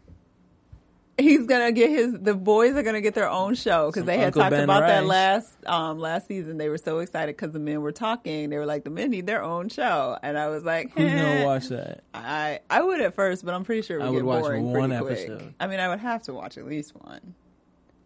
he's 1.19 1.47
gonna 1.47 1.73
get 1.73 1.91
his 1.91 2.13
the 2.21 2.35
boys 2.35 2.75
are 2.75 2.83
gonna 2.83 3.01
get 3.01 3.15
their 3.15 3.29
own 3.29 3.55
show 3.55 3.87
because 3.91 4.05
they 4.07 4.17
had 4.17 4.27
Uncle 4.29 4.43
talked 4.43 4.51
Ben 4.53 4.65
about 4.65 4.81
that 4.87 5.05
last 5.05 5.53
um 5.67 5.99
last 5.99 6.27
season 6.27 6.57
they 6.57 6.69
were 6.71 6.79
so 6.79 6.99
excited 7.01 7.37
because 7.37 7.53
the 7.53 7.59
men 7.59 7.83
were 7.83 7.93
talking 7.93 8.49
they 8.51 8.57
were 8.57 8.65
like 8.67 8.83
the 8.85 8.91
men 8.91 9.11
need 9.11 9.27
their 9.27 9.43
own 9.43 9.69
show 9.69 10.17
and 10.23 10.39
i 10.39 10.49
was 10.49 10.65
like 10.65 10.91
"Who's 10.97 11.11
eh. 11.13 11.17
gonna 11.35 11.45
watch 11.47 11.69
that?" 11.69 12.03
i 12.15 12.61
i 12.71 12.81
would 12.83 13.01
at 13.03 13.15
first 13.15 13.45
but 13.45 13.53
i'm 13.55 13.63
pretty 13.65 13.83
sure 13.83 13.99
it 13.99 14.01
would, 14.01 14.07
I 14.07 14.11
would 14.11 14.17
get 14.19 14.25
watch 14.25 14.43
boring 14.43 14.73
one 14.73 14.89
pretty 14.91 15.05
quick. 15.05 15.19
episode. 15.31 15.55
i 15.61 15.67
mean 15.67 15.81
i 15.81 15.89
would 15.89 16.01
have 16.01 16.23
to 16.25 16.35
watch 16.35 16.57
at 16.57 16.67
least 16.67 16.93
one 16.97 17.35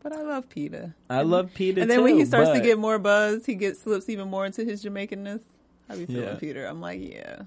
but 0.02 0.12
i 0.12 0.22
love 0.22 0.48
Peter. 0.48 0.94
I 1.08 1.22
love 1.22 1.52
Peter. 1.54 1.80
and 1.82 1.90
then 1.90 2.02
when 2.02 2.14
he 2.14 2.22
too, 2.22 2.26
starts 2.26 2.50
to 2.52 2.60
get 2.60 2.76
more 2.78 2.98
buzz 2.98 3.46
he 3.46 3.54
gets 3.54 3.80
slips 3.82 4.08
even 4.08 4.28
more 4.28 4.44
into 4.46 4.64
his 4.64 4.84
jamaicanness 4.84 5.40
how 5.88 5.94
you 5.94 6.06
feeling 6.06 6.24
Yeah. 6.24 6.34
peter 6.34 6.66
i'm 6.66 6.80
like 6.80 7.00
yeah 7.00 7.42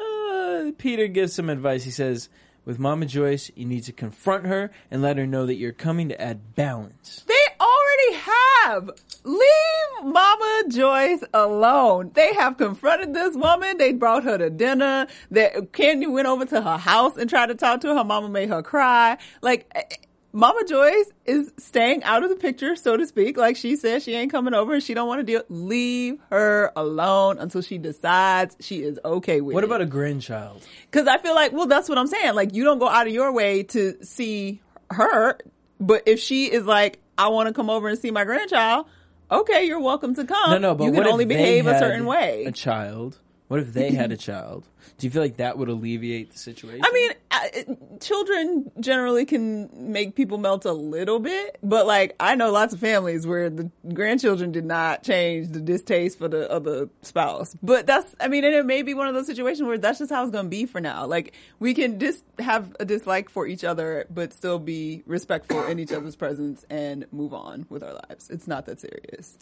Uh, 0.00 0.72
Peter 0.78 1.06
gives 1.08 1.32
some 1.34 1.50
advice. 1.50 1.82
He 1.84 1.90
says, 1.90 2.28
"With 2.64 2.78
Mama 2.78 3.06
Joyce, 3.06 3.50
you 3.54 3.64
need 3.64 3.84
to 3.84 3.92
confront 3.92 4.46
her 4.46 4.70
and 4.90 5.02
let 5.02 5.16
her 5.16 5.26
know 5.26 5.46
that 5.46 5.56
you're 5.56 5.72
coming 5.72 6.08
to 6.08 6.20
add 6.20 6.54
balance." 6.54 7.24
They 7.26 7.34
already 7.60 8.14
have. 8.14 8.90
Leave 9.24 10.04
Mama 10.04 10.64
Joyce 10.68 11.24
alone. 11.34 12.12
They 12.14 12.32
have 12.34 12.56
confronted 12.56 13.14
this 13.14 13.34
woman. 13.34 13.78
They 13.78 13.92
brought 13.92 14.24
her 14.24 14.38
to 14.38 14.50
dinner. 14.50 15.06
That 15.30 15.72
Kandi 15.72 16.10
went 16.10 16.26
over 16.26 16.44
to 16.46 16.62
her 16.62 16.78
house 16.78 17.16
and 17.16 17.28
tried 17.28 17.46
to 17.46 17.54
talk 17.54 17.80
to 17.82 17.88
her. 17.88 17.96
Her 17.96 18.04
mama 18.04 18.28
made 18.28 18.48
her 18.48 18.62
cry. 18.62 19.18
Like, 19.42 20.08
Mama 20.32 20.62
Joyce 20.64 21.10
is 21.24 21.52
staying 21.58 22.04
out 22.04 22.22
of 22.22 22.30
the 22.30 22.36
picture, 22.36 22.76
so 22.76 22.96
to 22.96 23.04
speak. 23.06 23.36
Like 23.36 23.56
she 23.56 23.74
says, 23.74 24.04
she 24.04 24.14
ain't 24.14 24.30
coming 24.30 24.54
over 24.54 24.74
and 24.74 24.82
she 24.82 24.94
don't 24.94 25.08
want 25.08 25.18
to 25.20 25.24
deal. 25.24 25.42
Leave 25.48 26.20
her 26.30 26.70
alone 26.76 27.38
until 27.38 27.62
she 27.62 27.78
decides 27.78 28.56
she 28.60 28.82
is 28.82 28.98
okay 29.04 29.40
with 29.40 29.54
What 29.54 29.64
it. 29.64 29.66
about 29.66 29.80
a 29.80 29.86
grandchild? 29.86 30.62
Because 30.90 31.08
I 31.08 31.18
feel 31.18 31.34
like, 31.34 31.52
well, 31.52 31.66
that's 31.66 31.88
what 31.88 31.98
I'm 31.98 32.06
saying. 32.06 32.34
Like, 32.34 32.54
you 32.54 32.62
don't 32.64 32.78
go 32.78 32.88
out 32.88 33.08
of 33.08 33.12
your 33.12 33.32
way 33.32 33.64
to 33.64 34.04
see 34.04 34.60
her, 34.90 35.36
but 35.80 36.04
if 36.06 36.20
she 36.20 36.46
is 36.50 36.64
like, 36.64 37.00
I 37.18 37.28
want 37.28 37.48
to 37.48 37.52
come 37.54 37.68
over 37.68 37.88
and 37.88 37.98
see 37.98 38.12
my 38.12 38.24
grandchild, 38.24 38.86
okay, 39.30 39.64
you're 39.64 39.80
welcome 39.80 40.14
to 40.14 40.24
come. 40.24 40.50
No, 40.52 40.58
no, 40.58 40.74
but 40.76 40.84
you 40.84 40.92
can 40.92 41.06
only 41.08 41.24
behave 41.24 41.66
a 41.66 41.78
certain 41.78 42.06
way. 42.06 42.44
A 42.44 42.52
child. 42.52 43.18
What 43.50 43.58
if 43.58 43.72
they 43.72 43.90
had 43.90 44.12
a 44.12 44.16
child? 44.16 44.64
Do 44.96 45.08
you 45.08 45.10
feel 45.10 45.22
like 45.22 45.38
that 45.38 45.58
would 45.58 45.68
alleviate 45.68 46.30
the 46.30 46.38
situation? 46.38 46.82
I 46.84 46.92
mean, 46.92 47.10
I, 47.32 47.66
children 47.98 48.70
generally 48.78 49.24
can 49.24 49.68
make 49.92 50.14
people 50.14 50.38
melt 50.38 50.66
a 50.66 50.72
little 50.72 51.18
bit, 51.18 51.58
but 51.60 51.84
like 51.84 52.14
I 52.20 52.36
know 52.36 52.52
lots 52.52 52.74
of 52.74 52.78
families 52.78 53.26
where 53.26 53.50
the 53.50 53.68
grandchildren 53.92 54.52
did 54.52 54.64
not 54.64 55.02
change 55.02 55.48
the 55.48 55.58
distaste 55.58 56.16
for 56.16 56.28
the 56.28 56.48
other 56.48 56.90
spouse. 57.02 57.56
But 57.60 57.88
that's, 57.88 58.14
I 58.20 58.28
mean, 58.28 58.44
and 58.44 58.54
it 58.54 58.66
may 58.66 58.82
be 58.82 58.94
one 58.94 59.08
of 59.08 59.14
those 59.14 59.26
situations 59.26 59.66
where 59.66 59.78
that's 59.78 59.98
just 59.98 60.12
how 60.12 60.22
it's 60.22 60.30
going 60.30 60.44
to 60.44 60.48
be 60.48 60.64
for 60.64 60.80
now. 60.80 61.06
Like 61.06 61.34
we 61.58 61.74
can 61.74 61.98
just 61.98 62.22
have 62.38 62.76
a 62.78 62.84
dislike 62.84 63.28
for 63.28 63.48
each 63.48 63.64
other, 63.64 64.06
but 64.10 64.32
still 64.32 64.60
be 64.60 65.02
respectful 65.06 65.64
in 65.64 65.80
each 65.80 65.90
other's 65.90 66.14
presence 66.14 66.64
and 66.70 67.04
move 67.10 67.34
on 67.34 67.66
with 67.68 67.82
our 67.82 67.94
lives. 67.94 68.30
It's 68.30 68.46
not 68.46 68.66
that 68.66 68.80
serious. 68.80 69.36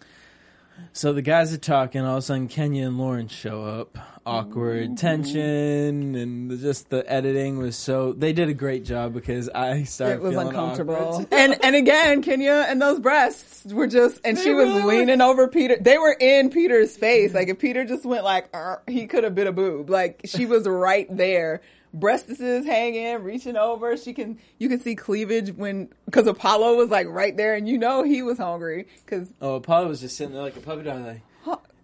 So 0.92 1.12
the 1.12 1.22
guys 1.22 1.52
are 1.52 1.58
talking. 1.58 2.02
All 2.02 2.14
of 2.14 2.18
a 2.18 2.22
sudden, 2.22 2.48
Kenya 2.48 2.86
and 2.86 2.98
Lawrence 2.98 3.32
show 3.32 3.64
up. 3.64 3.98
Awkward 4.26 4.84
mm-hmm. 4.84 4.94
tension, 4.96 6.14
and 6.14 6.60
just 6.60 6.90
the 6.90 7.10
editing 7.10 7.56
was 7.56 7.76
so. 7.76 8.12
They 8.12 8.34
did 8.34 8.50
a 8.50 8.54
great 8.54 8.84
job 8.84 9.14
because 9.14 9.48
I 9.48 9.84
started. 9.84 10.16
it 10.16 10.22
was 10.22 10.32
feeling 10.32 10.48
uncomfortable. 10.48 11.26
and 11.32 11.56
and 11.64 11.74
again, 11.74 12.20
Kenya 12.20 12.66
and 12.68 12.82
those 12.82 13.00
breasts 13.00 13.64
were 13.72 13.86
just, 13.86 14.20
and 14.24 14.38
she 14.38 14.52
was 14.52 14.84
leaning 14.84 15.22
over 15.22 15.48
Peter. 15.48 15.78
They 15.80 15.96
were 15.96 16.14
in 16.20 16.50
Peter's 16.50 16.94
face. 16.94 17.28
Mm-hmm. 17.28 17.36
Like 17.38 17.48
if 17.48 17.58
Peter 17.58 17.86
just 17.86 18.04
went 18.04 18.24
like, 18.24 18.54
he 18.86 19.06
could 19.06 19.24
have 19.24 19.34
been 19.34 19.46
a 19.46 19.52
boob. 19.52 19.88
Like 19.88 20.20
she 20.26 20.44
was 20.44 20.68
right 20.68 21.06
there. 21.16 21.62
Breastises 21.96 22.66
hanging, 22.66 23.22
reaching 23.22 23.56
over. 23.56 23.96
She 23.96 24.12
can, 24.12 24.38
you 24.58 24.68
can 24.68 24.80
see 24.80 24.94
cleavage 24.94 25.52
when, 25.52 25.88
cause 26.10 26.26
Apollo 26.26 26.76
was 26.76 26.90
like 26.90 27.06
right 27.08 27.36
there 27.36 27.54
and 27.54 27.68
you 27.68 27.78
know 27.78 28.02
he 28.02 28.22
was 28.22 28.38
hungry. 28.38 28.86
Cause 29.06 29.32
Oh, 29.40 29.54
Apollo 29.56 29.88
was 29.88 30.00
just 30.00 30.16
sitting 30.16 30.34
there 30.34 30.42
like 30.42 30.56
a 30.56 30.60
puppy 30.60 30.82
dog, 30.82 31.04
like 31.04 31.22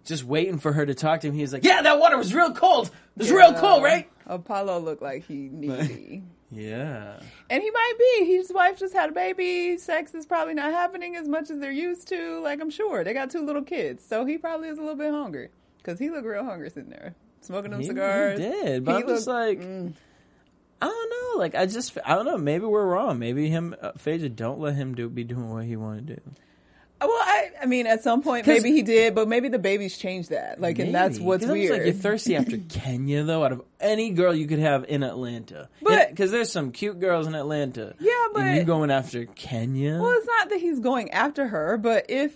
just 0.05 0.23
waiting 0.23 0.59
for 0.59 0.71
her 0.71 0.85
to 0.85 0.93
talk 0.93 1.21
to 1.21 1.27
him. 1.27 1.33
He 1.33 1.41
was 1.41 1.51
like, 1.51 1.63
"Yeah, 1.63 1.81
that 1.81 1.99
water 1.99 2.15
was 2.17 2.33
real 2.33 2.53
cold. 2.53 2.87
It 3.15 3.23
was 3.23 3.31
real 3.31 3.53
cold, 3.55 3.83
right?" 3.83 4.07
Apollo 4.27 4.79
looked 4.79 5.01
like 5.01 5.25
he 5.25 5.49
needy. 5.51 6.23
Yeah. 6.51 7.19
And 7.49 7.61
he 7.63 7.69
might 7.71 7.93
be. 7.99 8.25
His 8.27 8.53
wife 8.53 8.77
just 8.79 8.93
had 8.93 9.09
a 9.09 9.11
baby. 9.11 9.77
Sex 9.77 10.13
is 10.13 10.25
probably 10.27 10.53
not 10.53 10.71
happening 10.71 11.15
as 11.15 11.27
much 11.27 11.49
as 11.49 11.59
they're 11.59 11.71
used 11.71 12.07
to. 12.09 12.39
Like 12.41 12.61
I'm 12.61 12.69
sure 12.69 13.03
they 13.03 13.13
got 13.13 13.31
two 13.31 13.43
little 13.43 13.63
kids, 13.63 14.05
so 14.05 14.25
he 14.25 14.37
probably 14.37 14.69
is 14.69 14.77
a 14.77 14.81
little 14.81 14.95
bit 14.95 15.11
hungry 15.11 15.49
because 15.79 15.99
he 15.99 16.09
looked 16.11 16.25
real 16.25 16.45
hungry 16.45 16.69
sitting 16.69 16.91
there 16.91 17.15
smoking 17.45 17.71
them 17.71 17.79
He- 17.81 17.87
he 17.87 17.93
did, 17.93 18.83
but 18.85 18.97
He 18.97 19.01
I'm 19.03 19.07
just 19.07 19.27
like, 19.27 19.59
mm. 19.61 19.93
I 20.81 20.85
don't 20.87 21.09
know. 21.09 21.39
Like 21.39 21.55
I 21.55 21.65
just, 21.65 21.97
I 22.05 22.15
don't 22.15 22.25
know. 22.25 22.37
Maybe 22.37 22.65
we're 22.65 22.85
wrong. 22.85 23.17
Maybe 23.19 23.49
him, 23.49 23.75
uh, 23.81 23.93
Phaedra, 23.97 24.29
don't 24.29 24.59
let 24.59 24.75
him 24.75 24.93
do 24.95 25.09
be 25.09 25.23
doing 25.23 25.49
what 25.49 25.65
he 25.65 25.75
want 25.75 26.05
to 26.07 26.15
do. 26.15 26.21
Well, 27.01 27.11
I, 27.11 27.51
I 27.61 27.65
mean, 27.65 27.87
at 27.87 28.03
some 28.03 28.23
point, 28.23 28.47
maybe 28.47 28.71
he 28.71 28.81
did, 28.81 29.13
but 29.15 29.27
maybe 29.27 29.49
the 29.49 29.59
babies 29.59 29.97
changed 29.97 30.29
that. 30.29 30.59
Like, 30.61 30.79
and 30.79 30.95
that's 30.95 31.17
Maybe. 31.17 31.25
what's 31.25 31.43
'Cause 31.43 31.51
I'm 31.51 31.57
just 31.57 31.69
weird. 31.69 31.79
Like 31.83 31.85
you're 31.93 32.01
thirsty 32.01 32.35
after 32.37 32.57
Kenya, 32.69 33.23
though. 33.23 33.43
Out 33.43 33.51
of 33.51 33.61
any 33.81 34.11
girl 34.11 34.33
you 34.33 34.47
could 34.47 34.59
have 34.59 34.85
in 34.85 35.03
Atlanta, 35.03 35.69
But- 35.81 36.09
because 36.09 36.31
there's 36.31 36.51
some 36.51 36.71
cute 36.71 36.99
girls 36.99 37.27
in 37.27 37.35
Atlanta. 37.35 37.95
Yeah, 37.99 38.09
you 38.11 38.29
but- 38.33 38.65
going 38.65 38.91
after 38.91 39.25
Kenya? 39.25 39.99
Well, 40.01 40.13
it's 40.13 40.25
not 40.25 40.49
that 40.49 40.59
he's 40.59 40.79
going 40.79 41.11
after 41.11 41.47
her, 41.47 41.77
but 41.77 42.05
if 42.09 42.33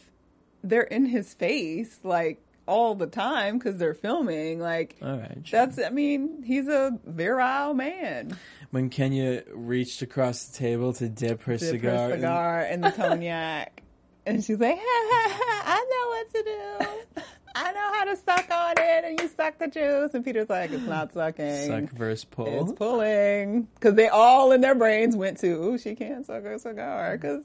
they're 0.63 0.81
in 0.83 1.05
his 1.05 1.33
face 1.33 1.97
like 2.03 2.41
all 2.69 2.95
the 2.95 3.07
time 3.07 3.57
because 3.57 3.77
they're 3.77 3.93
filming. 3.95 4.59
Like 4.59 4.95
All 5.01 5.17
right. 5.17 5.43
that's, 5.49 5.79
I 5.79 5.89
mean, 5.89 6.43
he's 6.43 6.67
a 6.67 6.97
virile 7.05 7.73
man. 7.73 8.37
When 8.71 8.89
Kenya 8.89 9.43
reached 9.53 10.01
across 10.03 10.45
the 10.45 10.57
table 10.57 10.93
to 10.93 11.09
dip 11.09 11.41
her 11.43 11.57
Dip 11.57 11.61
cigar, 11.69 11.97
her 12.09 12.13
in- 12.13 12.19
cigar 12.21 12.61
and 12.61 12.83
the 12.83 12.91
cognac, 12.91 13.81
and 14.27 14.43
she's 14.43 14.59
like, 14.59 14.77
"I 14.79 15.85
know 15.89 16.09
what 16.09 16.33
to 16.35 16.43
do. 16.43 17.23
I 17.55 17.71
know 17.71 17.93
how 17.93 18.03
to 18.05 18.15
suck 18.15 18.51
on 18.51 18.73
it, 18.77 19.05
and 19.05 19.19
you 19.19 19.27
suck 19.35 19.57
the 19.57 19.67
juice." 19.67 20.13
And 20.13 20.23
Peter's 20.23 20.49
like, 20.49 20.69
"It's 20.71 20.83
not 20.83 21.13
sucking. 21.13 21.67
suck 21.67 21.89
versus 21.97 22.25
pull. 22.25 22.61
It's 22.61 22.73
pulling." 22.73 23.63
Because 23.73 23.95
they 23.95 24.07
all 24.07 24.51
in 24.51 24.61
their 24.61 24.75
brains 24.75 25.15
went 25.15 25.39
to, 25.39 25.47
"Ooh, 25.47 25.77
she 25.79 25.95
can't 25.95 26.23
suck 26.27 26.43
a 26.43 26.59
cigar." 26.59 27.17
Because 27.17 27.43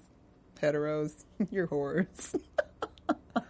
heteros, 0.61 1.25
you're 1.51 1.67
whores. 1.69 2.39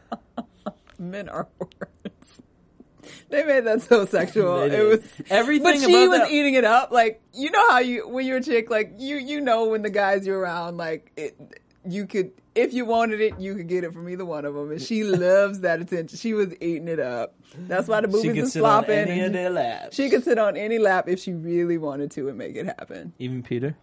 Men 0.98 1.28
are 1.28 1.48
whores. 1.60 2.10
They 3.28 3.44
made 3.44 3.64
that 3.66 3.82
so 3.82 4.06
sexual. 4.06 4.62
It 4.62 4.80
was 4.82 5.00
Everything 5.28 5.62
but 5.64 5.78
she 5.86 6.08
was 6.08 6.20
that- 6.20 6.30
eating 6.30 6.54
it 6.54 6.64
up. 6.64 6.90
Like 6.90 7.20
you 7.34 7.50
know 7.50 7.70
how 7.70 7.78
you 7.80 8.08
when 8.08 8.26
you're 8.26 8.38
a 8.38 8.42
chick, 8.42 8.70
like 8.70 8.94
you 8.98 9.16
you 9.16 9.40
know 9.40 9.66
when 9.66 9.82
the 9.82 9.90
guys 9.90 10.26
you're 10.26 10.38
around, 10.38 10.76
like 10.78 11.12
it, 11.16 11.36
you 11.86 12.06
could 12.06 12.32
if 12.54 12.72
you 12.72 12.84
wanted 12.86 13.20
it, 13.20 13.38
you 13.38 13.54
could 13.56 13.66
get 13.68 13.82
it 13.84 13.92
from 13.92 14.08
either 14.08 14.24
one 14.24 14.44
of 14.44 14.54
them. 14.54 14.70
And 14.70 14.80
she 14.80 15.04
loves 15.04 15.60
that 15.60 15.80
attention. 15.80 16.16
She 16.16 16.32
was 16.32 16.54
eating 16.60 16.88
it 16.88 17.00
up. 17.00 17.34
That's 17.58 17.88
why 17.88 18.00
the 18.00 18.08
boobies 18.08 18.32
could 18.32 18.38
is 18.44 18.52
sit 18.52 18.62
on 18.62 18.84
flopping. 18.84 19.08
any 19.08 19.20
of 19.20 19.32
their 19.32 19.50
laps. 19.50 19.96
She 19.96 20.08
could 20.08 20.24
sit 20.24 20.38
on 20.38 20.56
any 20.56 20.78
lap 20.78 21.08
if 21.08 21.20
she 21.20 21.32
really 21.34 21.76
wanted 21.78 22.10
to 22.12 22.28
and 22.28 22.38
make 22.38 22.56
it 22.56 22.66
happen. 22.66 23.12
Even 23.18 23.42
Peter. 23.42 23.76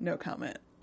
No 0.00 0.16
comment. 0.16 0.58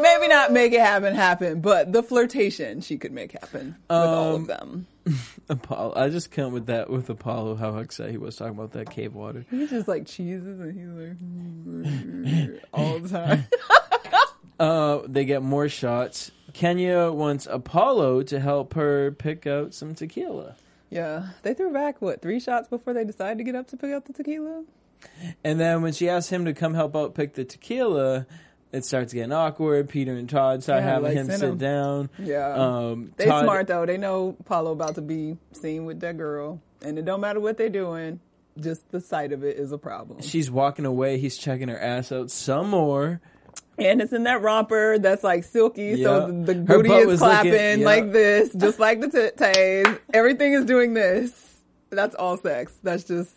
Maybe 0.00 0.28
not 0.28 0.52
make 0.52 0.72
it 0.72 0.80
happen 0.80 1.14
happen, 1.14 1.60
but 1.60 1.92
the 1.92 2.02
flirtation 2.02 2.80
she 2.80 2.96
could 2.98 3.12
make 3.12 3.32
happen 3.32 3.76
with 3.88 3.90
all 3.90 4.34
Um, 4.36 4.40
of 4.42 4.46
them. 4.46 4.86
Apollo. 5.48 5.94
I 5.96 6.08
just 6.10 6.30
come 6.30 6.52
with 6.52 6.66
that 6.66 6.90
with 6.90 7.08
Apollo. 7.10 7.56
How 7.56 7.78
excited 7.78 8.12
he 8.12 8.18
was 8.18 8.36
talking 8.36 8.52
about 8.54 8.72
that 8.72 8.90
cave 8.90 9.14
water. 9.14 9.44
He 9.50 9.66
just 9.66 9.88
like 9.88 10.06
cheeses 10.06 10.60
and 10.60 10.72
he's 12.26 12.50
like 12.50 12.60
all 12.72 12.98
the 12.98 13.08
time. 13.08 13.44
Uh, 14.60 15.02
they 15.06 15.24
get 15.24 15.40
more 15.40 15.68
shots. 15.68 16.32
Kenya 16.52 17.12
wants 17.12 17.46
Apollo 17.48 18.24
to 18.24 18.40
help 18.40 18.74
her 18.74 19.12
pick 19.12 19.46
out 19.46 19.72
some 19.72 19.94
tequila. 19.94 20.56
Yeah, 20.90 21.28
they 21.42 21.54
threw 21.54 21.72
back 21.72 22.02
what 22.02 22.20
three 22.22 22.40
shots 22.40 22.66
before 22.66 22.92
they 22.92 23.04
decided 23.04 23.38
to 23.38 23.44
get 23.44 23.54
up 23.54 23.68
to 23.68 23.76
pick 23.76 23.92
up 23.92 24.06
the 24.06 24.12
tequila. 24.12 24.64
And 25.44 25.60
then 25.60 25.82
when 25.82 25.92
she 25.92 26.08
asked 26.08 26.30
him 26.30 26.44
to 26.44 26.52
come 26.54 26.74
help 26.74 26.96
out 26.96 27.14
pick 27.14 27.34
the 27.34 27.44
tequila, 27.44 28.26
it 28.72 28.84
starts 28.84 29.12
getting 29.12 29.32
awkward. 29.32 29.88
Peter 29.88 30.12
and 30.12 30.28
Todd 30.28 30.62
start 30.62 30.82
Yeah, 30.82 30.88
having 30.88 31.04
like, 31.04 31.14
him 31.14 31.26
sit 31.30 31.42
him. 31.48 31.58
down. 31.58 32.10
Yeah, 32.18 32.52
Um, 32.54 33.12
they 33.16 33.26
Todd- 33.26 33.44
smart 33.44 33.66
though. 33.66 33.86
They 33.86 33.96
know 33.96 34.36
Apollo 34.40 34.72
about 34.72 34.94
to 34.96 35.02
be 35.02 35.36
seen 35.52 35.84
with 35.84 36.00
that 36.00 36.16
girl, 36.16 36.60
and 36.82 36.98
it 36.98 37.04
don't 37.04 37.20
matter 37.20 37.40
what 37.40 37.56
they're 37.56 37.68
doing. 37.68 38.20
Just 38.58 38.90
the 38.90 39.00
sight 39.00 39.32
of 39.32 39.44
it 39.44 39.56
is 39.56 39.70
a 39.72 39.78
problem. 39.78 40.20
She's 40.20 40.50
walking 40.50 40.84
away. 40.84 41.18
He's 41.18 41.38
checking 41.38 41.68
her 41.68 41.78
ass 41.78 42.10
out 42.10 42.30
some 42.30 42.70
more. 42.70 43.20
And 43.78 44.02
it's 44.02 44.12
in 44.12 44.24
that 44.24 44.42
romper 44.42 44.98
that's 44.98 45.22
like 45.22 45.44
silky, 45.44 45.94
Yeah. 45.96 46.04
so 46.06 46.26
the, 46.26 46.54
the 46.54 46.54
booty 46.56 46.90
is 46.92 47.20
clapping 47.20 47.52
looking- 47.52 47.80
yeah. 47.80 47.86
like 47.86 48.10
this, 48.10 48.52
just 48.52 48.80
like 48.80 49.00
the 49.00 49.06
titties. 49.06 50.00
Everything 50.12 50.54
is 50.54 50.64
doing 50.64 50.94
this. 50.94 51.60
That's 51.90 52.16
all 52.16 52.36
sex. 52.38 52.72
That's 52.82 53.04
just 53.04 53.30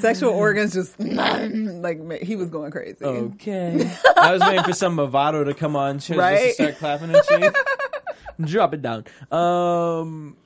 sexual 0.00 0.30
organs. 0.32 0.74
Just 0.74 0.98
like 1.00 2.22
he 2.22 2.36
was 2.36 2.48
going 2.50 2.70
crazy. 2.70 3.04
Okay. 3.04 3.90
I 4.16 4.32
was 4.32 4.40
waiting 4.42 4.64
for 4.64 4.72
some 4.72 4.96
Movado 4.96 5.44
to 5.44 5.54
come 5.54 5.76
on 5.76 5.98
just 5.98 6.10
Right? 6.10 6.48
to 6.48 6.54
start 6.54 6.78
clapping 6.78 7.14
and 7.14 7.24
shit. 7.26 7.56
Drop 8.40 8.74
it 8.74 8.82
down. 8.82 9.04
Um, 9.30 10.36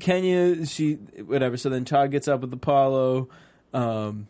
Kenya, 0.00 0.64
she 0.66 0.94
whatever. 0.94 1.56
So 1.56 1.68
then 1.68 1.84
Todd 1.84 2.10
gets 2.10 2.28
up 2.28 2.40
with 2.40 2.52
Apollo. 2.52 3.28
Um, 3.74 4.28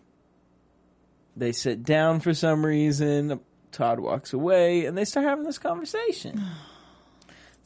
they 1.37 1.53
sit 1.53 1.82
down 1.84 2.20
for 2.20 2.34
some 2.34 2.64
reason. 2.66 3.41
Todd 3.72 4.01
walks 4.01 4.32
away, 4.32 4.87
and 4.87 4.97
they 4.97 5.05
start 5.05 5.26
having 5.26 5.45
this 5.45 5.59
conversation 5.59 6.43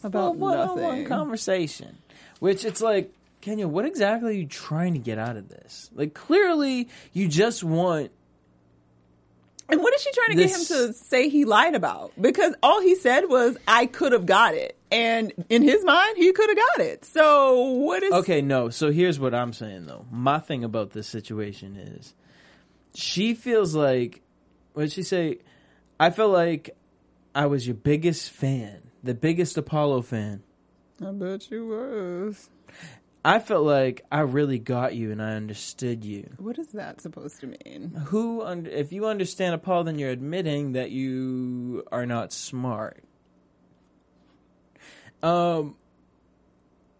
About 0.02 0.36
nothing. 0.38 1.04
conversation. 1.06 1.98
Which 2.40 2.64
it's 2.64 2.80
like, 2.80 3.12
Kenya, 3.40 3.66
what 3.66 3.84
exactly 3.86 4.30
are 4.30 4.38
you 4.38 4.46
trying 4.46 4.92
to 4.92 4.98
get 4.98 5.18
out 5.18 5.36
of 5.36 5.48
this? 5.48 5.90
Like, 5.94 6.12
clearly, 6.14 6.88
you 7.12 7.26
just 7.28 7.64
want 7.64 8.10
And 9.68 9.80
what 9.80 9.94
is 9.94 10.02
she 10.02 10.10
trying 10.12 10.30
to 10.30 10.36
This- 10.36 10.68
get 10.68 10.78
him 10.80 10.88
to 10.88 10.92
say 10.94 11.28
he 11.28 11.44
lied 11.44 11.76
about? 11.76 12.10
Because 12.20 12.54
all 12.60 12.80
he 12.80 12.96
said 12.96 13.28
was, 13.28 13.56
"I 13.68 13.86
could 13.86 14.10
have 14.10 14.26
got 14.26 14.54
it," 14.54 14.76
and 14.90 15.32
in 15.48 15.62
his 15.62 15.84
mind, 15.84 16.16
he 16.16 16.32
could 16.32 16.48
have 16.50 16.58
got 16.58 16.80
it. 16.80 17.04
So 17.04 17.60
what 17.62 18.02
is? 18.02 18.12
Okay, 18.12 18.42
no. 18.42 18.70
So 18.70 18.90
here's 18.90 19.20
what 19.20 19.32
I'm 19.32 19.52
saying 19.52 19.86
though. 19.86 20.06
My 20.10 20.40
thing 20.40 20.64
about 20.64 20.90
this 20.90 21.06
situation 21.06 21.76
is 21.76 22.14
she 22.94 23.32
feels 23.34 23.72
like 23.76 24.22
what 24.72 24.82
did 24.82 24.92
she 24.92 25.04
say? 25.04 25.38
I 26.00 26.10
feel 26.10 26.30
like 26.30 26.76
I 27.32 27.46
was 27.46 27.64
your 27.64 27.76
biggest 27.76 28.28
fan, 28.30 28.80
the 29.04 29.14
biggest 29.14 29.56
Apollo 29.56 30.02
fan. 30.02 30.42
I 31.00 31.12
bet 31.12 31.48
you 31.48 31.66
was. 31.68 32.50
I 33.24 33.38
felt 33.38 33.66
like 33.66 34.04
I 34.10 34.20
really 34.20 34.58
got 34.58 34.94
you 34.94 35.12
and 35.12 35.22
I 35.22 35.32
understood 35.32 36.04
you. 36.04 36.30
What 36.38 36.58
is 36.58 36.68
that 36.68 37.02
supposed 37.02 37.40
to 37.40 37.48
mean? 37.48 37.90
Who, 38.06 38.42
un- 38.42 38.68
if 38.70 38.92
you 38.92 39.06
understand 39.06 39.54
a 39.54 39.58
Paul, 39.58 39.84
then 39.84 39.98
you're 39.98 40.10
admitting 40.10 40.72
that 40.72 40.90
you 40.90 41.84
are 41.92 42.06
not 42.06 42.32
smart. 42.32 43.04
Um, 45.22 45.76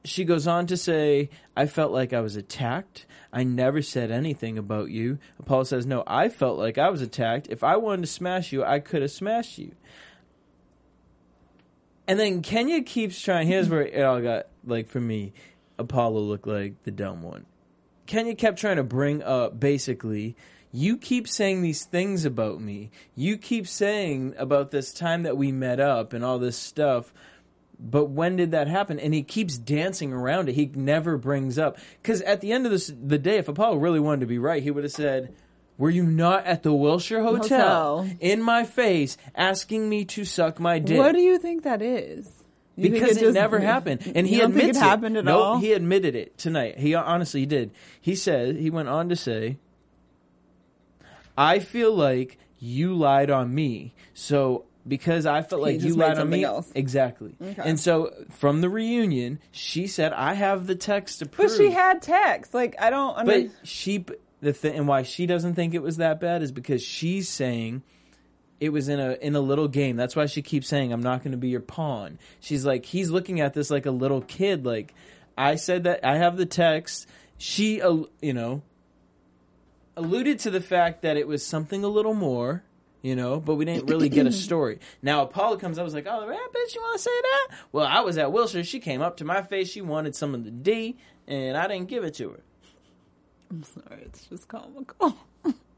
she 0.04 0.24
goes 0.24 0.46
on 0.46 0.66
to 0.66 0.76
say, 0.76 1.30
I 1.56 1.66
felt 1.66 1.92
like 1.92 2.12
I 2.12 2.20
was 2.20 2.36
attacked. 2.36 3.06
I 3.32 3.44
never 3.44 3.80
said 3.80 4.10
anything 4.10 4.58
about 4.58 4.90
you. 4.90 5.18
Paul 5.46 5.64
says, 5.64 5.86
No, 5.86 6.02
I 6.06 6.28
felt 6.28 6.58
like 6.58 6.78
I 6.78 6.90
was 6.90 7.00
attacked. 7.00 7.46
If 7.48 7.62
I 7.64 7.76
wanted 7.76 8.02
to 8.02 8.08
smash 8.08 8.52
you, 8.52 8.64
I 8.64 8.80
could 8.80 9.02
have 9.02 9.10
smashed 9.10 9.56
you. 9.56 9.72
And 12.06 12.18
then 12.18 12.42
Kenya 12.42 12.82
keeps 12.82 13.20
trying. 13.20 13.46
Here's 13.46 13.68
where 13.68 13.86
it 13.86 14.02
all 14.02 14.20
got, 14.20 14.46
like, 14.66 14.88
for 14.88 15.00
me, 15.00 15.32
Apollo 15.80 16.20
looked 16.20 16.46
like 16.46 16.82
the 16.84 16.90
dumb 16.90 17.22
one. 17.22 17.46
Kenya 18.06 18.34
kept 18.34 18.58
trying 18.58 18.76
to 18.76 18.84
bring 18.84 19.22
up 19.22 19.58
basically, 19.58 20.36
you 20.72 20.96
keep 20.96 21.26
saying 21.26 21.62
these 21.62 21.84
things 21.84 22.24
about 22.24 22.60
me. 22.60 22.90
You 23.16 23.36
keep 23.36 23.66
saying 23.66 24.34
about 24.38 24.70
this 24.70 24.92
time 24.92 25.24
that 25.24 25.36
we 25.36 25.50
met 25.52 25.80
up 25.80 26.12
and 26.12 26.24
all 26.24 26.38
this 26.38 26.56
stuff. 26.56 27.12
But 27.78 28.06
when 28.06 28.36
did 28.36 28.50
that 28.50 28.68
happen? 28.68 29.00
And 29.00 29.14
he 29.14 29.22
keeps 29.22 29.56
dancing 29.56 30.12
around 30.12 30.48
it. 30.48 30.54
He 30.54 30.70
never 30.74 31.16
brings 31.16 31.58
up 31.58 31.78
because 32.02 32.20
at 32.22 32.40
the 32.40 32.52
end 32.52 32.66
of 32.66 32.72
this, 32.72 32.92
the 33.02 33.18
day, 33.18 33.38
if 33.38 33.48
Apollo 33.48 33.76
really 33.76 34.00
wanted 34.00 34.20
to 34.20 34.26
be 34.26 34.38
right, 34.38 34.62
he 34.62 34.70
would 34.70 34.84
have 34.84 34.92
said, 34.92 35.34
"Were 35.78 35.88
you 35.88 36.04
not 36.04 36.44
at 36.44 36.62
the 36.62 36.74
Wilshire 36.74 37.22
Hotel, 37.22 38.02
Hotel. 38.02 38.16
in 38.20 38.42
my 38.42 38.64
face, 38.64 39.16
asking 39.34 39.88
me 39.88 40.04
to 40.04 40.26
suck 40.26 40.60
my 40.60 40.78
dick?" 40.78 40.98
What 40.98 41.12
do 41.12 41.20
you 41.20 41.38
think 41.38 41.62
that 41.62 41.80
is? 41.80 42.39
You 42.84 42.90
because 42.90 43.16
it, 43.16 43.20
just- 43.20 43.34
never 43.34 43.58
happened, 43.58 44.12
and 44.14 44.26
he 44.26 44.40
admits 44.40 44.78
it 44.78 44.82
happened 44.82 45.16
at 45.16 45.24
Nope, 45.24 45.42
all? 45.44 45.58
he 45.58 45.72
admitted 45.72 46.14
it 46.14 46.38
tonight. 46.38 46.78
He 46.78 46.94
honestly 46.94 47.46
did. 47.46 47.70
He 48.00 48.14
said 48.14 48.56
he 48.56 48.70
went 48.70 48.88
on 48.88 49.08
to 49.10 49.16
say, 49.16 49.58
"I 51.36 51.58
feel 51.58 51.94
like 51.94 52.38
you 52.58 52.94
lied 52.94 53.30
on 53.30 53.54
me, 53.54 53.94
so." 54.14 54.64
Because 54.88 55.26
I 55.26 55.42
felt 55.42 55.60
He 55.68 55.74
like 55.74 55.82
you 55.84 55.94
lied 55.94 56.18
on 56.18 56.30
me, 56.30 56.42
else. 56.42 56.72
exactly. 56.74 57.36
Okay. 57.40 57.62
And 57.62 57.78
so 57.78 58.14
from 58.30 58.62
the 58.62 58.70
reunion, 58.70 59.38
she 59.52 59.86
said, 59.86 60.14
"I 60.14 60.32
have 60.32 60.66
the 60.66 60.74
text 60.74 61.18
to 61.18 61.26
prove." 61.26 61.50
But 61.50 61.56
she 61.58 61.70
had 61.70 62.00
text. 62.00 62.54
Like 62.54 62.76
I 62.80 62.88
don't. 62.88 63.14
But 63.26 63.34
Under- 63.34 63.50
she, 63.62 64.06
the 64.40 64.54
thing, 64.54 64.74
and 64.76 64.88
why 64.88 65.02
she 65.02 65.26
doesn't 65.26 65.54
think 65.54 65.74
it 65.74 65.82
was 65.82 65.98
that 65.98 66.18
bad 66.18 66.40
is 66.42 66.50
because 66.50 66.82
she's 66.82 67.28
saying 67.28 67.82
it 68.60 68.68
was 68.68 68.88
in 68.88 69.00
a 69.00 69.12
in 69.14 69.34
a 69.34 69.40
little 69.40 69.68
game. 69.68 69.96
That's 69.96 70.14
why 70.14 70.26
she 70.26 70.42
keeps 70.42 70.68
saying, 70.68 70.92
"I'm 70.92 71.02
not 71.02 71.24
going 71.24 71.32
to 71.32 71.38
be 71.38 71.48
your 71.48 71.60
pawn." 71.60 72.18
She's 72.40 72.64
like, 72.64 72.84
he's 72.84 73.10
looking 73.10 73.40
at 73.40 73.54
this 73.54 73.70
like 73.70 73.86
a 73.86 73.90
little 73.90 74.20
kid. 74.20 74.66
Like, 74.66 74.94
I 75.36 75.56
said 75.56 75.84
that 75.84 76.04
I 76.04 76.18
have 76.18 76.36
the 76.36 76.46
text. 76.46 77.08
She, 77.38 77.80
uh, 77.80 78.02
you 78.20 78.34
know, 78.34 78.62
alluded 79.96 80.40
to 80.40 80.50
the 80.50 80.60
fact 80.60 81.02
that 81.02 81.16
it 81.16 81.26
was 81.26 81.44
something 81.44 81.82
a 81.82 81.88
little 81.88 82.14
more. 82.14 82.62
You 83.02 83.16
know, 83.16 83.40
but 83.40 83.54
we 83.54 83.64
didn't 83.64 83.88
really 83.88 84.10
get 84.10 84.26
a 84.26 84.32
story. 84.46 84.78
Now 85.00 85.22
Apollo 85.22 85.56
comes 85.56 85.78
up, 85.78 85.84
was 85.84 85.94
like, 85.94 86.06
"Oh, 86.06 86.20
that 86.28 86.52
bitch, 86.52 86.74
you 86.74 86.82
want 86.82 86.98
to 86.98 87.02
say 87.02 87.20
that?" 87.22 87.56
Well, 87.72 87.86
I 87.86 88.00
was 88.00 88.18
at 88.18 88.30
Wilshire. 88.30 88.62
She 88.62 88.78
came 88.78 89.00
up 89.00 89.16
to 89.16 89.24
my 89.24 89.40
face. 89.40 89.70
She 89.70 89.80
wanted 89.80 90.14
some 90.14 90.34
of 90.34 90.44
the 90.44 90.50
D, 90.50 90.98
and 91.26 91.56
I 91.56 91.66
didn't 91.66 91.88
give 91.88 92.04
it 92.04 92.12
to 92.16 92.28
her. 92.32 92.40
I'm 93.50 93.62
sorry. 93.62 94.02
It's 94.02 94.26
just 94.26 94.48
comical. 94.48 95.16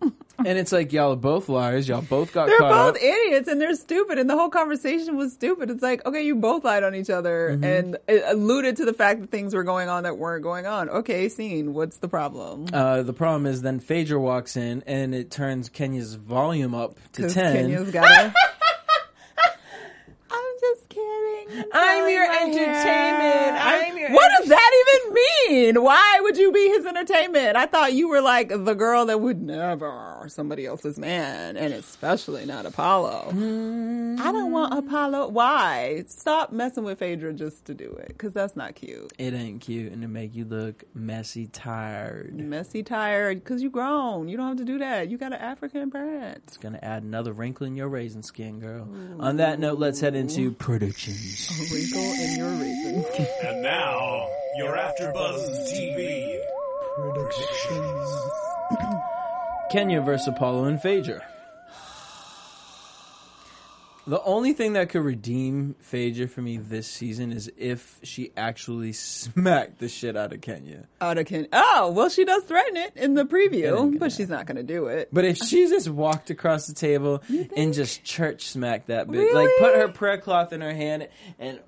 And 0.44 0.58
it's 0.58 0.72
like 0.72 0.92
y'all 0.92 1.12
are 1.12 1.16
both 1.16 1.48
liars. 1.48 1.86
Y'all 1.86 2.02
both 2.02 2.32
got 2.32 2.46
caught. 2.46 2.48
They're 2.48 2.58
caught 2.58 2.94
both 2.94 2.96
up. 2.96 3.02
idiots 3.02 3.46
and 3.48 3.60
they're 3.60 3.76
stupid, 3.76 4.18
and 4.18 4.28
the 4.28 4.36
whole 4.36 4.48
conversation 4.48 5.16
was 5.16 5.32
stupid. 5.34 5.70
It's 5.70 5.82
like, 5.84 6.04
okay, 6.04 6.22
you 6.22 6.34
both 6.34 6.64
lied 6.64 6.82
on 6.82 6.96
each 6.96 7.10
other 7.10 7.50
Mm-hmm. 7.52 7.62
and 7.64 7.96
it 8.08 8.24
alluded 8.26 8.76
to 8.78 8.84
the 8.84 8.92
fact 8.94 9.20
that 9.20 9.30
things 9.30 9.54
were 9.54 9.62
going 9.62 9.88
on 9.88 10.02
that 10.02 10.18
weren't 10.18 10.42
going 10.42 10.66
on. 10.66 10.88
Okay, 10.88 11.28
scene. 11.28 11.74
What's 11.74 11.98
the 11.98 12.08
problem? 12.08 12.66
Uh, 12.72 13.04
the 13.04 13.12
problem 13.12 13.46
is 13.46 13.62
then 13.62 13.78
Phaedra 13.78 14.18
walks 14.18 14.56
in 14.56 14.82
and 14.84 15.14
it 15.14 15.30
turns 15.30 15.68
Kenya's 15.68 16.14
volume 16.14 16.74
up 16.74 16.96
to 17.12 17.28
ten. 17.30 17.54
Kenya's 17.66 17.90
gotta 17.92 18.34
I'm 21.74 22.08
your 22.08 22.26
my 22.26 22.38
entertainment. 22.42 23.56
hair. 23.56 23.58
I'm 23.60 23.96
your 23.98 24.12
What 24.12 24.30
does 24.38 24.48
that 24.48 24.70
even 25.16 25.22
mean? 25.48 25.82
Why 25.82 26.20
would 26.22 26.36
you 26.36 26.52
be 26.52 26.68
his 26.68 26.86
entertainment? 26.86 27.56
I 27.56 27.66
thought 27.66 27.92
you 27.94 28.08
were 28.08 28.20
like 28.20 28.48
the 28.48 28.74
girl 28.74 29.06
that 29.06 29.20
would 29.20 29.42
never 29.42 30.24
somebody 30.28 30.66
else's 30.66 30.98
man, 30.98 31.56
and 31.56 31.72
especially 31.72 32.46
not 32.46 32.66
Apollo. 32.66 33.30
Mm. 33.32 34.18
I 34.20 34.32
don't 34.32 34.52
want 34.52 34.76
Apollo. 34.78 35.28
Why? 35.28 36.04
Stop 36.06 36.52
messing 36.52 36.84
with 36.84 36.98
Phaedra 36.98 37.32
just 37.34 37.64
to 37.66 37.74
do 37.74 37.90
it, 37.90 38.08
because 38.08 38.32
that's 38.32 38.56
not 38.56 38.74
cute. 38.74 39.12
It 39.18 39.34
ain't 39.34 39.60
cute, 39.60 39.92
and 39.92 40.02
it 40.04 40.08
make 40.08 40.34
you 40.34 40.44
look 40.44 40.84
messy, 40.94 41.46
tired. 41.48 42.34
Messy, 42.34 42.82
tired, 42.82 43.42
because 43.42 43.62
you 43.62 43.70
grown. 43.70 44.28
You 44.28 44.36
don't 44.36 44.48
have 44.48 44.58
to 44.58 44.64
do 44.64 44.78
that. 44.78 45.08
You 45.08 45.18
got 45.18 45.32
an 45.32 45.40
African 45.40 45.90
parent. 45.90 46.42
It's 46.46 46.56
gonna 46.56 46.80
add 46.82 47.02
another 47.02 47.32
wrinkle 47.32 47.66
in 47.66 47.76
your 47.76 47.88
raisin 47.88 48.22
skin, 48.22 48.60
girl. 48.60 48.88
On 49.20 49.36
that 49.36 49.58
note, 49.58 49.78
let's 49.78 50.00
head 50.00 50.14
into 50.14 50.52
predictions. 50.52 51.48
A 51.50 51.74
wrinkle 51.74 52.02
in 52.02 52.36
your 52.36 52.50
raisin. 52.50 53.04
And 53.42 53.62
now, 53.62 54.28
your 54.56 54.76
AfterBuzz 54.76 55.72
TV 55.72 56.38
predictions. 56.96 58.10
Kenya 59.70 60.00
versus 60.02 60.28
Apollo 60.28 60.64
and 60.64 60.80
Phaedra. 60.82 61.22
The 64.04 64.20
only 64.24 64.52
thing 64.52 64.72
that 64.72 64.88
could 64.88 65.02
redeem 65.04 65.76
Phaedra 65.80 66.26
for 66.26 66.42
me 66.42 66.56
this 66.56 66.88
season 66.88 67.30
is 67.30 67.50
if 67.56 68.00
she 68.02 68.32
actually 68.36 68.92
smacked 68.92 69.78
the 69.78 69.88
shit 69.88 70.16
out 70.16 70.32
of 70.32 70.40
Kenya. 70.40 70.88
Out 71.00 71.18
of 71.18 71.26
Ken. 71.26 71.46
Oh, 71.52 71.92
well, 71.92 72.08
she 72.08 72.24
does 72.24 72.42
threaten 72.42 72.76
it 72.76 72.92
in 72.96 73.14
the 73.14 73.24
preview, 73.24 73.96
but 74.00 74.10
she's 74.10 74.28
not 74.28 74.46
going 74.46 74.56
to 74.56 74.64
do 74.64 74.88
it. 74.88 75.08
But 75.12 75.24
if 75.24 75.38
she 75.38 75.68
just 75.68 75.88
walked 75.88 76.30
across 76.30 76.66
the 76.66 76.74
table 76.74 77.22
and 77.56 77.72
just 77.72 78.02
church 78.02 78.46
smacked 78.48 78.88
that 78.88 79.06
bitch, 79.06 79.12
Really? 79.12 79.34
like 79.34 79.50
put 79.60 79.76
her 79.80 79.88
prayer 79.88 80.18
cloth 80.18 80.52
in 80.52 80.62
her 80.62 80.74
hand 80.74 81.08
and 81.38 81.60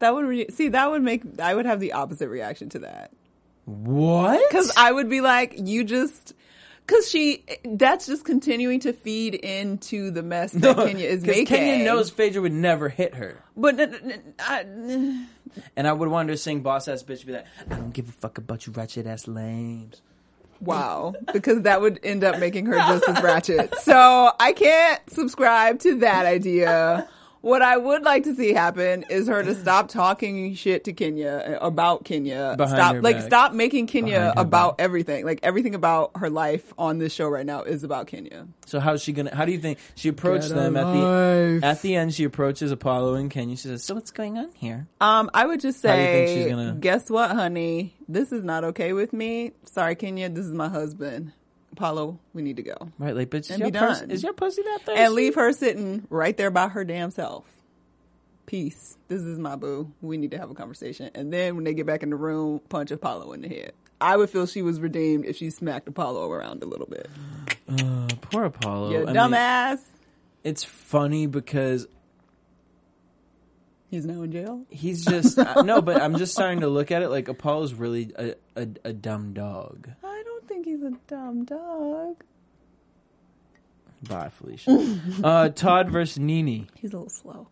That 0.00 0.14
would 0.14 0.24
re- 0.26 0.48
see. 0.50 0.68
That 0.68 0.90
would 0.90 1.02
make. 1.02 1.22
I 1.40 1.54
would 1.54 1.66
have 1.66 1.80
the 1.80 1.92
opposite 1.92 2.28
reaction 2.28 2.68
to 2.70 2.78
that. 2.80 3.10
what? 3.64 4.42
Because 4.48 4.72
I 4.76 4.92
would 4.92 5.08
be 5.08 5.20
like, 5.20 5.54
you 5.56 5.84
just. 5.84 6.34
Because 6.86 7.08
she, 7.08 7.44
that's 7.64 8.04
just 8.04 8.26
continuing 8.26 8.80
to 8.80 8.92
feed 8.92 9.34
into 9.34 10.10
the 10.10 10.22
mess 10.22 10.52
that 10.52 10.76
Kenya 10.76 11.06
is 11.06 11.24
making. 11.24 11.46
Kenya 11.46 11.82
knows 11.82 12.10
Phaedra 12.10 12.42
would 12.42 12.52
never 12.52 12.90
hit 12.90 13.14
her. 13.14 13.42
but 13.56 13.80
n- 13.80 13.94
n- 14.04 14.34
I, 14.38 14.58
And 15.78 15.88
I 15.88 15.92
would 15.94 16.10
want 16.10 16.28
her 16.28 16.34
to 16.34 16.38
sing 16.38 16.60
boss 16.60 16.86
ass 16.86 17.02
bitch 17.02 17.24
be 17.24 17.32
like, 17.32 17.46
I 17.70 17.76
don't 17.76 17.92
give 17.94 18.06
a 18.10 18.12
fuck 18.12 18.36
about 18.36 18.66
you 18.66 18.74
ratchet 18.74 19.06
ass 19.06 19.26
lames. 19.26 20.02
wow, 20.60 21.14
because 21.32 21.62
that 21.62 21.80
would 21.80 22.00
end 22.02 22.22
up 22.22 22.38
making 22.38 22.66
her 22.66 22.74
just 22.76 23.08
as 23.08 23.22
ratchet. 23.22 23.74
So 23.78 24.30
I 24.38 24.52
can't 24.52 25.00
subscribe 25.08 25.78
to 25.80 26.00
that 26.00 26.26
idea. 26.26 27.08
What 27.44 27.60
I 27.60 27.76
would 27.76 28.04
like 28.04 28.24
to 28.24 28.34
see 28.34 28.54
happen 28.54 29.04
is 29.10 29.28
her 29.28 29.42
to 29.42 29.54
stop 29.54 29.88
talking 29.88 30.54
shit 30.54 30.84
to 30.84 30.94
Kenya 30.94 31.58
about 31.60 32.02
Kenya. 32.06 32.54
Behind 32.56 32.74
stop, 32.78 32.94
her 32.94 33.02
like, 33.02 33.16
back. 33.16 33.26
stop 33.26 33.52
making 33.52 33.86
Kenya 33.86 34.14
Behind 34.18 34.38
her 34.38 34.42
about 34.42 34.76
everything. 34.78 35.26
Like 35.26 35.40
everything 35.42 35.74
about 35.74 36.12
her 36.16 36.30
life 36.30 36.72
on 36.78 36.96
this 36.96 37.12
show 37.12 37.28
right 37.28 37.44
now 37.44 37.62
is 37.62 37.84
about 37.84 38.06
Kenya. 38.06 38.46
So 38.64 38.80
how's 38.80 39.02
she 39.02 39.12
gonna? 39.12 39.34
How 39.34 39.44
do 39.44 39.52
you 39.52 39.58
think 39.58 39.78
she 39.94 40.08
approached 40.08 40.48
Get 40.48 40.52
a 40.52 40.60
them 40.60 40.76
at 40.78 40.86
life. 40.86 41.60
the 41.60 41.66
at 41.66 41.82
the 41.82 41.96
end? 41.96 42.14
She 42.14 42.24
approaches 42.24 42.72
Apollo 42.72 43.16
and 43.16 43.30
Kenya. 43.30 43.56
She 43.56 43.68
says, 43.68 43.84
"So 43.84 43.94
what's 43.94 44.10
going 44.10 44.38
on 44.38 44.50
here?" 44.54 44.86
Um, 45.02 45.28
I 45.34 45.44
would 45.44 45.60
just 45.60 45.84
How 45.84 45.94
do 45.96 46.00
you 46.00 46.06
think 46.08 46.28
say, 46.28 46.42
she's 46.44 46.50
gonna- 46.50 46.76
guess 46.80 47.10
what, 47.10 47.30
honey? 47.30 47.94
This 48.08 48.32
is 48.32 48.42
not 48.42 48.64
okay 48.64 48.94
with 48.94 49.12
me. 49.12 49.52
Sorry, 49.64 49.96
Kenya. 49.96 50.30
This 50.30 50.46
is 50.46 50.52
my 50.52 50.70
husband. 50.70 51.32
Apollo, 51.76 52.18
we 52.32 52.42
need 52.42 52.56
to 52.56 52.62
go. 52.62 52.76
Right, 52.98 53.14
like, 53.14 53.30
bitch, 53.30 53.50
And 53.50 53.58
your 53.60 53.70
pers- 53.70 54.02
is 54.02 54.22
your 54.22 54.32
pussy 54.32 54.62
that 54.62 54.82
thirsty? 54.86 55.00
And 55.02 55.12
leave 55.14 55.34
her 55.34 55.52
sitting 55.52 56.06
right 56.10 56.36
there 56.36 56.50
by 56.50 56.68
her 56.68 56.84
damn 56.84 57.10
self. 57.10 57.44
Peace. 58.46 58.96
This 59.08 59.22
is 59.22 59.38
my 59.38 59.56
boo. 59.56 59.90
We 60.02 60.16
need 60.16 60.30
to 60.32 60.38
have 60.38 60.50
a 60.50 60.54
conversation. 60.54 61.10
And 61.14 61.32
then 61.32 61.54
when 61.56 61.64
they 61.64 61.74
get 61.74 61.86
back 61.86 62.02
in 62.02 62.10
the 62.10 62.16
room, 62.16 62.60
punch 62.68 62.90
Apollo 62.90 63.32
in 63.32 63.40
the 63.42 63.48
head. 63.48 63.72
I 64.00 64.16
would 64.16 64.28
feel 64.30 64.46
she 64.46 64.60
was 64.62 64.80
redeemed 64.80 65.24
if 65.24 65.36
she 65.36 65.50
smacked 65.50 65.88
Apollo 65.88 66.30
around 66.30 66.62
a 66.62 66.66
little 66.66 66.86
bit. 66.86 67.08
Uh, 67.68 68.06
poor 68.20 68.44
Apollo. 68.44 68.90
You 68.90 69.02
I 69.02 69.04
mean, 69.06 69.14
dumbass. 69.14 69.78
it's 70.42 70.62
funny 70.64 71.26
because 71.26 71.86
He's 73.90 74.04
now 74.04 74.22
in 74.22 74.32
jail. 74.32 74.62
he's 74.70 75.04
just 75.04 75.38
no, 75.64 75.80
but 75.80 76.02
I'm 76.02 76.16
just 76.18 76.32
starting 76.32 76.60
to 76.60 76.68
look 76.68 76.90
at 76.90 77.02
it 77.02 77.08
like 77.10 77.28
Apollo's 77.28 77.74
really 77.74 78.10
a, 78.18 78.34
a, 78.56 78.68
a 78.84 78.92
dumb 78.92 79.34
dog. 79.34 79.88
I 80.02 80.22
don't 80.24 80.33
think 80.46 80.66
he's 80.66 80.82
a 80.82 80.92
dumb 81.06 81.44
dog. 81.44 82.22
Bye, 84.08 84.30
Felicia. 84.30 85.00
uh, 85.24 85.48
Todd 85.50 85.90
versus 85.90 86.18
Nene. 86.18 86.68
He's 86.74 86.92
a 86.92 86.96
little 86.96 87.10
slow. 87.10 87.48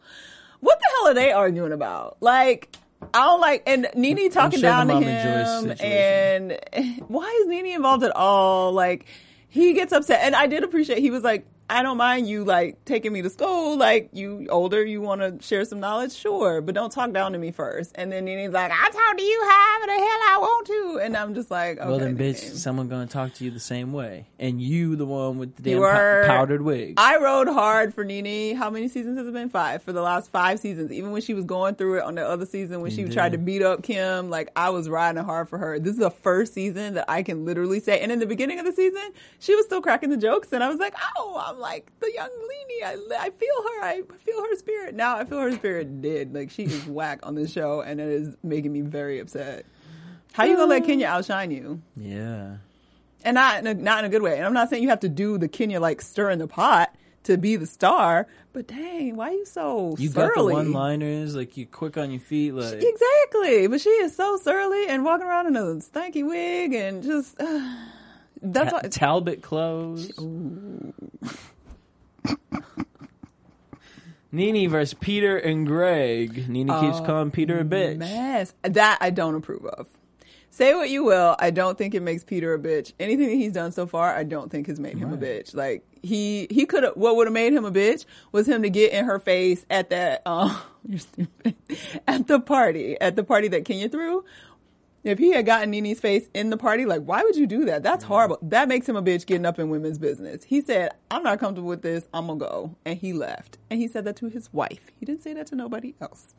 What 0.61 0.78
the 0.78 0.86
hell 0.97 1.11
are 1.11 1.14
they 1.14 1.32
arguing 1.32 1.72
about? 1.72 2.18
Like, 2.20 2.76
I 3.14 3.24
don't 3.24 3.40
like, 3.40 3.62
and 3.66 3.88
Nene 3.95 4.30
talking 4.30 4.61
sure 4.61 4.68
down 4.70 4.88
to 4.88 5.01
him, 5.01 5.76
and 5.80 6.59
why 7.09 7.40
is 7.43 7.49
Nene 7.49 7.66
involved 7.66 8.05
at 8.05 8.14
all? 8.14 8.72
Like, 8.72 9.07
he 9.49 9.72
gets 9.72 9.93
upset, 9.93 10.20
and 10.22 10.36
I 10.36 10.47
did 10.47 10.62
appreciate. 10.62 10.99
He 10.99 11.11
was 11.11 11.22
like, 11.22 11.47
"I 11.70 11.82
don't 11.82 11.96
mind 11.96 12.28
you 12.28 12.44
like 12.44 12.84
taking 12.84 13.12
me 13.12 13.22
to 13.22 13.30
school. 13.30 13.76
Like, 13.76 14.10
you 14.12 14.46
older, 14.50 14.84
you 14.84 15.00
want 15.00 15.20
to 15.20 15.44
share 15.46 15.64
some 15.64 15.80
knowledge, 15.80 16.12
sure, 16.12 16.60
but 16.60 16.74
don't 16.74 16.92
talk 16.92 17.12
down 17.12 17.32
to 17.32 17.38
me 17.38 17.50
first. 17.50 17.92
And 17.94 18.12
then 18.12 18.24
Nene's 18.26 18.52
like, 18.52 18.70
"I 18.70 18.90
talk 18.90 19.16
to 19.16 19.22
you 19.22 19.40
however 19.42 19.86
the 19.86 19.92
hell 19.92 20.02
I 20.02 20.36
want 20.40 20.66
to," 20.66 21.00
and 21.02 21.16
I'm 21.16 21.34
just 21.34 21.50
like, 21.50 21.78
"Okay, 21.78 21.88
well, 21.88 21.98
then, 21.98 22.16
bitch, 22.16 22.42
Nene. 22.42 22.56
someone 22.56 22.88
gonna 22.88 23.06
talk 23.06 23.34
to 23.34 23.44
you 23.44 23.50
the 23.50 23.60
same 23.60 23.92
way, 23.92 24.26
and 24.38 24.60
you, 24.60 24.96
the 24.96 25.06
one 25.06 25.38
with 25.38 25.56
the 25.56 25.62
damn 25.62 25.78
were- 25.80 26.24
powdered 26.26 26.62
wig. 26.62 26.94
I 26.98 27.16
rode 27.18 27.48
hard 27.48 27.94
for 27.94 28.04
Nene. 28.04 28.56
How 28.56 28.70
many 28.70 28.88
seasons 28.88 29.18
has 29.18 29.26
it 29.26 29.32
been? 29.32 29.48
Five. 29.48 29.82
For 29.82 29.92
the 29.92 30.02
last 30.02 30.30
five 30.30 30.60
seasons. 30.60 30.92
Even 30.92 31.10
when 31.10 31.22
she 31.22 31.34
was 31.34 31.44
going 31.44 31.74
through 31.74 31.98
it 31.98 32.02
on 32.04 32.14
the 32.14 32.26
other 32.26 32.46
season, 32.46 32.80
when 32.80 32.90
she 32.90 33.02
You 33.02 33.08
tried 33.08 33.32
to 33.32 33.38
beat 33.38 33.62
up 33.62 33.82
Kim, 33.82 34.30
like 34.30 34.50
I 34.54 34.70
was 34.70 34.88
riding 34.88 35.24
hard 35.24 35.48
for 35.48 35.58
her. 35.58 35.78
This 35.78 35.94
is 35.94 35.98
the 35.98 36.10
first 36.10 36.54
season 36.54 36.94
that 36.94 37.06
I 37.08 37.22
can 37.22 37.44
literally 37.44 37.80
say. 37.80 38.00
And 38.00 38.12
in 38.12 38.18
the 38.20 38.26
beginning 38.26 38.58
of 38.58 38.64
the 38.64 38.72
season, 38.72 39.02
she 39.40 39.54
was 39.56 39.64
still 39.64 39.80
cracking 39.82 40.10
the 40.10 40.16
jokes, 40.16 40.52
and 40.52 40.62
I 40.62 40.68
was 40.68 40.78
like, 40.78 40.94
oh, 41.16 41.42
I'm 41.44 41.51
like 41.59 41.90
the 42.00 42.12
young 42.12 42.30
Nene. 42.30 42.84
I, 42.84 42.96
I 43.18 43.30
feel 43.30 43.62
her. 43.62 43.82
I 43.82 44.03
feel 44.24 44.42
her 44.42 44.57
spirit. 44.57 44.94
Now 44.94 45.16
I 45.16 45.24
feel 45.24 45.38
her 45.38 45.53
spirit 45.53 46.03
dead. 46.03 46.34
Like 46.34 46.50
she 46.50 46.64
is 46.64 46.86
whack 46.86 47.20
on 47.22 47.34
this 47.34 47.53
show, 47.53 47.80
and 47.80 48.00
it 48.00 48.09
is 48.09 48.36
making 48.42 48.72
me 48.72 48.80
very 48.80 49.18
upset. 49.18 49.66
How 50.32 50.44
you 50.44 50.57
gonna 50.57 50.68
let 50.70 50.84
Kenya 50.84 51.07
outshine 51.09 51.50
you? 51.50 51.82
yeah. 51.96 52.57
and 53.22 53.34
not 53.34 53.59
in 53.59 53.66
a, 53.66 53.74
not 53.74 53.98
in 54.00 54.05
a 54.07 54.09
good 54.09 54.22
way. 54.22 54.36
And 54.36 54.46
I'm 54.46 54.55
not 54.55 54.70
saying 54.70 54.82
you 54.82 54.88
have 54.88 55.00
to 55.00 55.09
do 55.09 55.36
the 55.36 55.48
Kenya 55.48 55.78
like 55.78 56.00
stir 56.00 56.30
in 56.30 56.38
the 56.38 56.48
pot 56.48 56.94
to 57.24 57.36
be 57.36 57.57
the 57.57 57.66
star, 57.66 58.26
but 58.53 58.66
dang, 58.66 59.16
why 59.16 59.28
are 59.28 59.32
you 59.32 59.44
so 59.44 59.94
surly? 59.96 60.03
You 60.03 60.11
got 60.11 60.34
the 60.34 60.44
one 60.44 60.72
liners, 60.72 61.36
like 61.36 61.57
you 61.57 61.66
quick 61.66 61.96
on 61.96 62.11
your 62.11 62.20
feet, 62.20 62.53
like 62.53 62.82
Exactly, 62.82 63.66
but 63.68 63.80
she 63.80 63.90
is 63.90 64.16
so 64.16 64.38
surly 64.38 64.88
and 64.88 65.05
walking 65.05 65.26
around 65.26 65.46
in 65.46 65.57
a 65.57 65.61
stanky 65.76 66.26
wig 66.26 66.72
and 66.72 67.03
just 67.03 67.36
that's 68.43 68.70
Ta- 68.70 68.80
why. 68.82 68.88
Talbot 68.88 69.43
clothes. 69.43 70.12
Nene 74.32 74.70
versus 74.70 74.95
Peter 74.95 75.36
and 75.36 75.66
Greg. 75.66 76.49
Nene 76.49 76.68
keeps 76.68 77.01
calling 77.01 77.30
Peter 77.30 77.61
a 77.61 77.64
bitch. 77.64 77.99
Mess 77.99 78.55
that 78.62 78.99
I 79.01 79.11
don't 79.11 79.34
approve 79.34 79.66
of. 79.66 79.86
Say 80.49 80.74
what 80.74 80.90
you 80.90 81.03
will, 81.05 81.34
I 81.38 81.51
don't 81.51 81.78
think 81.78 81.95
it 81.95 82.01
makes 82.01 82.24
Peter 82.24 82.53
a 82.53 82.59
bitch. 82.59 82.93
Anything 83.01 83.28
that 83.28 83.36
he's 83.36 83.53
done 83.53 83.72
so 83.72 83.86
far, 83.86 84.14
I 84.14 84.22
don't 84.22 84.51
think 84.51 84.66
has 84.66 84.78
made 84.78 84.99
him 84.99 85.11
a 85.12 85.16
bitch. 85.16 85.55
Like 85.55 85.82
he 86.03 86.47
he 86.51 86.66
could 86.66 86.82
have 86.82 86.95
what 86.95 87.16
would 87.16 87.26
have 87.26 87.32
made 87.32 87.55
him 87.55 87.64
a 87.64 87.70
bitch 87.70 88.05
was 88.32 88.47
him 88.49 88.62
to 88.62 88.70
get 88.70 88.93
in 88.93 89.05
her 89.05 89.18
face 89.18 89.64
at 89.70 89.90
that 89.90 90.20
um 90.26 90.55
you're 90.86 90.99
stupid 90.99 91.55
at 92.09 92.26
the 92.26 92.40
party 92.40 93.01
at 93.01 93.16
the 93.16 93.24
party 93.24 93.49
that 93.49 93.64
Kenya 93.64 93.88
threw. 93.88 94.24
If 95.05 95.18
he 95.18 95.32
had 95.32 95.46
gotten 95.46 95.70
Nene's 95.70 95.98
face 95.98 96.28
in 96.32 96.50
the 96.50 96.57
party, 96.57 96.86
like 96.86 97.03
why 97.03 97.22
would 97.22 97.36
you 97.36 97.46
do 97.46 97.64
that? 97.64 97.82
That's 97.82 98.05
mm-hmm. 98.05 98.12
horrible. 98.12 98.38
That 98.42 98.68
makes 98.68 98.88
him 98.88 98.96
a 98.96 99.03
bitch 99.03 99.26
getting 99.26 99.46
up 99.46 99.59
in 99.59 99.68
women's 99.68 99.98
business. 99.98 100.44
He 100.44 100.61
said, 100.61 100.92
"I'm 101.11 101.22
not 101.22 101.40
comfortable 101.40 101.68
with 101.68 101.82
this. 101.82 102.09
I'm 102.14 102.28
gonna 102.28 102.38
go," 102.38 102.76
and 102.84 102.96
he 102.98 103.12
left. 103.12 103.59
And 103.70 103.80
he 103.80 103.88
said 103.88 104.05
that 104.05 104.16
to 104.16 104.28
his 104.28 104.53
wife. 104.53 104.90
He 104.98 105.07
didn't 105.07 105.22
say 105.22 105.34
that 105.34 105.48
to 105.48 105.57
nobody 105.57 105.94
else. 106.00 106.34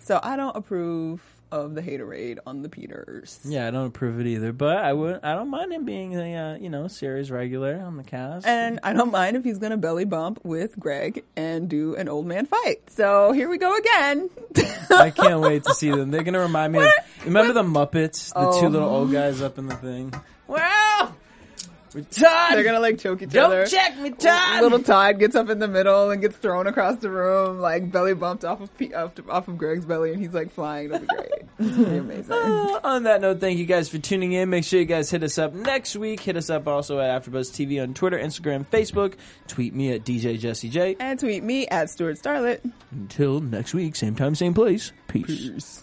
So 0.00 0.20
I 0.22 0.36
don't 0.36 0.56
approve 0.56 1.22
of 1.52 1.74
the 1.74 1.82
haterade 1.82 2.38
on 2.46 2.62
the 2.62 2.68
Peters. 2.68 3.38
Yeah, 3.44 3.66
I 3.66 3.70
don't 3.70 3.86
approve 3.86 4.20
it 4.20 4.26
either, 4.26 4.52
but 4.52 4.76
I 4.78 4.92
would. 4.92 5.20
I 5.22 5.34
don't 5.34 5.48
mind 5.50 5.72
him 5.72 5.84
being 5.84 6.14
a 6.14 6.36
uh, 6.36 6.54
you 6.56 6.68
know 6.70 6.88
series 6.88 7.30
regular 7.30 7.76
on 7.80 7.96
the 7.96 8.02
cast. 8.04 8.46
And 8.46 8.80
I 8.82 8.92
don't 8.92 9.10
mind 9.10 9.36
if 9.36 9.44
he's 9.44 9.58
going 9.58 9.70
to 9.72 9.76
belly 9.76 10.04
bump 10.04 10.40
with 10.44 10.78
Greg 10.78 11.24
and 11.36 11.68
do 11.68 11.94
an 11.96 12.08
old 12.08 12.26
man 12.26 12.46
fight. 12.46 12.88
So 12.90 13.32
here 13.32 13.48
we 13.48 13.58
go 13.58 13.74
again. 13.76 14.30
I 14.90 15.10
can't 15.10 15.40
wait 15.40 15.64
to 15.64 15.74
see 15.74 15.90
them. 15.90 16.10
They're 16.10 16.22
gonna 16.24 16.40
remind 16.40 16.72
me 16.72 16.80
of 16.80 16.88
remember 17.24 17.52
the 17.52 17.62
Muppets, 17.62 18.32
the 18.32 18.40
Oh. 18.40 18.60
two 18.60 18.68
little 18.68 18.88
old 18.88 19.12
guys 19.12 19.40
up 19.42 19.58
in 19.58 19.66
the 19.66 19.76
thing. 19.76 20.12
well, 20.48 21.14
Todd! 21.90 22.52
They're 22.54 22.62
gonna 22.64 22.80
like 22.80 22.98
choke 22.98 23.22
each 23.22 23.30
Don't 23.30 23.46
other. 23.46 23.66
check 23.66 23.98
me, 23.98 24.10
Todd! 24.10 24.62
Little 24.62 24.82
Todd 24.82 25.18
gets 25.18 25.34
up 25.34 25.48
in 25.50 25.58
the 25.58 25.68
middle 25.68 26.10
and 26.10 26.20
gets 26.22 26.36
thrown 26.36 26.66
across 26.66 26.98
the 26.98 27.10
room, 27.10 27.58
like 27.58 27.90
belly 27.90 28.14
bumped 28.14 28.44
off 28.44 28.60
of 28.60 28.76
P- 28.78 28.94
off, 28.94 29.12
off 29.28 29.48
of 29.48 29.58
Greg's 29.58 29.84
belly, 29.84 30.12
and 30.12 30.20
he's 30.22 30.32
like 30.32 30.50
flying. 30.52 30.86
It'll 30.86 31.00
be 31.00 31.06
great. 31.06 31.28
It'll 31.58 31.84
be 31.84 31.96
amazing. 31.98 32.32
Uh, 32.32 32.80
on 32.84 33.02
that 33.02 33.20
note, 33.20 33.40
thank 33.40 33.58
you 33.58 33.66
guys 33.66 33.88
for 33.88 33.98
tuning 33.98 34.32
in. 34.32 34.48
Make 34.50 34.64
sure 34.64 34.78
you 34.80 34.86
guys 34.86 35.10
hit 35.10 35.22
us 35.22 35.36
up 35.38 35.52
next 35.52 35.96
week. 35.96 36.20
Hit 36.20 36.36
us 36.36 36.48
up 36.48 36.66
also 36.68 36.98
at 37.00 37.22
AfterBuzz 37.22 37.50
TV 37.50 37.82
on 37.82 37.92
Twitter, 37.92 38.18
Instagram, 38.18 38.64
Facebook. 38.66 39.14
Tweet 39.48 39.74
me 39.74 39.92
at 39.92 40.04
DJ 40.04 40.38
Jesse 40.38 40.68
J. 40.68 40.96
And 41.00 41.18
tweet 41.18 41.42
me 41.42 41.66
at 41.68 41.90
Stuart 41.90 42.16
Starlet. 42.18 42.60
Until 42.92 43.40
next 43.40 43.74
week, 43.74 43.96
same 43.96 44.14
time, 44.14 44.34
same 44.34 44.54
place. 44.54 44.92
Peace. 45.08 45.82